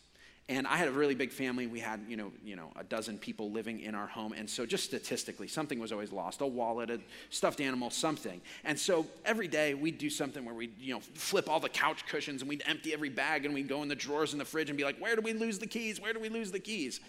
And 0.49 0.65
I 0.65 0.77
had 0.77 0.87
a 0.87 0.91
really 0.91 1.13
big 1.13 1.31
family. 1.31 1.67
We 1.67 1.79
had, 1.79 1.99
you 2.09 2.17
know, 2.17 2.31
you 2.43 2.55
know, 2.55 2.71
a 2.75 2.83
dozen 2.83 3.19
people 3.19 3.51
living 3.51 3.81
in 3.81 3.93
our 3.93 4.07
home. 4.07 4.33
And 4.33 4.49
so 4.49 4.65
just 4.65 4.83
statistically, 4.83 5.47
something 5.47 5.79
was 5.79 5.91
always 5.91 6.11
lost, 6.11 6.41
a 6.41 6.47
wallet, 6.47 6.89
a 6.89 6.99
stuffed 7.29 7.61
animal, 7.61 7.91
something. 7.91 8.41
And 8.63 8.77
so 8.77 9.05
every 9.23 9.47
day 9.47 9.75
we'd 9.75 9.99
do 9.99 10.09
something 10.09 10.43
where 10.43 10.55
we'd, 10.55 10.73
you 10.79 10.95
know, 10.95 11.01
flip 11.01 11.47
all 11.47 11.59
the 11.59 11.69
couch 11.69 12.03
cushions 12.07 12.41
and 12.41 12.49
we'd 12.49 12.63
empty 12.65 12.93
every 12.93 13.09
bag 13.09 13.45
and 13.45 13.53
we'd 13.53 13.69
go 13.69 13.83
in 13.83 13.89
the 13.89 13.95
drawers 13.95 14.33
in 14.33 14.39
the 14.39 14.45
fridge 14.45 14.71
and 14.71 14.77
be 14.77 14.83
like, 14.83 14.97
where 14.97 15.15
do 15.15 15.21
we 15.21 15.33
lose 15.33 15.59
the 15.59 15.67
keys? 15.67 16.01
Where 16.01 16.13
do 16.13 16.19
we 16.19 16.29
lose 16.29 16.51
the 16.51 16.59
keys? 16.59 16.99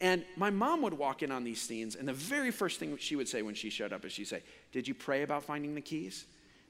And 0.00 0.24
my 0.36 0.50
mom 0.50 0.82
would 0.82 0.94
walk 0.94 1.22
in 1.22 1.32
on 1.32 1.42
these 1.42 1.60
scenes, 1.60 1.96
and 1.96 2.06
the 2.06 2.12
very 2.12 2.50
first 2.50 2.78
thing 2.78 2.96
she 2.98 3.16
would 3.16 3.28
say 3.28 3.40
when 3.42 3.54
she 3.54 3.70
showed 3.70 3.92
up 3.92 4.04
is 4.04 4.12
she'd 4.12 4.28
say, 4.28 4.42
Did 4.72 4.86
you 4.86 4.94
pray 4.94 5.22
about 5.22 5.42
finding 5.42 5.74
the 5.74 5.80
keys? 5.80 6.26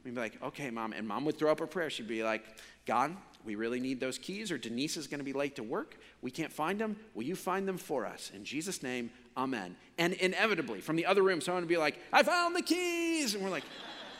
We'd 0.06 0.14
be 0.14 0.20
like, 0.20 0.40
okay, 0.40 0.70
mom. 0.70 0.92
And 0.92 1.08
mom 1.08 1.24
would 1.24 1.36
throw 1.36 1.50
up 1.50 1.60
a 1.60 1.66
prayer. 1.66 1.90
She'd 1.90 2.06
be 2.06 2.22
like, 2.22 2.44
God, 2.86 3.16
we 3.44 3.56
really 3.56 3.80
need 3.80 3.98
those 3.98 4.18
keys, 4.18 4.52
or 4.52 4.58
Denise 4.58 4.96
is 4.96 5.08
going 5.08 5.18
to 5.18 5.24
be 5.24 5.32
late 5.32 5.56
to 5.56 5.64
work. 5.64 5.98
We 6.22 6.30
can't 6.30 6.52
find 6.52 6.80
them. 6.80 6.96
Will 7.14 7.24
you 7.24 7.34
find 7.34 7.66
them 7.66 7.76
for 7.76 8.06
us? 8.06 8.30
In 8.32 8.44
Jesus' 8.44 8.84
name, 8.84 9.10
amen. 9.36 9.74
And 9.98 10.12
inevitably, 10.12 10.80
from 10.80 10.94
the 10.94 11.06
other 11.06 11.24
room, 11.24 11.40
someone 11.40 11.64
would 11.64 11.68
be 11.68 11.76
like, 11.76 11.98
I 12.12 12.22
found 12.22 12.54
the 12.54 12.62
keys. 12.62 13.34
And 13.34 13.42
we're 13.42 13.50
like, 13.50 13.64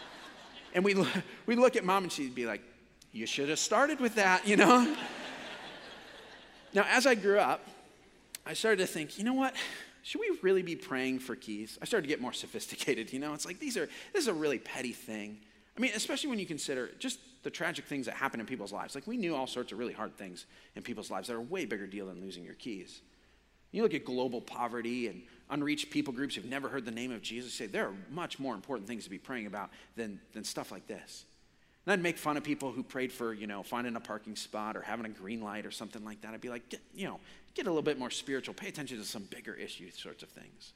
and 0.75 0.85
we 0.85 0.97
we 1.47 1.55
look 1.55 1.77
at 1.77 1.85
mom 1.85 2.03
and 2.03 2.12
she'd 2.12 2.35
be 2.35 2.47
like, 2.47 2.62
you 3.12 3.25
should 3.25 3.49
have 3.49 3.61
started 3.61 4.01
with 4.01 4.16
that, 4.16 4.47
you 4.47 4.57
know? 4.57 4.92
now, 6.75 6.85
as 6.90 7.07
I 7.07 7.14
grew 7.14 7.38
up, 7.38 7.61
I 8.46 8.54
started 8.54 8.78
to 8.78 8.87
think, 8.87 9.18
you 9.18 9.24
know 9.24 9.35
what? 9.35 9.54
Should 10.02 10.20
we 10.20 10.38
really 10.40 10.62
be 10.62 10.76
praying 10.76 11.18
for 11.18 11.35
keys? 11.35 11.78
I 11.82 11.85
started 11.85 12.02
to 12.02 12.09
get 12.09 12.20
more 12.20 12.32
sophisticated, 12.32 13.12
you 13.12 13.18
know? 13.18 13.35
It's 13.35 13.44
like 13.44 13.59
these 13.59 13.76
are 13.76 13.87
this 14.12 14.22
is 14.22 14.28
a 14.28 14.35
really 14.35 14.59
petty 14.59 14.92
thing. 14.92 15.38
I 15.76 15.80
mean, 15.80 15.90
especially 15.94 16.30
when 16.30 16.38
you 16.38 16.46
consider 16.46 16.90
just 16.98 17.18
the 17.42 17.50
tragic 17.50 17.85
things 17.85 18.06
that 18.06 18.14
happen 18.14 18.40
in 18.40 18.46
people's 18.46 18.72
lives. 18.72 18.94
Like 18.94 19.06
we 19.06 19.16
knew 19.16 19.35
all 19.35 19.46
sorts 19.46 19.72
of 19.72 19.78
really 19.78 19.92
hard 19.92 20.16
things 20.16 20.46
in 20.74 20.82
people's 20.82 21.11
lives 21.11 21.28
that 21.28 21.35
are 21.35 21.38
a 21.38 21.42
way 21.42 21.64
bigger 21.64 21.87
deal 21.87 22.06
than 22.06 22.20
losing 22.20 22.44
your 22.44 22.54
keys. 22.54 23.02
You 23.72 23.82
look 23.82 23.94
at 23.94 24.04
global 24.04 24.40
poverty 24.40 25.09
and 25.09 25.22
unreached 25.50 25.90
people 25.90 26.12
groups 26.12 26.35
who've 26.35 26.44
never 26.44 26.68
heard 26.68 26.85
the 26.85 26.90
name 26.90 27.12
of 27.12 27.20
Jesus, 27.20 27.52
say 27.52 27.66
there 27.66 27.88
are 27.88 27.94
much 28.11 28.38
more 28.38 28.54
important 28.54 28.88
things 28.88 29.04
to 29.04 29.11
be 29.11 29.18
praying 29.18 29.46
about 29.46 29.70
than, 29.96 30.20
than 30.32 30.44
stuff 30.44 30.72
like 30.72 30.87
this. 30.87 31.24
And 31.85 31.92
I'd 31.92 32.02
make 32.02 32.16
fun 32.16 32.37
of 32.37 32.42
people 32.42 32.72
who 32.72 32.82
prayed 32.82 33.12
for, 33.12 33.32
you 33.35 33.46
know, 33.46 33.62
finding 33.62 33.94
a 33.94 34.00
parking 34.00 34.35
spot 34.35 34.76
or 34.76 34.80
having 34.80 35.06
a 35.06 35.11
green 35.11 35.40
light 35.40 35.66
or 35.66 35.70
something 35.70 36.04
like 36.04 36.20
that. 36.22 36.35
I'd 36.35 36.40
be 36.40 36.48
like, 36.48 36.62
you 36.94 37.06
know, 37.06 37.20
get 37.57 37.66
a 37.66 37.71
little 37.71 37.83
bit 37.83 37.99
more 37.99 38.11
spiritual. 38.11 38.55
Pay 38.55 38.69
attention 38.69 38.99
to 38.99 39.05
some 39.05 39.25
bigger 39.25 39.55
issue 39.55 39.90
sorts 39.90 40.23
of 40.23 40.29
things. 40.29 40.75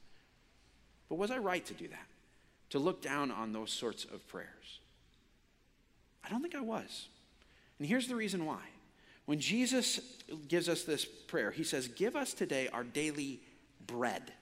But 1.09 1.17
was 1.17 1.31
I 1.31 1.39
right 1.39 1.65
to 1.67 1.75
do 1.75 1.89
that? 1.89 2.07
To 2.71 2.79
look 2.79 3.03
down 3.03 3.31
on 3.31 3.53
those 3.53 3.71
sorts 3.71 4.05
of 4.05 4.27
prayers? 4.29 4.81
I 6.25 6.29
don't 6.29 6.43
think 6.43 6.55
I 6.55 6.61
was. 6.61 7.09
And 7.79 7.87
here's 7.87 8.09
the 8.09 8.17
reason 8.17 8.47
why. 8.47 8.61
When 9.27 9.39
Jesus 9.39 10.01
gives 10.49 10.69
us 10.69 10.83
this 10.83 11.05
prayer, 11.05 11.51
he 11.51 11.65
says, 11.65 11.89
Give 11.89 12.17
us 12.17 12.33
today 12.33 12.69
our 12.73 12.85
daily 12.85 13.41
bread. 13.87 14.33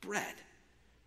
Bread. 0.00 0.34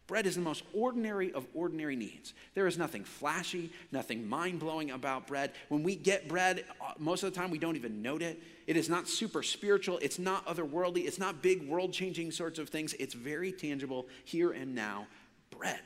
Bread 0.08 0.26
is 0.26 0.36
the 0.36 0.42
most 0.42 0.64
ordinary 0.74 1.34
of 1.34 1.46
ordinary 1.54 1.98
needs. 1.98 2.34
There 2.56 2.66
is 2.66 2.78
nothing 2.78 3.04
flashy, 3.04 3.72
nothing 3.92 4.28
mind 4.28 4.60
blowing 4.60 4.92
about 4.92 5.28
bread. 5.28 5.52
When 5.68 5.84
we 5.84 5.98
get 5.98 6.30
bread, 6.30 6.64
uh, 6.80 6.94
most 6.98 7.24
of 7.24 7.34
the 7.34 7.38
time 7.38 7.52
we 7.52 7.60
don't 7.60 7.76
even 7.76 8.02
note 8.02 8.22
it. 8.22 8.42
It 8.68 8.78
is 8.78 8.88
not 8.88 9.10
super 9.10 9.44
spiritual, 9.44 9.98
it's 10.02 10.18
not 10.18 10.46
otherworldly, 10.46 11.06
it's 11.06 11.20
not 11.20 11.42
big 11.42 11.68
world 11.68 11.92
changing 11.92 12.32
sorts 12.32 12.58
of 12.58 12.70
things. 12.70 12.94
It's 12.94 13.14
very 13.14 13.52
tangible, 13.52 14.08
here 14.24 14.52
and 14.52 14.74
now 14.74 15.08
bread. 15.52 15.82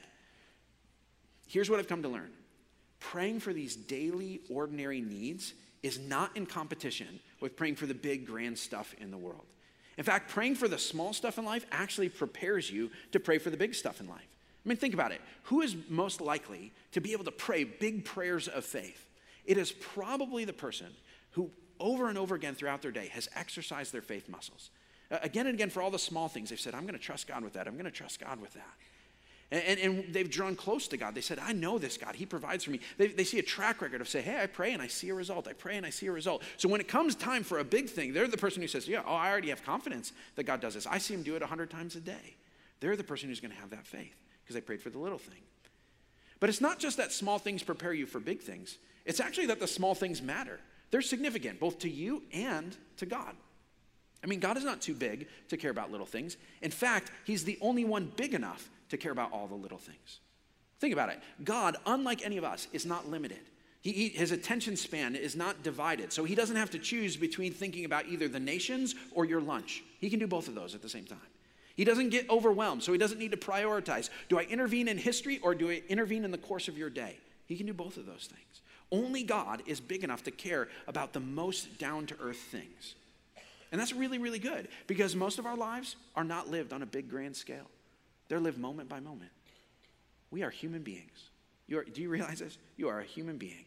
Here's 1.48 1.70
what 1.70 1.80
I've 1.80 1.88
come 1.88 2.04
to 2.04 2.10
learn 2.10 2.32
praying 3.00 3.40
for 3.40 3.52
these 3.52 3.76
daily, 3.76 4.42
ordinary 4.50 5.02
needs 5.02 5.56
is 5.82 5.98
not 5.98 6.38
in 6.38 6.46
competition 6.46 7.20
with 7.40 7.56
praying 7.56 7.76
for 7.76 7.88
the 7.88 7.94
big, 7.96 8.28
grand 8.28 8.58
stuff 8.58 8.94
in 9.00 9.10
the 9.10 9.18
world. 9.18 9.46
In 10.02 10.06
fact, 10.06 10.32
praying 10.32 10.56
for 10.56 10.68
the 10.68 10.80
small 10.80 11.14
stuff 11.14 11.38
in 11.38 11.46
life 11.46 11.64
actually 11.72 12.10
prepares 12.10 12.72
you 12.72 12.90
to 13.12 13.20
pray 13.20 13.38
for 13.38 13.52
the 13.52 13.56
big 13.56 13.76
stuff 13.76 14.02
in 14.02 14.08
life. 14.08 14.26
I 14.66 14.68
mean, 14.68 14.76
think 14.76 14.96
about 14.96 15.12
it. 15.12 15.22
Who 15.44 15.62
is 15.62 15.76
most 15.90 16.22
likely 16.22 16.72
to 16.94 17.00
be 17.00 17.12
able 17.12 17.26
to 17.26 17.32
pray 17.32 17.66
big 17.66 18.04
prayers 18.04 18.48
of 18.48 18.66
faith? 18.66 19.08
It 19.46 19.60
is 19.60 19.72
probably 19.72 20.44
the 20.44 20.54
person 20.54 20.88
who, 21.34 21.52
over 21.80 22.10
and 22.10 22.18
over 22.18 22.34
again 22.34 22.56
throughout 22.56 22.82
their 22.82 22.90
day, 22.90 23.10
has 23.10 23.30
exercised 23.36 23.94
their 23.94 24.02
faith 24.02 24.28
muscles. 24.28 24.72
Again 25.12 25.46
and 25.46 25.54
again, 25.54 25.70
for 25.70 25.84
all 25.84 25.92
the 25.92 26.00
small 26.00 26.28
things, 26.28 26.50
they've 26.50 26.60
said, 26.60 26.74
I'm 26.74 26.88
going 26.88 26.98
to 26.98 27.00
trust 27.00 27.28
God 27.28 27.44
with 27.44 27.54
that. 27.54 27.68
I'm 27.68 27.76
going 27.76 27.86
to 27.86 27.92
trust 27.92 28.20
God 28.20 28.42
with 28.42 28.56
that. 28.56 28.74
And, 29.52 29.64
and, 29.64 29.80
and, 29.80 30.14
they've 30.14 30.30
drawn 30.30 30.56
close 30.56 30.88
to 30.88 30.98
God. 30.98 31.14
They 31.14 31.22
said, 31.22 31.38
I 31.38 31.52
know 31.52 31.78
this 31.78 31.98
God. 31.98 32.16
He 32.16 32.26
provides 32.26 32.64
for 32.64 32.72
me. 32.72 32.80
They, 32.98 33.08
they 33.08 33.26
see 33.26 33.38
a 33.38 33.44
track 33.44 33.82
record 33.82 34.00
of 34.00 34.08
say, 34.08 34.22
hey, 34.22 34.42
I 34.42 34.48
pray 34.48 34.72
and 34.72 34.82
I 34.82 34.88
see 34.88 35.10
a 35.10 35.14
result. 35.14 35.48
I 35.48 35.54
pray 35.54 35.76
and 35.76 35.86
I 35.86 35.90
see 35.90 36.08
a 36.08 36.12
result. 36.12 36.44
So 36.56 36.70
when 36.70 36.80
it 36.80 36.88
comes 36.88 37.16
time 37.16 37.44
for 37.44 37.60
a 37.60 37.64
big 37.64 37.90
thing, 37.90 38.14
they're 38.14 38.28
the 38.28 38.38
person 38.38 38.62
who 38.62 38.68
says, 38.68 38.88
yeah, 38.88 39.04
oh, 39.06 39.14
I 39.14 39.30
already 39.30 39.50
have 39.50 39.64
confidence 39.64 40.14
that 40.36 40.44
God 40.44 40.62
does 40.62 40.76
this. 40.76 40.88
I 40.88 41.00
see 41.00 41.14
him 41.14 41.24
do 41.24 41.36
it 41.36 41.42
100 41.42 41.70
times 41.70 41.96
a 41.96 42.00
day. 42.00 42.38
They're 42.80 42.96
the 42.96 43.04
person 43.04 43.30
who's 43.30 43.42
going 43.42 43.54
to 43.54 43.60
have 43.60 43.72
that 43.72 43.86
faith 43.86 44.16
because 44.44 44.56
they 44.56 44.62
prayed 44.62 44.82
for 44.82 44.90
the 44.90 45.00
little 45.00 45.20
thing. 45.20 45.42
But 46.40 46.50
it's 46.50 46.62
not 46.62 46.80
just 46.80 46.98
that 46.98 47.12
small 47.12 47.38
things 47.38 47.62
prepare 47.62 47.94
you 47.94 48.06
for 48.06 48.20
big 48.20 48.42
things. 48.42 48.78
It's 49.06 49.20
actually 49.20 49.48
that 49.48 49.60
the 49.60 49.68
small 49.68 49.96
things 49.96 50.22
matter. 50.22 50.60
They're 50.92 51.02
significant 51.02 51.60
both 51.60 51.80
to 51.80 51.90
you 51.90 52.24
and 52.32 52.76
to 52.98 53.06
God. 53.06 53.36
I 54.24 54.28
mean, 54.28 54.40
God 54.40 54.58
is 54.58 54.64
not 54.64 54.82
too 54.82 54.94
big 54.94 55.28
to 55.50 55.58
care 55.58 55.72
about 55.72 55.92
little 55.92 56.06
things. 56.06 56.38
In 56.62 56.72
fact, 56.72 57.12
He's 57.26 57.44
the 57.44 57.58
only 57.62 57.86
one 57.86 58.12
big 58.16 58.34
enough 58.34 58.70
to 58.92 58.98
care 58.98 59.12
about 59.12 59.34
all 59.34 59.48
the 59.48 59.56
little 59.56 59.78
things. 59.78 60.20
Think 60.80 60.94
about 60.94 61.10
it. 61.10 61.20
God, 61.44 61.78
unlike 61.86 62.26
any 62.26 62.38
of 62.38 62.44
us, 62.44 62.68
is 62.72 62.86
not 62.86 63.10
limited. 63.10 63.40
He, 63.82 64.10
his 64.10 64.32
attention 64.32 64.78
span 64.78 65.16
is 65.16 65.36
not 65.36 65.64
divided. 65.64 66.14
So 66.14 66.24
he 66.24 66.36
doesn't 66.36 66.56
have 66.56 66.70
to 66.72 66.80
choose 66.80 67.18
between 67.18 67.52
thinking 67.52 67.86
about 67.86 68.08
either 68.08 68.28
the 68.28 68.40
nations 68.40 68.96
or 69.12 69.26
your 69.26 69.42
lunch. 69.42 69.84
He 70.00 70.10
can 70.10 70.20
do 70.20 70.28
both 70.28 70.48
of 70.48 70.56
those 70.56 70.76
at 70.76 70.82
the 70.82 70.90
same 70.90 71.06
time. 71.06 71.20
He 71.76 71.84
doesn't 71.84 72.10
get 72.10 72.30
overwhelmed, 72.30 72.84
so 72.84 72.92
he 72.92 72.98
doesn't 72.98 73.18
need 73.18 73.32
to 73.32 73.38
prioritize. 73.38 74.10
Do 74.30 74.38
I 74.38 74.44
intervene 74.44 74.88
in 74.88 74.98
history 74.98 75.40
or 75.40 75.56
do 75.56 75.70
I 75.72 75.82
intervene 75.90 76.26
in 76.26 76.32
the 76.32 76.38
course 76.38 76.68
of 76.68 76.78
your 76.78 76.90
day? 76.90 77.18
He 77.48 77.56
can 77.56 77.66
do 77.66 77.74
both 77.74 77.98
of 77.98 78.06
those 78.06 78.30
things. 78.32 78.62
Only 78.92 79.24
God 79.24 79.64
is 79.66 79.80
big 79.80 80.04
enough 80.04 80.24
to 80.24 80.32
care 80.32 80.68
about 80.88 81.14
the 81.14 81.20
most 81.20 81.80
down 81.80 82.06
to 82.08 82.16
earth 82.22 82.38
things. 82.38 82.96
And 83.72 83.80
that's 83.80 83.94
really, 83.94 84.18
really 84.18 84.40
good 84.40 84.68
because 84.86 85.16
most 85.16 85.40
of 85.40 85.46
our 85.46 85.56
lives 85.56 85.96
are 86.16 86.26
not 86.26 86.50
lived 86.50 86.74
on 86.74 86.82
a 86.82 86.86
big, 86.86 87.10
grand 87.10 87.36
scale. 87.36 87.70
They're 88.32 88.40
lived 88.40 88.60
moment 88.60 88.88
by 88.88 89.02
moment. 89.02 89.30
We 90.30 90.42
are 90.44 90.50
human 90.50 90.84
beings. 90.84 91.32
You 91.68 91.80
are, 91.80 91.84
do 91.84 92.02
you 92.02 92.08
realize 92.08 92.40
this? 92.40 92.58
You 92.78 92.88
are 92.88 93.02
a 93.02 93.04
human 93.04 93.38
being. 93.38 93.66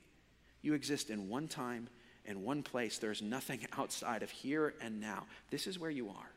You 0.62 0.72
exist 0.72 1.10
in 1.10 1.28
one 1.28 1.48
time 1.48 1.86
and 2.24 2.42
one 2.42 2.62
place. 2.62 2.96
There's 2.96 3.20
nothing 3.20 3.66
outside 3.76 4.22
of 4.22 4.30
here 4.30 4.72
and 4.80 5.02
now. 5.02 5.24
This 5.50 5.66
is 5.66 5.78
where 5.78 5.90
you 5.90 6.08
are. 6.08 6.30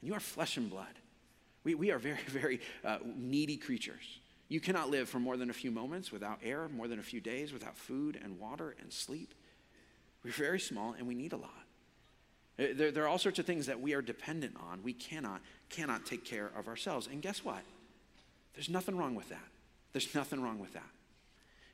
And 0.00 0.08
you 0.08 0.14
are 0.14 0.20
flesh 0.20 0.56
and 0.56 0.70
blood. 0.70 0.86
We, 1.64 1.74
we 1.74 1.90
are 1.90 1.98
very, 1.98 2.16
very 2.28 2.62
uh, 2.82 2.96
needy 3.04 3.58
creatures. 3.58 4.20
You 4.48 4.60
cannot 4.60 4.88
live 4.88 5.10
for 5.10 5.18
more 5.18 5.36
than 5.36 5.50
a 5.50 5.52
few 5.52 5.70
moments 5.70 6.10
without 6.10 6.38
air, 6.42 6.66
more 6.70 6.88
than 6.88 6.98
a 6.98 7.02
few 7.02 7.20
days 7.20 7.52
without 7.52 7.76
food 7.76 8.18
and 8.24 8.38
water 8.38 8.74
and 8.80 8.90
sleep. 8.90 9.34
We're 10.24 10.30
very 10.30 10.60
small 10.60 10.94
and 10.96 11.06
we 11.06 11.14
need 11.14 11.34
a 11.34 11.36
lot. 11.36 11.67
Uh, 12.58 12.66
there, 12.74 12.90
there, 12.90 13.04
are 13.04 13.08
all 13.08 13.18
sorts 13.18 13.38
of 13.38 13.46
things 13.46 13.66
that 13.66 13.80
we 13.80 13.94
are 13.94 14.02
dependent 14.02 14.56
on. 14.70 14.82
We 14.82 14.92
cannot, 14.92 15.40
cannot 15.70 16.06
take 16.06 16.24
care 16.24 16.50
of 16.56 16.66
ourselves. 16.66 17.06
And 17.06 17.22
guess 17.22 17.44
what? 17.44 17.62
There's 18.54 18.68
nothing 18.68 18.96
wrong 18.96 19.14
with 19.14 19.28
that. 19.28 19.46
There's 19.92 20.14
nothing 20.14 20.42
wrong 20.42 20.58
with 20.58 20.72
that. 20.74 20.90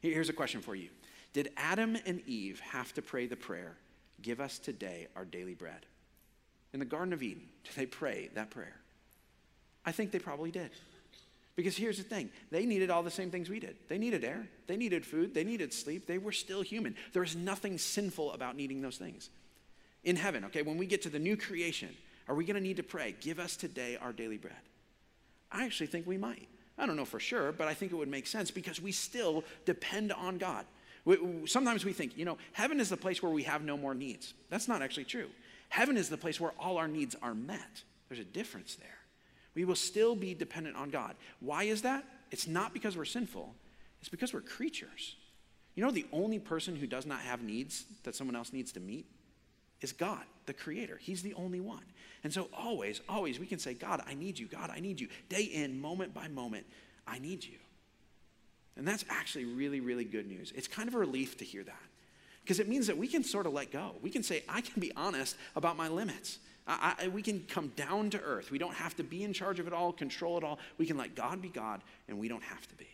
Here's 0.01 0.29
a 0.29 0.35
question 0.35 0.61
for 0.61 0.75
you 0.75 0.91
Did 1.33 1.51
Adam 1.57 1.97
and 2.05 2.21
Eve 2.27 2.61
have 2.61 2.93
to 2.95 3.03
pray 3.03 3.27
the 3.27 3.37
prayer, 3.37 3.77
Give 4.21 4.41
us 4.41 4.59
today 4.59 5.09
our 5.17 5.25
daily 5.25 5.55
bread? 5.55 5.87
In 6.73 6.81
the 6.81 6.87
Garden 6.87 7.13
of 7.13 7.23
Eden, 7.23 7.45
did 7.63 7.75
they 7.77 7.87
pray 7.87 8.31
that 8.35 8.51
prayer? 8.51 8.77
I 9.87 9.93
think 9.93 10.11
they 10.11 10.19
probably 10.19 10.51
did. 10.51 10.71
Because 11.57 11.77
here's 11.77 11.99
the 11.99 12.05
thing 12.05 12.31
they 12.51 12.67
needed 12.67 12.91
all 12.91 13.03
the 13.03 13.11
same 13.11 13.31
things 13.31 13.49
we 13.49 13.61
did. 13.61 13.77
They 13.89 13.99
needed 13.99 14.25
air, 14.25 14.47
they 14.67 14.77
needed 14.77 15.07
food, 15.07 15.35
they 15.35 15.45
needed 15.45 15.73
sleep. 15.73 16.07
They 16.07 16.19
were 16.19 16.33
still 16.33 16.63
human. 16.63 16.97
There 17.13 17.23
is 17.23 17.37
nothing 17.37 17.79
sinful 17.79 18.33
about 18.33 18.57
needing 18.57 18.83
those 18.83 18.99
things 18.99 19.31
in 20.05 20.17
heaven, 20.17 20.45
okay, 20.47 20.63
when 20.63 20.77
we 20.77 20.87
get 20.87 21.03
to 21.03 21.09
the 21.09 21.19
new 21.19 21.37
creation, 21.37 21.91
are 22.29 22.35
we 22.35 22.45
going 22.45 22.57
to 22.57 22.63
need 22.63 22.77
to 22.77 22.83
pray, 22.83 23.15
give 23.21 23.39
us 23.39 23.57
today 23.57 23.97
our 24.01 24.13
daily 24.13 24.37
bread? 24.37 24.55
I 25.51 25.65
actually 25.65 25.87
think 25.87 26.07
we 26.07 26.19
might. 26.19 26.49
I 26.77 26.87
don't 26.87 26.97
know 26.97 27.05
for 27.05 27.21
sure, 27.21 27.53
but 27.53 27.69
I 27.69 27.75
think 27.75 27.93
it 27.93 27.97
would 27.97 28.09
make 28.09 28.27
sense 28.27 28.51
because 28.51 28.81
we 28.81 28.93
still 28.93 29.45
depend 29.65 30.13
on 30.13 30.39
God. 30.39 30.65
We, 31.05 31.19
sometimes 31.47 31.85
we 31.85 31.93
think, 31.93 32.17
you 32.17 32.25
know, 32.25 32.39
heaven 32.53 32.81
is 32.81 32.89
the 32.89 32.97
place 32.97 33.23
where 33.23 33.31
we 33.31 33.45
have 33.45 33.63
no 33.63 33.77
more 33.77 33.95
needs. 33.95 34.35
That's 34.51 34.69
not 34.69 34.83
actually 34.83 35.05
true. 35.05 35.29
Heaven 35.69 35.97
is 35.97 36.09
the 36.09 36.17
place 36.17 36.41
where 36.41 36.53
all 36.59 36.79
our 36.79 36.89
needs 36.89 37.15
are 37.23 37.35
met. 37.35 37.83
There's 38.09 38.21
a 38.21 38.25
difference 38.25 38.75
there. 38.77 38.99
We 39.55 39.65
will 39.65 39.77
still 39.77 40.17
be 40.17 40.35
dependent 40.35 40.77
on 40.77 40.91
God. 40.91 41.15
Why 41.41 41.65
is 41.65 41.83
that? 41.83 42.05
It's 42.31 42.49
not 42.49 42.73
because 42.73 42.97
we're 42.97 43.05
sinful, 43.05 43.55
it's 44.01 44.09
because 44.09 44.33
we're 44.33 44.41
creatures. 44.41 45.17
You 45.77 45.85
know, 45.85 45.91
the 45.91 46.07
only 46.13 46.39
person 46.39 46.77
who 46.77 46.87
does 46.87 47.05
not 47.05 47.21
have 47.21 47.43
needs 47.43 47.85
that 48.05 48.15
someone 48.15 48.37
else 48.37 48.53
needs 48.53 48.73
to 48.73 48.81
meet 48.81 49.07
is 49.85 49.93
God, 49.93 50.25
the 50.47 50.53
creator. 50.53 50.99
He's 51.01 51.23
the 51.23 51.35
only 51.35 51.61
one. 51.61 51.85
And 52.25 52.33
so 52.33 52.49
always, 52.53 53.01
always 53.09 53.39
we 53.39 53.47
can 53.47 53.61
say, 53.61 53.75
God, 53.75 54.03
I 54.07 54.15
need 54.15 54.39
you. 54.39 54.49
God, 54.49 54.71
I 54.75 54.81
need 54.81 54.99
you. 54.99 55.09
Day 55.29 55.43
in, 55.43 55.81
moment 55.81 56.13
by 56.13 56.27
moment, 56.27 56.67
I 57.07 57.21
need 57.21 57.45
you. 57.45 57.59
And 58.77 58.89
that's 58.89 59.05
actually 59.09 59.45
really, 59.45 59.79
really 59.81 60.05
good 60.05 60.27
news. 60.27 60.53
It's 60.57 60.67
kind 60.67 60.89
of 60.89 60.95
a 60.95 60.99
relief 60.99 61.37
to 61.39 61.45
hear 61.45 61.63
that 61.63 61.83
because 62.43 62.59
it 62.59 62.69
means 62.69 62.89
that 62.89 62.97
we 62.97 63.07
can 63.07 63.23
sort 63.23 63.47
of 63.47 63.53
let 63.53 63.71
go. 63.71 63.93
We 64.03 64.11
can 64.11 64.25
say, 64.25 64.43
I 64.49 64.63
can 64.63 64.81
be 64.81 64.91
honest 64.97 65.37
about 65.55 65.77
my 65.77 65.89
limits. 65.89 66.39
I, 66.67 66.95
I, 66.99 67.09
we 67.09 67.23
can 67.23 67.45
come 67.47 67.69
down 67.77 68.11
to 68.11 68.21
earth. 68.21 68.51
We 68.51 68.59
don't 68.59 68.75
have 68.75 68.97
to 68.97 69.05
be 69.05 69.23
in 69.23 69.33
charge 69.33 69.61
of 69.61 69.67
it 69.67 69.73
all, 69.73 69.93
control 69.93 70.39
it 70.39 70.45
all. 70.45 70.59
We 70.79 70.87
can 70.87 70.97
let 70.97 71.15
God 71.15 71.41
be 71.43 71.49
God, 71.49 71.83
and 72.09 72.19
we 72.19 72.27
don't 72.27 72.43
have 72.43 72.67
to 72.69 72.75
be. 72.75 72.89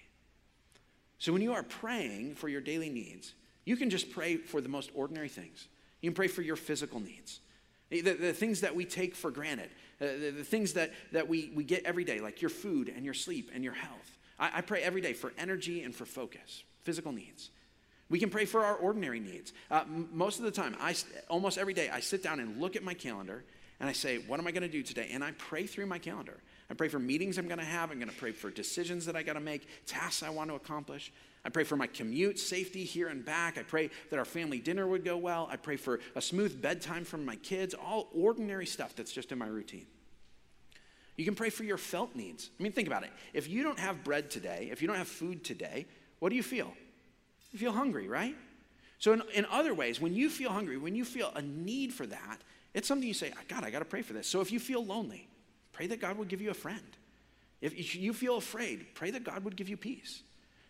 So 1.19 1.33
when 1.33 1.41
you 1.41 1.53
are 1.53 1.63
praying 1.63 2.35
for 2.35 2.49
your 2.49 2.61
daily 2.61 2.91
needs, 2.91 3.33
you 3.65 3.77
can 3.77 3.91
just 3.91 4.11
pray 4.11 4.37
for 4.37 4.61
the 4.61 4.69
most 4.69 4.91
ordinary 4.95 5.29
things. 5.29 5.69
You 6.01 6.11
can 6.11 6.15
pray 6.15 6.29
for 6.29 6.43
your 6.43 6.57
physical 6.57 7.01
needs, 7.01 7.41
the, 7.91 8.01
the 8.01 8.33
things 8.33 8.63
that 8.63 8.75
we 8.75 8.85
take 8.85 9.15
for 9.15 9.31
granted, 9.31 9.71
uh, 10.01 10.07
the, 10.07 10.33
the, 10.39 10.45
things 10.45 10.75
that, 10.75 10.93
that 11.13 11.29
we, 11.29 11.51
we 11.55 11.65
get 11.65 11.85
every 11.85 12.05
day, 12.05 12.21
like 12.21 12.41
your 12.41 12.49
food 12.49 12.93
and 12.95 13.05
your 13.05 13.15
sleep 13.15 13.51
and 13.55 13.63
your 13.63 13.75
health. 13.75 14.19
I, 14.39 14.51
I 14.55 14.61
pray 14.63 14.83
every 14.83 15.01
day 15.01 15.13
for 15.13 15.33
energy 15.39 15.83
and 15.83 15.95
for 15.95 16.07
focus 16.07 16.63
physical 16.83 17.13
needs. 17.13 17.51
We 18.09 18.19
can 18.19 18.31
pray 18.31 18.45
for 18.45 18.65
our 18.65 18.75
ordinary 18.75 19.21
needs. 19.21 19.53
Uh, 19.71 19.83
m- 19.83 20.09
most 20.13 20.39
of 20.39 20.45
the 20.45 20.51
time, 20.51 20.77
I, 20.81 20.95
almost 21.29 21.59
every 21.59 21.75
day, 21.75 21.91
I 21.91 22.01
sit 22.01 22.23
down 22.23 22.41
and 22.41 22.61
look 22.61 22.75
at 22.75 22.83
my 22.83 22.95
calendar 22.95 23.45
and 23.79 23.89
I 23.89 23.93
say, 23.93 24.19
What 24.27 24.41
am 24.41 24.47
I 24.47 24.51
going 24.51 24.63
to 24.63 24.69
do 24.69 24.83
today? 24.83 25.11
And 25.13 25.23
I 25.23 25.33
pray 25.33 25.67
through 25.67 25.87
my 25.87 25.99
calendar. 25.99 26.39
I 26.71 26.75
pray 26.75 26.89
for 26.89 26.99
meetings 26.99 27.39
I'm 27.39 27.49
going 27.49 27.59
to 27.59 27.65
have. 27.65 27.91
I'm 27.91 27.99
going 27.99 28.11
to 28.11 28.17
pray 28.17 28.33
for 28.33 28.51
decisions 28.51 29.07
that 29.07 29.17
I 29.17 29.23
got 29.23 29.35
to 29.35 29.41
make, 29.41 29.67
tasks 29.87 30.23
I 30.23 30.31
want 30.31 30.51
to 30.51 30.57
accomplish. 30.57 31.13
I 31.45 31.49
pray 31.49 31.65
for 31.65 31.77
my 31.77 31.87
commute, 31.87 32.39
safety 32.39 32.85
here 32.85 33.09
and 33.09 33.25
back. 33.25 33.57
I 33.57 33.63
pray 33.63 33.91
that 34.11 34.19
our 34.19 34.25
family 34.25 34.59
dinner 34.59 34.87
would 34.87 35.05
go 35.05 35.17
well. 35.17 35.49
I 35.51 35.57
pray 35.57 35.77
for 35.77 36.01
a 36.15 36.21
smooth 36.21 36.61
bedtime 36.61 37.05
from 37.05 37.25
my 37.25 37.37
kids, 37.37 37.75
all 37.75 38.09
ordinary 38.15 38.67
stuff 38.67 38.95
that's 38.95 39.13
just 39.13 39.33
in 39.33 39.39
my 39.39 39.47
routine. 39.47 39.87
You 41.17 41.25
can 41.25 41.35
pray 41.35 41.51
for 41.51 41.65
your 41.65 41.79
felt 41.79 42.15
needs. 42.15 42.51
I 42.59 42.63
mean, 42.63 42.73
think 42.73 42.89
about 42.89 43.05
it. 43.05 43.11
If 43.33 43.49
you 43.49 43.63
don't 43.63 43.79
have 43.79 44.05
bread 44.05 44.31
today, 44.31 44.69
if 44.71 44.81
you 44.81 44.89
don't 44.89 44.97
have 44.97 45.09
food 45.09 45.45
today, 45.45 45.87
what 46.19 46.29
do 46.31 46.37
you 46.37 46.43
feel? 46.43 46.73
You 47.53 47.59
feel 47.59 47.73
hungry, 47.73 48.09
right? 48.09 48.37
So, 48.99 49.13
in, 49.13 49.23
in 49.35 49.47
other 49.47 49.75
ways, 49.75 50.01
when 50.01 50.15
you 50.15 50.29
feel 50.29 50.51
hungry, 50.51 50.77
when 50.77 50.95
you 50.95 51.05
feel 51.05 51.33
a 51.35 51.43
need 51.43 51.93
for 51.93 52.07
that, 52.07 52.39
it's 52.75 52.87
something 52.87 53.09
you 53.09 53.15
say, 53.15 53.33
ah, 53.35 53.41
God, 53.49 53.65
I 53.65 53.71
got 53.71 53.81
to 53.81 53.85
pray 53.87 54.03
for 54.03 54.13
this. 54.13 54.27
So, 54.27 54.41
if 54.41 54.53
you 54.53 54.61
feel 54.61 54.85
lonely, 54.85 55.27
pray 55.73 55.87
that 55.89 56.01
God 56.01 56.19
would 56.19 56.29
give 56.29 56.41
you 56.41 56.51
a 56.51 56.55
friend. 56.55 56.97
If 57.61 57.95
you 57.95 58.15
feel 58.15 58.37
afraid, 58.37 58.95
pray 58.95 59.11
that 59.11 59.25
God 59.25 59.45
would 59.45 59.57
give 59.57 59.69
you 59.69 59.77
peace. 59.77 60.23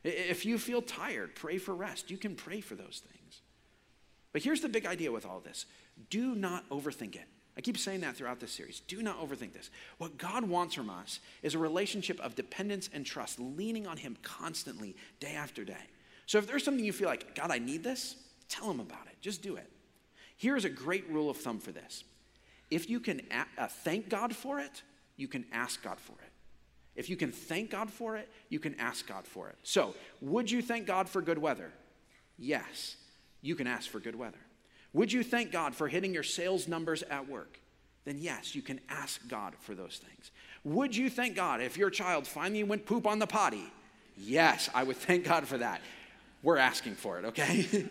If 0.03 0.47
you 0.47 0.59
feel 0.59 0.83
tired, 0.83 1.35
pray 1.35 1.59
for 1.59 1.75
rest. 1.75 2.11
You 2.11 2.17
can 2.17 2.35
pray 2.35 2.61
for 2.61 2.75
those 2.75 3.03
things. 3.07 3.43
But 4.33 4.43
here's 4.43 4.61
the 4.61 4.69
big 4.69 4.87
idea 4.87 5.13
with 5.13 5.27
all 5.27 5.41
this 5.41 5.67
do 6.09 6.35
not 6.35 6.69
overthink 6.71 7.17
it. 7.17 7.27
I 7.57 7.61
keep 7.61 7.77
saying 7.77 8.01
that 8.01 8.17
throughout 8.17 8.41
this 8.41 8.53
series. 8.53 8.81
Do 8.81 9.03
not 9.03 9.21
overthink 9.21 9.53
this. 9.53 9.71
What 9.99 10.17
God 10.17 10.49
wants 10.49 10.75
from 10.75 10.89
us 10.89 11.21
is 11.43 11.55
a 11.55 11.59
relationship 11.59 12.19
of 12.21 12.35
dependence 12.35 12.89
and 12.93 13.05
trust, 13.05 13.39
leaning 13.39 13.87
on 13.87 13.97
Him 13.97 14.17
constantly, 14.23 14.97
day 15.19 15.35
after 15.35 15.65
day. 15.65 15.75
So 16.27 16.39
if 16.39 16.47
there's 16.47 16.65
something 16.65 16.85
you 16.85 16.93
feel 16.93 17.09
like, 17.09 17.35
God, 17.35 17.51
I 17.51 17.59
need 17.59 17.83
this, 17.83 18.15
tell 18.49 18.71
Him 18.71 18.81
about 18.81 19.07
it. 19.07 19.17
Just 19.21 19.43
do 19.43 19.57
it. 19.57 19.69
Here's 20.37 20.65
a 20.65 20.71
great 20.71 21.07
rule 21.11 21.29
of 21.29 21.37
thumb 21.37 21.59
for 21.59 21.73
this 21.73 22.05
if 22.71 22.89
you 22.89 23.01
can 23.01 23.21
a- 23.31 23.63
uh, 23.63 23.67
thank 23.67 24.09
God 24.09 24.35
for 24.35 24.61
it, 24.61 24.83
you 25.17 25.29
can 25.29 25.45
ask 25.53 25.83
God 25.83 25.99
for 26.01 26.15
it. 26.23 26.30
If 26.97 27.09
you 27.09 27.17
can 27.17 27.33
thank 27.33 27.71
God 27.71 27.91
for 27.91 28.17
it, 28.17 28.29
you 28.49 28.59
can 28.59 28.79
ask 28.79 29.07
God 29.07 29.27
for 29.27 29.49
it. 29.49 29.57
So, 29.63 29.95
would 30.21 30.51
you 30.51 30.61
thank 30.61 30.87
God 30.87 31.09
for 31.09 31.23
good 31.23 31.39
weather? 31.39 31.71
Yes, 32.37 32.97
you 33.41 33.55
can 33.55 33.67
ask 33.67 33.89
for 33.89 34.01
good 34.01 34.17
weather. 34.17 34.39
Would 34.93 35.13
you 35.13 35.23
thank 35.23 35.53
God 35.53 35.75
for 35.75 35.89
hitting 35.89 36.13
your 36.13 36.23
sales 36.23 36.67
numbers 36.67 37.03
at 37.05 37.29
work? 37.29 37.61
Then, 38.05 38.19
yes, 38.19 38.55
you 38.55 38.63
can 38.63 38.81
ask 38.89 39.27
God 39.29 39.55
for 39.61 39.75
those 39.75 40.01
things. 40.05 40.31
Would 40.65 40.97
you 40.97 41.11
thank 41.11 41.37
God 41.37 41.61
if 41.61 41.77
your 41.77 41.91
child 41.91 42.27
finally 42.27 42.65
went 42.65 42.87
poop 42.87 43.07
on 43.07 43.19
the 43.19 43.27
potty? 43.27 43.71
Yes, 44.17 44.69
I 44.75 44.83
would 44.83 44.97
thank 44.97 45.25
God 45.25 45.47
for 45.47 45.59
that. 45.59 45.81
We're 46.43 46.57
asking 46.57 46.95
for 46.95 47.19
it, 47.19 47.25
okay? 47.27 47.89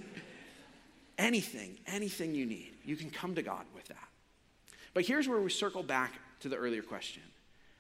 anything, 1.17 1.77
anything 1.87 2.33
you 2.33 2.45
need, 2.45 2.73
you 2.83 2.95
can 2.95 3.11
come 3.11 3.35
to 3.35 3.43
God 3.43 3.65
with 3.75 3.85
that. 3.85 3.97
But 4.93 5.05
here's 5.05 5.27
where 5.27 5.39
we 5.39 5.49
circle 5.49 5.83
back 5.83 6.13
to 6.41 6.49
the 6.49 6.55
earlier 6.55 6.81
question 6.81 7.23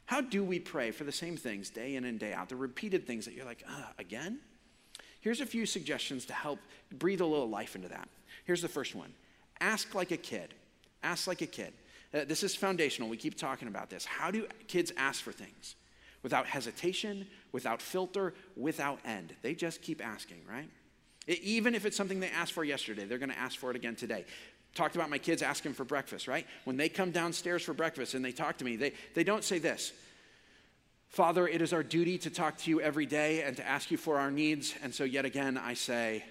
how 0.09 0.21
do 0.21 0.43
we 0.43 0.57
pray 0.57 0.89
for 0.89 1.03
the 1.03 1.11
same 1.11 1.37
things 1.37 1.69
day 1.69 1.95
in 1.95 2.03
and 2.03 2.17
day 2.17 2.33
out, 2.33 2.49
the 2.49 2.55
repeated 2.55 3.05
things 3.05 3.25
that 3.25 3.35
you're 3.35 3.45
like, 3.45 3.63
uh, 3.69 3.83
again? 3.99 4.39
Here's 5.21 5.39
a 5.39 5.45
few 5.45 5.67
suggestions 5.67 6.25
to 6.25 6.33
help 6.33 6.57
breathe 6.91 7.21
a 7.21 7.25
little 7.27 7.47
life 7.47 7.75
into 7.75 7.89
that. 7.89 8.09
Here's 8.43 8.63
the 8.63 8.67
first 8.67 8.95
one 8.95 9.13
ask 9.61 9.93
like 9.93 10.09
a 10.09 10.17
kid. 10.17 10.55
Ask 11.03 11.27
like 11.27 11.43
a 11.43 11.45
kid. 11.45 11.73
Uh, 12.11 12.25
this 12.25 12.41
is 12.41 12.55
foundational. 12.55 13.07
We 13.07 13.17
keep 13.17 13.37
talking 13.37 13.67
about 13.67 13.91
this. 13.91 14.03
How 14.03 14.31
do 14.31 14.47
kids 14.67 14.91
ask 14.97 15.21
for 15.21 15.31
things? 15.31 15.75
Without 16.23 16.47
hesitation, 16.47 17.27
without 17.51 17.79
filter, 17.79 18.33
without 18.57 18.97
end. 19.05 19.35
They 19.43 19.53
just 19.53 19.83
keep 19.83 20.03
asking, 20.03 20.41
right? 20.49 20.71
Even 21.27 21.75
if 21.75 21.85
it's 21.85 21.95
something 21.95 22.19
they 22.19 22.31
asked 22.31 22.53
for 22.53 22.63
yesterday, 22.63 23.05
they're 23.05 23.19
going 23.19 23.29
to 23.29 23.37
ask 23.37 23.59
for 23.59 23.69
it 23.69 23.75
again 23.75 23.95
today 23.95 24.25
talked 24.75 24.95
about 24.95 25.09
my 25.09 25.17
kids 25.17 25.41
asking 25.41 25.73
for 25.73 25.83
breakfast, 25.83 26.27
right? 26.27 26.45
When 26.63 26.77
they 26.77 26.89
come 26.89 27.11
downstairs 27.11 27.63
for 27.63 27.73
breakfast 27.73 28.13
and 28.13 28.23
they 28.23 28.31
talk 28.31 28.57
to 28.57 28.65
me, 28.65 28.75
they, 28.75 28.93
they 29.13 29.23
don't 29.23 29.43
say 29.43 29.59
this 29.59 29.93
Father, 31.09 31.47
it 31.47 31.61
is 31.61 31.73
our 31.73 31.83
duty 31.83 32.19
to 32.19 32.29
talk 32.29 32.57
to 32.59 32.69
you 32.69 32.81
every 32.81 33.07
day 33.07 33.41
and 33.41 33.57
to 33.57 33.67
ask 33.67 33.89
you 33.89 33.97
for 33.97 34.19
our 34.19 34.29
needs. 34.29 34.75
And 34.83 34.93
so, 34.93 35.03
yet 35.03 35.25
again, 35.25 35.57
I 35.57 35.73
say, 35.73 36.23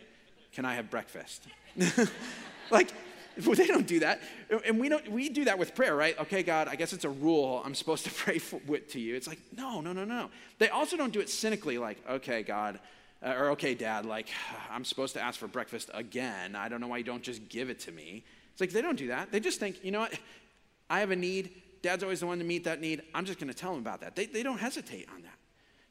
Can 0.52 0.64
I 0.64 0.74
have 0.74 0.88
breakfast? 0.88 1.42
like, 2.70 2.92
they 3.36 3.66
don't 3.66 3.86
do 3.86 4.00
that. 4.00 4.20
And 4.66 4.80
we, 4.80 4.88
don't, 4.88 5.06
we 5.10 5.28
do 5.28 5.44
that 5.44 5.58
with 5.58 5.74
prayer, 5.74 5.94
right? 5.94 6.18
Okay, 6.20 6.42
God, 6.42 6.68
I 6.68 6.76
guess 6.76 6.92
it's 6.92 7.04
a 7.04 7.10
rule. 7.10 7.62
I'm 7.64 7.74
supposed 7.74 8.04
to 8.04 8.10
pray 8.24 8.38
for, 8.38 8.60
with, 8.66 8.88
to 8.92 9.00
you. 9.00 9.14
It's 9.14 9.26
like, 9.26 9.40
no, 9.56 9.80
no, 9.80 9.92
no, 9.92 10.04
no. 10.04 10.30
They 10.58 10.68
also 10.68 10.96
don't 10.96 11.12
do 11.12 11.20
it 11.20 11.28
cynically, 11.28 11.78
like, 11.78 11.98
okay, 12.08 12.42
God, 12.42 12.78
uh, 13.24 13.34
or 13.36 13.50
okay, 13.50 13.74
dad, 13.74 14.06
like, 14.06 14.28
I'm 14.70 14.84
supposed 14.84 15.14
to 15.14 15.20
ask 15.20 15.38
for 15.38 15.48
breakfast 15.48 15.90
again. 15.94 16.54
I 16.56 16.68
don't 16.68 16.80
know 16.80 16.88
why 16.88 16.98
you 16.98 17.04
don't 17.04 17.22
just 17.22 17.48
give 17.48 17.70
it 17.70 17.80
to 17.80 17.92
me. 17.92 18.24
It's 18.52 18.60
like 18.60 18.70
they 18.70 18.82
don't 18.82 18.96
do 18.98 19.08
that. 19.08 19.30
They 19.30 19.40
just 19.40 19.60
think, 19.60 19.84
you 19.84 19.90
know 19.90 20.00
what? 20.00 20.18
I 20.90 21.00
have 21.00 21.10
a 21.10 21.16
need. 21.16 21.50
Dad's 21.82 22.02
always 22.02 22.20
the 22.20 22.26
one 22.26 22.38
to 22.38 22.44
meet 22.44 22.64
that 22.64 22.80
need. 22.80 23.02
I'm 23.14 23.24
just 23.24 23.38
going 23.38 23.52
to 23.52 23.54
tell 23.54 23.72
him 23.72 23.78
about 23.78 24.00
that. 24.00 24.16
They, 24.16 24.26
they 24.26 24.42
don't 24.42 24.58
hesitate 24.58 25.06
on 25.14 25.22
that. 25.22 25.34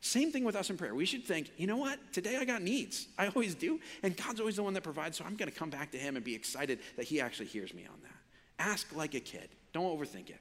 Same 0.01 0.31
thing 0.31 0.43
with 0.43 0.55
us 0.55 0.69
in 0.69 0.77
prayer. 0.77 0.93
We 0.93 1.05
should 1.05 1.23
think, 1.23 1.51
you 1.57 1.67
know 1.67 1.77
what? 1.77 1.99
Today 2.13 2.37
I 2.37 2.45
got 2.45 2.61
needs. 2.61 3.07
I 3.17 3.27
always 3.27 3.55
do. 3.55 3.79
And 4.03 4.15
God's 4.15 4.39
always 4.39 4.55
the 4.55 4.63
one 4.63 4.73
that 4.73 4.83
provides. 4.83 5.17
So 5.17 5.25
I'm 5.25 5.35
going 5.35 5.51
to 5.51 5.57
come 5.57 5.69
back 5.69 5.91
to 5.91 5.97
Him 5.97 6.15
and 6.15 6.25
be 6.25 6.35
excited 6.35 6.79
that 6.95 7.05
He 7.05 7.21
actually 7.21 7.47
hears 7.47 7.73
me 7.73 7.85
on 7.85 7.99
that. 8.03 8.67
Ask 8.67 8.95
like 8.95 9.13
a 9.13 9.19
kid. 9.19 9.49
Don't 9.73 9.85
overthink 9.85 10.29
it. 10.29 10.39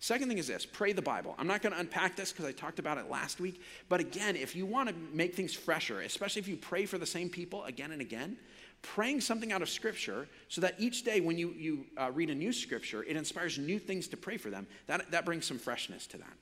Second 0.00 0.28
thing 0.28 0.38
is 0.38 0.46
this 0.46 0.64
pray 0.66 0.92
the 0.92 1.02
Bible. 1.02 1.34
I'm 1.38 1.46
not 1.46 1.62
going 1.62 1.74
to 1.74 1.78
unpack 1.78 2.16
this 2.16 2.32
because 2.32 2.46
I 2.46 2.52
talked 2.52 2.78
about 2.78 2.98
it 2.98 3.10
last 3.10 3.38
week. 3.38 3.60
But 3.88 4.00
again, 4.00 4.34
if 4.34 4.56
you 4.56 4.64
want 4.66 4.88
to 4.88 4.94
make 5.12 5.34
things 5.34 5.54
fresher, 5.54 6.00
especially 6.00 6.40
if 6.40 6.48
you 6.48 6.56
pray 6.56 6.86
for 6.86 6.98
the 6.98 7.06
same 7.06 7.28
people 7.28 7.64
again 7.64 7.92
and 7.92 8.00
again, 8.00 8.38
praying 8.82 9.20
something 9.20 9.52
out 9.52 9.60
of 9.60 9.68
Scripture 9.68 10.26
so 10.48 10.62
that 10.62 10.74
each 10.78 11.04
day 11.04 11.20
when 11.20 11.36
you, 11.36 11.50
you 11.50 11.84
uh, 11.98 12.10
read 12.12 12.30
a 12.30 12.34
new 12.34 12.52
Scripture, 12.52 13.02
it 13.02 13.14
inspires 13.14 13.58
new 13.58 13.78
things 13.78 14.08
to 14.08 14.16
pray 14.16 14.38
for 14.38 14.48
them, 14.48 14.66
that, 14.86 15.10
that 15.10 15.26
brings 15.26 15.44
some 15.44 15.58
freshness 15.58 16.06
to 16.08 16.16
that. 16.16 16.32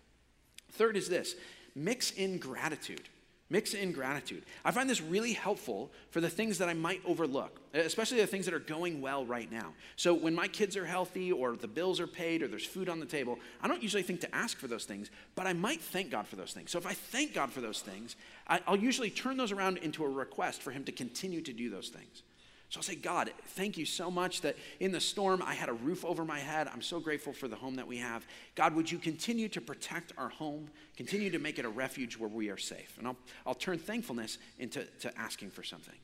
Third 0.73 0.97
is 0.97 1.09
this 1.09 1.35
mix 1.75 2.13
in 2.13 2.39
gratitude. 2.39 3.09
Mix 3.51 3.73
in 3.73 3.93
gratitude. 3.93 4.43
I 4.63 4.73
find 4.73 4.91
this 4.91 5.01
really 5.01 5.33
helpful 5.33 5.91
for 6.11 6.21
the 6.21 6.29
things 6.29 6.59
that 6.59 6.69
I 6.69 6.75
might 6.75 7.01
overlook, 7.07 7.61
especially 7.73 8.19
the 8.19 8.27
things 8.27 8.45
that 8.45 8.53
are 8.53 8.59
going 8.59 9.01
well 9.01 9.25
right 9.25 9.51
now. 9.51 9.73
So, 9.97 10.13
when 10.13 10.35
my 10.35 10.49
kids 10.49 10.77
are 10.77 10.85
healthy, 10.85 11.33
or 11.33 11.57
the 11.57 11.67
bills 11.67 11.99
are 11.99 12.07
paid, 12.07 12.43
or 12.43 12.49
there's 12.49 12.67
food 12.67 12.91
on 12.91 13.01
the 13.01 13.07
table, 13.07 13.39
I 13.63 13.69
don't 13.69 13.83
usually 13.83 14.03
think 14.03 14.21
to 14.21 14.35
ask 14.35 14.59
for 14.59 14.69
those 14.69 14.85
things, 14.85 15.11
but 15.35 15.47
I 15.47 15.55
might 15.55 15.81
thank 15.81 16.11
God 16.11 16.27
for 16.27 16.37
those 16.37 16.53
things. 16.53 16.71
So, 16.71 16.79
if 16.79 16.87
I 16.87 16.93
thank 16.93 17.33
God 17.33 17.51
for 17.51 17.63
those 17.63 17.81
things, 17.81 18.17
I'll 18.47 18.77
usually 18.77 19.11
turn 19.11 19.39
those 19.39 19.53
around 19.53 19.79
into 19.79 20.05
a 20.05 20.09
request 20.09 20.61
for 20.61 20.71
Him 20.71 20.85
to 20.85 20.93
continue 20.93 21.41
to 21.41 21.53
do 21.55 21.71
those 21.71 21.89
things. 21.89 22.23
So 22.71 22.79
I'll 22.79 22.85
say, 22.85 22.97
God, 22.97 23.31
thank 23.47 23.79
you 23.79 23.87
so 23.87 24.11
much 24.11 24.43
that 24.43 24.55
in 24.79 24.93
the 24.93 25.01
storm 25.01 25.43
I 25.43 25.55
had 25.55 25.71
a 25.71 25.73
roof 25.73 26.05
over 26.05 26.25
my 26.25 26.39
head. 26.39 26.69
I'm 26.71 26.83
so 26.83 27.01
grateful 27.01 27.33
for 27.33 27.49
the 27.49 27.57
home 27.57 27.77
that 27.77 27.87
we 27.87 27.97
have. 27.97 28.27
God, 28.55 28.75
would 28.75 28.91
you 28.91 28.99
continue 28.99 29.49
to 29.49 29.61
protect 29.61 30.12
our 30.19 30.29
home, 30.29 30.69
continue 30.95 31.31
to 31.31 31.39
make 31.39 31.59
it 31.59 31.64
a 31.64 31.71
refuge 31.71 32.19
where 32.19 32.29
we 32.29 32.51
are 32.51 32.59
safe? 32.59 32.97
And 32.99 33.07
I'll, 33.07 33.16
I'll 33.47 33.55
turn 33.55 33.79
thankfulness 33.79 34.37
into 34.59 34.85
to 35.01 35.19
asking 35.19 35.51
for 35.51 35.62
something. 35.62 35.95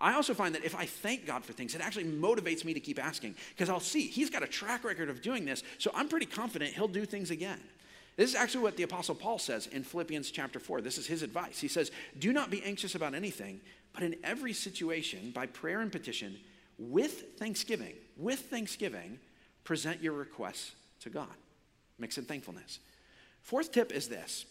I 0.00 0.14
also 0.14 0.32
find 0.32 0.54
that 0.54 0.64
if 0.64 0.74
I 0.74 0.86
thank 0.86 1.26
God 1.26 1.44
for 1.44 1.52
things, 1.52 1.74
it 1.74 1.82
actually 1.82 2.04
motivates 2.04 2.64
me 2.64 2.72
to 2.72 2.80
keep 2.80 3.04
asking 3.04 3.34
because 3.50 3.68
I'll 3.68 3.80
see 3.80 4.06
He's 4.06 4.30
got 4.30 4.42
a 4.42 4.46
track 4.46 4.84
record 4.84 5.10
of 5.10 5.20
doing 5.20 5.44
this, 5.44 5.62
so 5.76 5.90
I'm 5.94 6.08
pretty 6.08 6.26
confident 6.26 6.72
He'll 6.72 6.88
do 6.88 7.04
things 7.04 7.30
again. 7.30 7.60
This 8.18 8.30
is 8.30 8.36
actually 8.36 8.64
what 8.64 8.76
the 8.76 8.82
Apostle 8.82 9.14
Paul 9.14 9.38
says 9.38 9.68
in 9.68 9.84
Philippians 9.84 10.32
chapter 10.32 10.58
4. 10.58 10.80
This 10.80 10.98
is 10.98 11.06
his 11.06 11.22
advice. 11.22 11.60
He 11.60 11.68
says, 11.68 11.92
Do 12.18 12.32
not 12.32 12.50
be 12.50 12.60
anxious 12.64 12.96
about 12.96 13.14
anything, 13.14 13.60
but 13.98 14.04
in 14.04 14.14
every 14.22 14.52
situation, 14.52 15.32
by 15.34 15.46
prayer 15.46 15.80
and 15.80 15.90
petition, 15.90 16.38
with 16.78 17.36
thanksgiving, 17.36 17.94
with 18.16 18.38
thanksgiving, 18.38 19.18
present 19.64 20.00
your 20.00 20.12
requests 20.12 20.70
to 21.00 21.10
God. 21.10 21.34
Mix 21.98 22.16
in 22.16 22.24
thankfulness. 22.24 22.78
Fourth 23.42 23.72
tip 23.72 23.90
is 23.90 24.06
this 24.08 24.46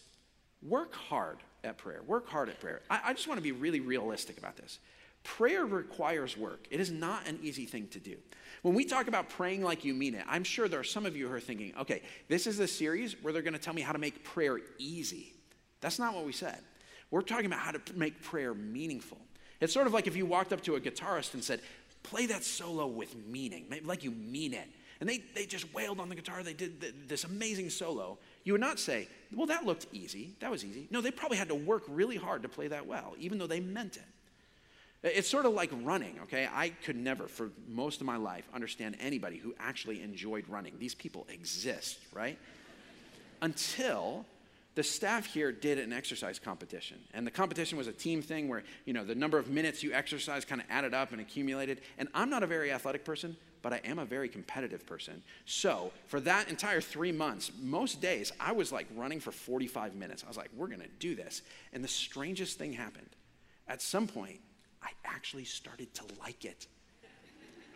work 0.62 0.94
hard 0.94 1.38
at 1.64 1.78
prayer. 1.78 2.02
Work 2.06 2.28
hard 2.28 2.50
at 2.50 2.60
prayer. 2.60 2.82
I, 2.90 3.00
I 3.06 3.12
just 3.14 3.26
want 3.26 3.38
to 3.38 3.42
be 3.42 3.52
really 3.52 3.80
realistic 3.80 4.36
about 4.36 4.58
this. 4.58 4.80
Prayer 5.24 5.64
requires 5.64 6.36
work. 6.36 6.66
It 6.70 6.78
is 6.78 6.90
not 6.90 7.26
an 7.26 7.38
easy 7.42 7.64
thing 7.64 7.88
to 7.92 7.98
do. 7.98 8.18
When 8.60 8.74
we 8.74 8.84
talk 8.84 9.08
about 9.08 9.30
praying 9.30 9.62
like 9.62 9.82
you 9.82 9.94
mean 9.94 10.14
it, 10.14 10.26
I'm 10.28 10.44
sure 10.44 10.68
there 10.68 10.80
are 10.80 10.84
some 10.84 11.06
of 11.06 11.16
you 11.16 11.26
who 11.26 11.32
are 11.32 11.40
thinking, 11.40 11.72
okay, 11.80 12.02
this 12.28 12.46
is 12.46 12.58
the 12.58 12.68
series 12.68 13.16
where 13.22 13.32
they're 13.32 13.40
going 13.40 13.54
to 13.54 13.58
tell 13.58 13.72
me 13.72 13.80
how 13.80 13.92
to 13.92 13.98
make 13.98 14.24
prayer 14.24 14.60
easy. 14.76 15.32
That's 15.80 15.98
not 15.98 16.14
what 16.14 16.26
we 16.26 16.32
said. 16.32 16.58
We're 17.10 17.22
talking 17.22 17.46
about 17.46 17.60
how 17.60 17.70
to 17.70 17.80
make 17.94 18.22
prayer 18.22 18.52
meaningful. 18.52 19.16
It's 19.60 19.72
sort 19.72 19.86
of 19.86 19.92
like 19.92 20.06
if 20.06 20.16
you 20.16 20.26
walked 20.26 20.52
up 20.52 20.62
to 20.62 20.76
a 20.76 20.80
guitarist 20.80 21.34
and 21.34 21.42
said, 21.42 21.60
play 22.02 22.26
that 22.26 22.44
solo 22.44 22.86
with 22.86 23.14
meaning, 23.26 23.66
like 23.84 24.04
you 24.04 24.10
mean 24.10 24.54
it. 24.54 24.68
And 25.00 25.08
they, 25.08 25.22
they 25.34 25.46
just 25.46 25.72
wailed 25.72 26.00
on 26.00 26.08
the 26.08 26.14
guitar, 26.14 26.42
they 26.42 26.54
did 26.54 26.80
the, 26.80 26.92
this 27.06 27.24
amazing 27.24 27.70
solo. 27.70 28.18
You 28.44 28.52
would 28.52 28.60
not 28.60 28.78
say, 28.78 29.08
well, 29.32 29.46
that 29.46 29.64
looked 29.64 29.86
easy. 29.92 30.34
That 30.40 30.50
was 30.50 30.64
easy. 30.64 30.88
No, 30.90 31.00
they 31.00 31.10
probably 31.10 31.38
had 31.38 31.48
to 31.48 31.54
work 31.54 31.84
really 31.86 32.16
hard 32.16 32.42
to 32.42 32.48
play 32.48 32.68
that 32.68 32.86
well, 32.86 33.14
even 33.18 33.38
though 33.38 33.46
they 33.46 33.60
meant 33.60 33.96
it. 33.96 34.02
It's 35.04 35.28
sort 35.28 35.46
of 35.46 35.52
like 35.52 35.70
running, 35.84 36.18
okay? 36.24 36.48
I 36.52 36.70
could 36.70 36.96
never, 36.96 37.28
for 37.28 37.50
most 37.68 38.00
of 38.00 38.06
my 38.06 38.16
life, 38.16 38.48
understand 38.52 38.96
anybody 39.00 39.36
who 39.36 39.54
actually 39.60 40.02
enjoyed 40.02 40.44
running. 40.48 40.74
These 40.80 40.96
people 40.96 41.24
exist, 41.32 41.98
right? 42.12 42.36
Until 43.40 44.26
the 44.78 44.84
staff 44.84 45.26
here 45.26 45.50
did 45.50 45.76
an 45.76 45.92
exercise 45.92 46.38
competition. 46.38 46.98
And 47.12 47.26
the 47.26 47.32
competition 47.32 47.76
was 47.76 47.88
a 47.88 47.92
team 47.92 48.22
thing 48.22 48.46
where, 48.46 48.62
you 48.84 48.92
know, 48.92 49.04
the 49.04 49.16
number 49.16 49.36
of 49.36 49.48
minutes 49.48 49.82
you 49.82 49.92
exercise 49.92 50.44
kind 50.44 50.60
of 50.60 50.68
added 50.70 50.94
up 50.94 51.10
and 51.10 51.20
accumulated. 51.20 51.80
And 51.98 52.08
I'm 52.14 52.30
not 52.30 52.44
a 52.44 52.46
very 52.46 52.70
athletic 52.70 53.04
person, 53.04 53.36
but 53.60 53.72
I 53.72 53.80
am 53.84 53.98
a 53.98 54.04
very 54.04 54.28
competitive 54.28 54.86
person. 54.86 55.20
So 55.46 55.90
for 56.06 56.20
that 56.20 56.48
entire 56.48 56.80
three 56.80 57.10
months, 57.10 57.50
most 57.60 58.00
days 58.00 58.30
I 58.38 58.52
was 58.52 58.70
like 58.70 58.86
running 58.94 59.18
for 59.18 59.32
45 59.32 59.96
minutes. 59.96 60.22
I 60.22 60.28
was 60.28 60.36
like, 60.36 60.50
we're 60.56 60.68
going 60.68 60.78
to 60.78 60.88
do 61.00 61.16
this. 61.16 61.42
And 61.72 61.82
the 61.82 61.88
strangest 61.88 62.56
thing 62.56 62.72
happened. 62.72 63.10
At 63.66 63.82
some 63.82 64.06
point, 64.06 64.38
I 64.80 64.90
actually 65.04 65.46
started 65.46 65.92
to 65.94 66.04
like 66.20 66.44
it. 66.44 66.68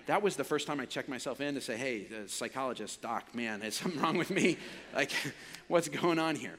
That 0.07 0.23
was 0.23 0.37
the 0.37 0.45
first 0.45 0.69
time 0.69 0.79
I 0.79 0.85
checked 0.85 1.09
myself 1.09 1.41
in 1.41 1.57
to 1.57 1.61
say, 1.61 1.77
hey, 1.77 2.05
the 2.05 2.29
psychologist, 2.29 3.03
doc, 3.03 3.35
man, 3.35 3.61
is 3.63 3.75
something 3.75 4.01
wrong 4.01 4.19
with 4.19 4.31
me? 4.31 4.57
Like, 4.95 5.11
what's 5.67 5.89
going 5.89 6.21
on 6.21 6.37
here? 6.37 6.59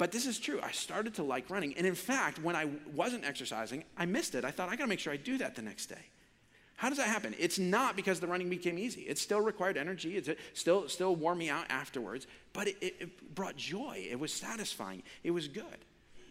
But 0.00 0.12
this 0.12 0.24
is 0.24 0.38
true. 0.38 0.58
I 0.62 0.70
started 0.70 1.16
to 1.16 1.22
like 1.22 1.50
running. 1.50 1.74
And 1.76 1.86
in 1.86 1.94
fact, 1.94 2.42
when 2.42 2.56
I 2.56 2.70
wasn't 2.94 3.22
exercising, 3.26 3.84
I 3.98 4.06
missed 4.06 4.34
it. 4.34 4.46
I 4.46 4.50
thought, 4.50 4.70
I 4.70 4.76
got 4.76 4.84
to 4.84 4.88
make 4.88 4.98
sure 4.98 5.12
I 5.12 5.18
do 5.18 5.36
that 5.36 5.56
the 5.56 5.60
next 5.60 5.88
day. 5.88 6.06
How 6.76 6.88
does 6.88 6.96
that 6.96 7.08
happen? 7.08 7.34
It's 7.38 7.58
not 7.58 7.96
because 7.96 8.18
the 8.18 8.26
running 8.26 8.48
became 8.48 8.78
easy. 8.78 9.02
It 9.02 9.18
still 9.18 9.42
required 9.42 9.76
energy. 9.76 10.16
It 10.16 10.38
still, 10.54 10.88
still 10.88 11.14
wore 11.16 11.34
me 11.34 11.50
out 11.50 11.66
afterwards, 11.68 12.26
but 12.54 12.68
it, 12.68 12.78
it 12.80 13.34
brought 13.34 13.58
joy. 13.58 14.06
It 14.10 14.18
was 14.18 14.32
satisfying. 14.32 15.02
It 15.22 15.32
was 15.32 15.48
good. 15.48 15.66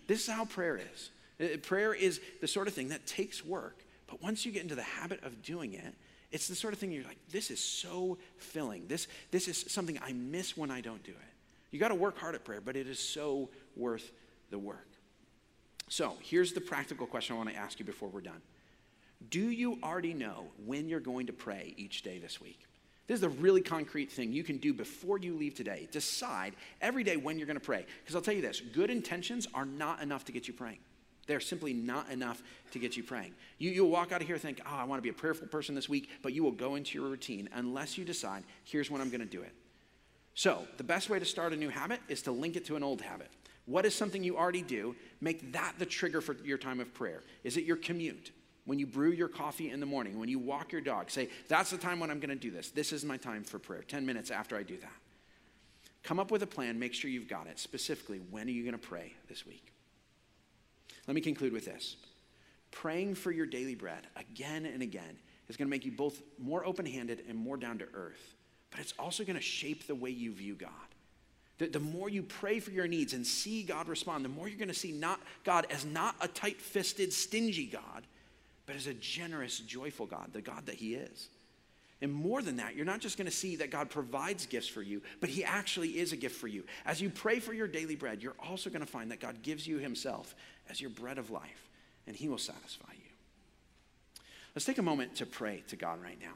This 0.08 0.28
is 0.28 0.34
how 0.34 0.46
prayer 0.46 0.82
is. 0.92 1.12
Uh, 1.40 1.58
prayer 1.58 1.94
is 1.94 2.22
the 2.42 2.48
sort 2.48 2.68
of 2.68 2.74
thing 2.74 2.90
that 2.90 3.06
takes 3.06 3.46
work, 3.46 3.84
but 4.08 4.20
once 4.20 4.48
you 4.48 4.52
get 4.52 4.64
into 4.64 4.74
the 4.74 4.82
habit 4.82 5.24
of 5.24 5.44
doing 5.44 5.76
it, 5.76 5.94
it's 6.32 6.48
the 6.48 6.56
sort 6.56 6.74
of 6.74 6.80
thing 6.80 6.92
you're 6.92 7.04
like, 7.04 7.20
this 7.32 7.52
is 7.52 7.60
so 7.64 8.18
filling. 8.40 8.88
This, 8.88 9.08
this 9.30 9.48
is 9.48 9.64
something 9.68 10.00
I 10.04 10.14
miss 10.14 10.58
when 10.58 10.72
I 10.72 10.82
don't 10.82 11.04
do 11.04 11.12
it. 11.12 11.29
You 11.72 11.80
got 11.80 11.90
to 11.90 11.96
work 11.96 12.18
hard 12.18 12.36
at 12.36 12.44
prayer, 12.44 12.62
but 12.62 12.76
it 12.76 12.88
is 12.88 13.00
so 13.00 13.50
worth 13.76 14.12
the 14.50 14.60
work. 14.60 14.88
So 15.88 16.14
here's 16.22 16.54
the 16.54 16.62
practical 16.62 17.08
question 17.08 17.36
I 17.36 17.38
want 17.38 17.50
to 17.50 17.56
ask 17.56 17.80
you 17.80 17.86
before 17.86 18.10
we're 18.10 18.22
done 18.22 18.42
Do 19.30 19.50
you 19.50 19.80
already 19.84 20.14
know 20.14 20.48
when 20.66 20.88
you're 20.88 21.00
going 21.00 21.28
to 21.28 21.34
pray 21.34 21.74
each 21.78 22.04
day 22.04 22.20
this 22.20 22.40
week? 22.40 22.66
This 23.08 23.18
is 23.18 23.24
a 23.24 23.30
really 23.30 23.62
concrete 23.62 24.12
thing 24.12 24.32
you 24.32 24.44
can 24.44 24.58
do 24.58 24.72
before 24.72 25.18
you 25.18 25.36
leave 25.36 25.56
today. 25.56 25.88
Decide 25.92 26.54
every 26.80 27.04
day 27.04 27.18
when 27.18 27.40
you're 27.40 27.48
going 27.48 27.60
to 27.60 27.66
pray. 27.66 27.88
Because 28.02 28.16
I'll 28.16 28.22
tell 28.22 28.36
you 28.36 28.42
this 28.42 28.62
good 28.62 28.92
intentions 28.92 29.48
are 29.54 29.66
not 29.66 30.02
enough 30.02 30.26
to 30.26 30.32
get 30.32 30.48
you 30.48 30.54
praying. 30.54 30.78
They're 31.26 31.40
simply 31.40 31.74
not 31.74 32.10
enough 32.12 32.42
to 32.72 32.80
get 32.80 32.98
you 32.98 33.04
praying. 33.04 33.34
You, 33.60 33.72
you'll 33.72 33.90
walk 33.90 34.12
out 34.12 34.22
of 34.22 34.28
here 34.28 34.36
and 34.36 34.42
think, 34.42 34.62
oh, 34.62 34.70
ah, 34.70 34.82
I 34.82 34.84
want 34.84 34.98
to 34.98 35.04
be 35.04 35.10
a 35.10 35.14
prayerful 35.14 35.48
person 35.48 35.76
this 35.76 35.88
week, 35.88 36.10
but 36.24 36.34
you 36.34 36.44
will 36.44 36.52
go 36.52 36.74
into 36.74 36.98
your 36.98 37.08
routine 37.08 37.50
unless 37.54 38.00
you 38.00 38.06
decide, 38.06 38.44
here's 38.64 38.90
when 38.90 39.00
I'm 39.00 39.10
going 39.10 39.22
to 39.22 39.28
do 39.28 39.42
it. 39.42 39.54
So, 40.36 40.66
the 40.78 40.84
best 40.84 41.10
way 41.10 41.20
to 41.20 41.26
start 41.26 41.54
a 41.54 41.58
new 41.58 41.70
habit 41.70 42.00
is 42.08 42.22
to 42.24 42.32
link 42.32 42.56
it 42.56 42.66
to 42.66 42.76
an 42.76 42.84
old 42.84 43.02
habit. 43.02 43.30
What 43.66 43.86
is 43.86 43.94
something 43.94 44.24
you 44.24 44.38
already 44.38 44.62
do? 44.62 44.96
Make 45.22 45.54
that 45.54 45.76
the 45.78 45.86
trigger 45.86 46.22
for 46.22 46.34
your 46.44 46.58
time 46.58 46.80
of 46.80 46.94
prayer. 46.94 47.22
Is 47.44 47.58
it 47.58 47.66
your 47.66 47.76
commute? 47.76 48.32
When 48.66 48.80
you 48.80 48.88
brew 48.88 49.12
your 49.12 49.28
coffee 49.28 49.70
in 49.70 49.80
the 49.80 49.86
morning, 49.86 50.20
when 50.20 50.30
you 50.30 50.40
walk 50.40 50.72
your 50.72 50.82
dog, 50.82 51.10
say, 51.10 51.30
that's 51.48 51.72
the 51.72 51.78
time 51.78 52.00
when 52.00 52.12
I'm 52.12 52.20
going 52.20 52.30
to 52.30 52.36
do 52.36 52.52
this. 52.52 52.70
This 52.70 52.94
is 52.94 53.04
my 53.04 53.18
time 53.18 53.44
for 53.44 53.58
prayer, 53.58 53.82
10 53.82 54.06
minutes 54.06 54.32
after 54.32 54.56
I 54.56 54.64
do 54.64 54.78
that. 54.78 54.92
Come 56.04 56.20
up 56.20 56.32
with 56.32 56.44
a 56.44 56.48
plan, 56.48 56.80
make 56.80 56.94
sure 56.94 57.10
you've 57.10 57.28
got 57.28 57.48
it. 57.48 57.60
Specifically, 57.60 58.20
when 58.30 58.48
are 58.48 58.52
you 58.52 58.64
going 58.64 58.80
to 58.80 58.88
pray 58.88 59.14
this 59.28 59.46
week? 59.46 59.74
Let 61.08 61.16
me 61.16 61.22
conclude 61.22 61.54
with 61.54 61.66
this 61.66 61.96
praying 62.72 63.16
for 63.16 63.32
your 63.32 63.48
daily 63.48 63.76
bread 63.76 64.06
again 64.16 64.66
and 64.66 64.84
again 64.84 65.18
is 65.48 65.58
going 65.58 65.68
to 65.68 65.72
make 65.72 65.86
you 65.86 65.92
both 65.92 66.22
more 66.38 66.64
open 66.66 66.86
handed 66.86 67.24
and 67.28 67.38
more 67.38 67.58
down 67.58 67.80
to 67.80 67.88
earth, 67.94 68.36
but 68.72 68.80
it's 68.80 68.94
also 69.00 69.24
going 69.24 69.36
to 69.36 69.42
shape 69.42 69.88
the 69.88 69.96
way 69.96 70.10
you 70.10 70.32
view 70.32 70.56
God. 70.56 70.70
The, 71.58 71.68
the 71.68 71.80
more 71.80 72.10
you 72.10 72.24
pray 72.24 72.60
for 72.60 72.72
your 72.72 72.88
needs 72.88 73.14
and 73.14 73.26
see 73.26 73.64
God 73.64 73.88
respond, 73.88 74.24
the 74.24 74.30
more 74.30 74.48
you're 74.48 74.58
going 74.58 74.70
to 74.70 74.74
see 74.74 74.92
not 74.92 75.20
God 75.44 75.68
as 75.70 75.86
not 75.86 76.16
a 76.22 76.28
tight 76.28 76.62
fisted, 76.62 77.12
stingy 77.12 77.66
God, 77.66 78.06
but 78.66 78.76
as 78.76 78.88
a 78.88 78.94
generous, 78.94 79.60
joyful 79.60 80.06
God, 80.06 80.30
the 80.32 80.42
God 80.42 80.66
that 80.68 80.76
He 80.76 80.96
is. 80.96 81.30
And 82.02 82.14
more 82.14 82.42
than 82.42 82.58
that, 82.58 82.76
you're 82.76 82.86
not 82.86 83.02
just 83.02 83.18
going 83.18 83.26
to 83.26 83.36
see 83.36 83.58
that 83.58 83.72
God 83.72 83.90
provides 83.90 84.46
gifts 84.46 84.70
for 84.70 84.82
you, 84.82 85.02
but 85.20 85.30
He 85.30 85.44
actually 85.44 86.00
is 86.00 86.14
a 86.14 86.18
gift 86.18 86.38
for 86.38 86.48
you. 86.48 86.64
As 86.86 87.02
you 87.02 87.10
pray 87.10 87.40
for 87.40 87.54
your 87.54 87.68
daily 87.68 87.96
bread, 87.96 88.24
you're 88.24 88.36
also 88.48 88.70
going 88.70 88.86
to 88.86 88.92
find 88.92 89.12
that 89.12 89.20
God 89.20 89.42
gives 89.42 89.68
you 89.68 89.80
Himself 89.80 90.34
as 90.70 90.80
your 90.80 90.92
bread 90.92 91.18
of 91.18 91.30
life, 91.30 91.70
and 92.08 92.16
He 92.16 92.30
will 92.30 92.38
satisfy 92.38 92.94
you. 92.94 94.24
Let's 94.56 94.66
take 94.66 94.78
a 94.78 94.84
moment 94.84 95.16
to 95.16 95.26
pray 95.26 95.64
to 95.68 95.76
God 95.76 96.02
right 96.02 96.20
now. 96.22 96.34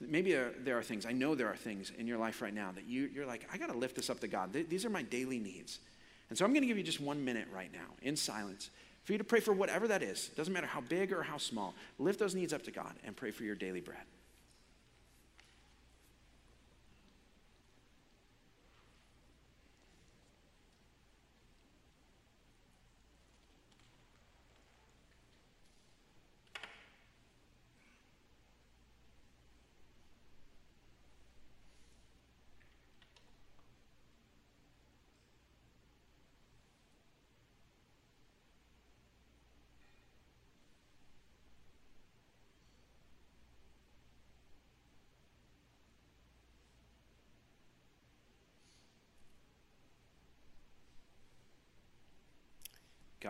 Maybe 0.00 0.32
there 0.32 0.78
are 0.78 0.82
things, 0.82 1.04
I 1.04 1.12
know 1.12 1.34
there 1.34 1.48
are 1.48 1.56
things 1.56 1.92
in 1.98 2.06
your 2.06 2.18
life 2.18 2.40
right 2.40 2.54
now 2.54 2.72
that 2.74 2.86
you, 2.86 3.10
you're 3.12 3.26
like, 3.26 3.46
I 3.52 3.58
got 3.58 3.70
to 3.70 3.76
lift 3.76 3.96
this 3.96 4.08
up 4.08 4.20
to 4.20 4.28
God. 4.28 4.52
These 4.52 4.84
are 4.84 4.90
my 4.90 5.02
daily 5.02 5.38
needs. 5.38 5.78
And 6.30 6.38
so 6.38 6.44
I'm 6.44 6.52
going 6.52 6.62
to 6.62 6.66
give 6.66 6.78
you 6.78 6.84
just 6.84 7.00
one 7.00 7.24
minute 7.24 7.48
right 7.52 7.72
now 7.72 7.94
in 8.00 8.16
silence 8.16 8.70
for 9.04 9.12
you 9.12 9.18
to 9.18 9.24
pray 9.24 9.40
for 9.40 9.52
whatever 9.52 9.88
that 9.88 10.02
is. 10.02 10.28
Doesn't 10.36 10.52
matter 10.52 10.66
how 10.66 10.80
big 10.80 11.12
or 11.12 11.22
how 11.22 11.38
small. 11.38 11.74
Lift 11.98 12.18
those 12.18 12.34
needs 12.34 12.52
up 12.52 12.62
to 12.62 12.70
God 12.70 12.94
and 13.04 13.16
pray 13.16 13.30
for 13.30 13.44
your 13.44 13.54
daily 13.56 13.80
bread. 13.80 14.04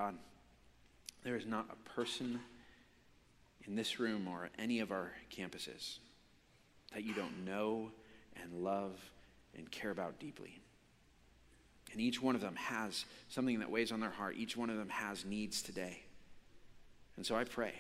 God, 0.01 0.15
there 1.25 1.37
is 1.37 1.45
not 1.45 1.67
a 1.71 1.91
person 1.91 2.41
in 3.67 3.75
this 3.75 4.01
room 4.01 4.27
or 4.27 4.49
any 4.59 4.81
of 4.81 4.91
our 4.93 5.13
campuses 5.31 5.99
that 6.95 7.05
you 7.05 7.13
don't 7.13 7.45
know 7.45 7.91
and 8.43 8.65
love 8.65 8.99
and 9.55 9.71
care 9.71 9.91
about 9.91 10.19
deeply. 10.19 10.59
And 11.93 12.01
each 12.01 12.23
one 12.23 12.35
of 12.35 12.41
them 12.41 12.57
has 12.57 13.05
something 13.29 13.59
that 13.59 13.71
weighs 13.71 13.93
on 13.93 14.01
their 14.01 14.09
heart. 14.09 14.37
Each 14.39 14.57
one 14.57 14.71
of 14.71 14.79
them 14.79 14.89
has 14.89 15.27
needs 15.27 15.61
today. 15.61 16.01
And 17.19 17.27
so 17.27 17.37
I 17.37 17.45
pray 17.45 17.75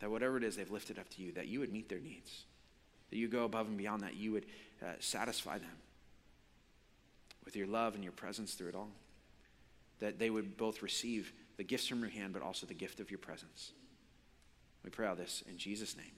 that 0.00 0.10
whatever 0.10 0.36
it 0.36 0.42
is 0.42 0.56
they've 0.56 0.68
lifted 0.68 0.98
up 0.98 1.08
to 1.10 1.22
you, 1.22 1.30
that 1.34 1.46
you 1.46 1.60
would 1.60 1.72
meet 1.72 1.88
their 1.88 2.00
needs, 2.00 2.46
that 3.10 3.16
you 3.16 3.28
go 3.28 3.44
above 3.44 3.68
and 3.68 3.78
beyond 3.78 4.02
that, 4.02 4.16
you 4.16 4.32
would 4.32 4.46
uh, 4.82 4.94
satisfy 4.98 5.58
them 5.58 5.76
with 7.44 7.54
your 7.54 7.68
love 7.68 7.94
and 7.94 8.02
your 8.02 8.12
presence 8.12 8.54
through 8.54 8.70
it 8.70 8.74
all 8.74 8.90
that 10.00 10.18
they 10.18 10.30
would 10.30 10.56
both 10.56 10.82
receive 10.82 11.32
the 11.56 11.64
gifts 11.64 11.86
from 11.86 12.00
your 12.00 12.10
hand, 12.10 12.32
but 12.32 12.42
also 12.42 12.66
the 12.66 12.74
gift 12.74 13.00
of 13.00 13.10
your 13.10 13.18
presence. 13.18 13.72
We 14.82 14.90
pray 14.90 15.06
all 15.06 15.16
this 15.16 15.42
in 15.48 15.56
Jesus' 15.56 15.96
name. 15.96 16.12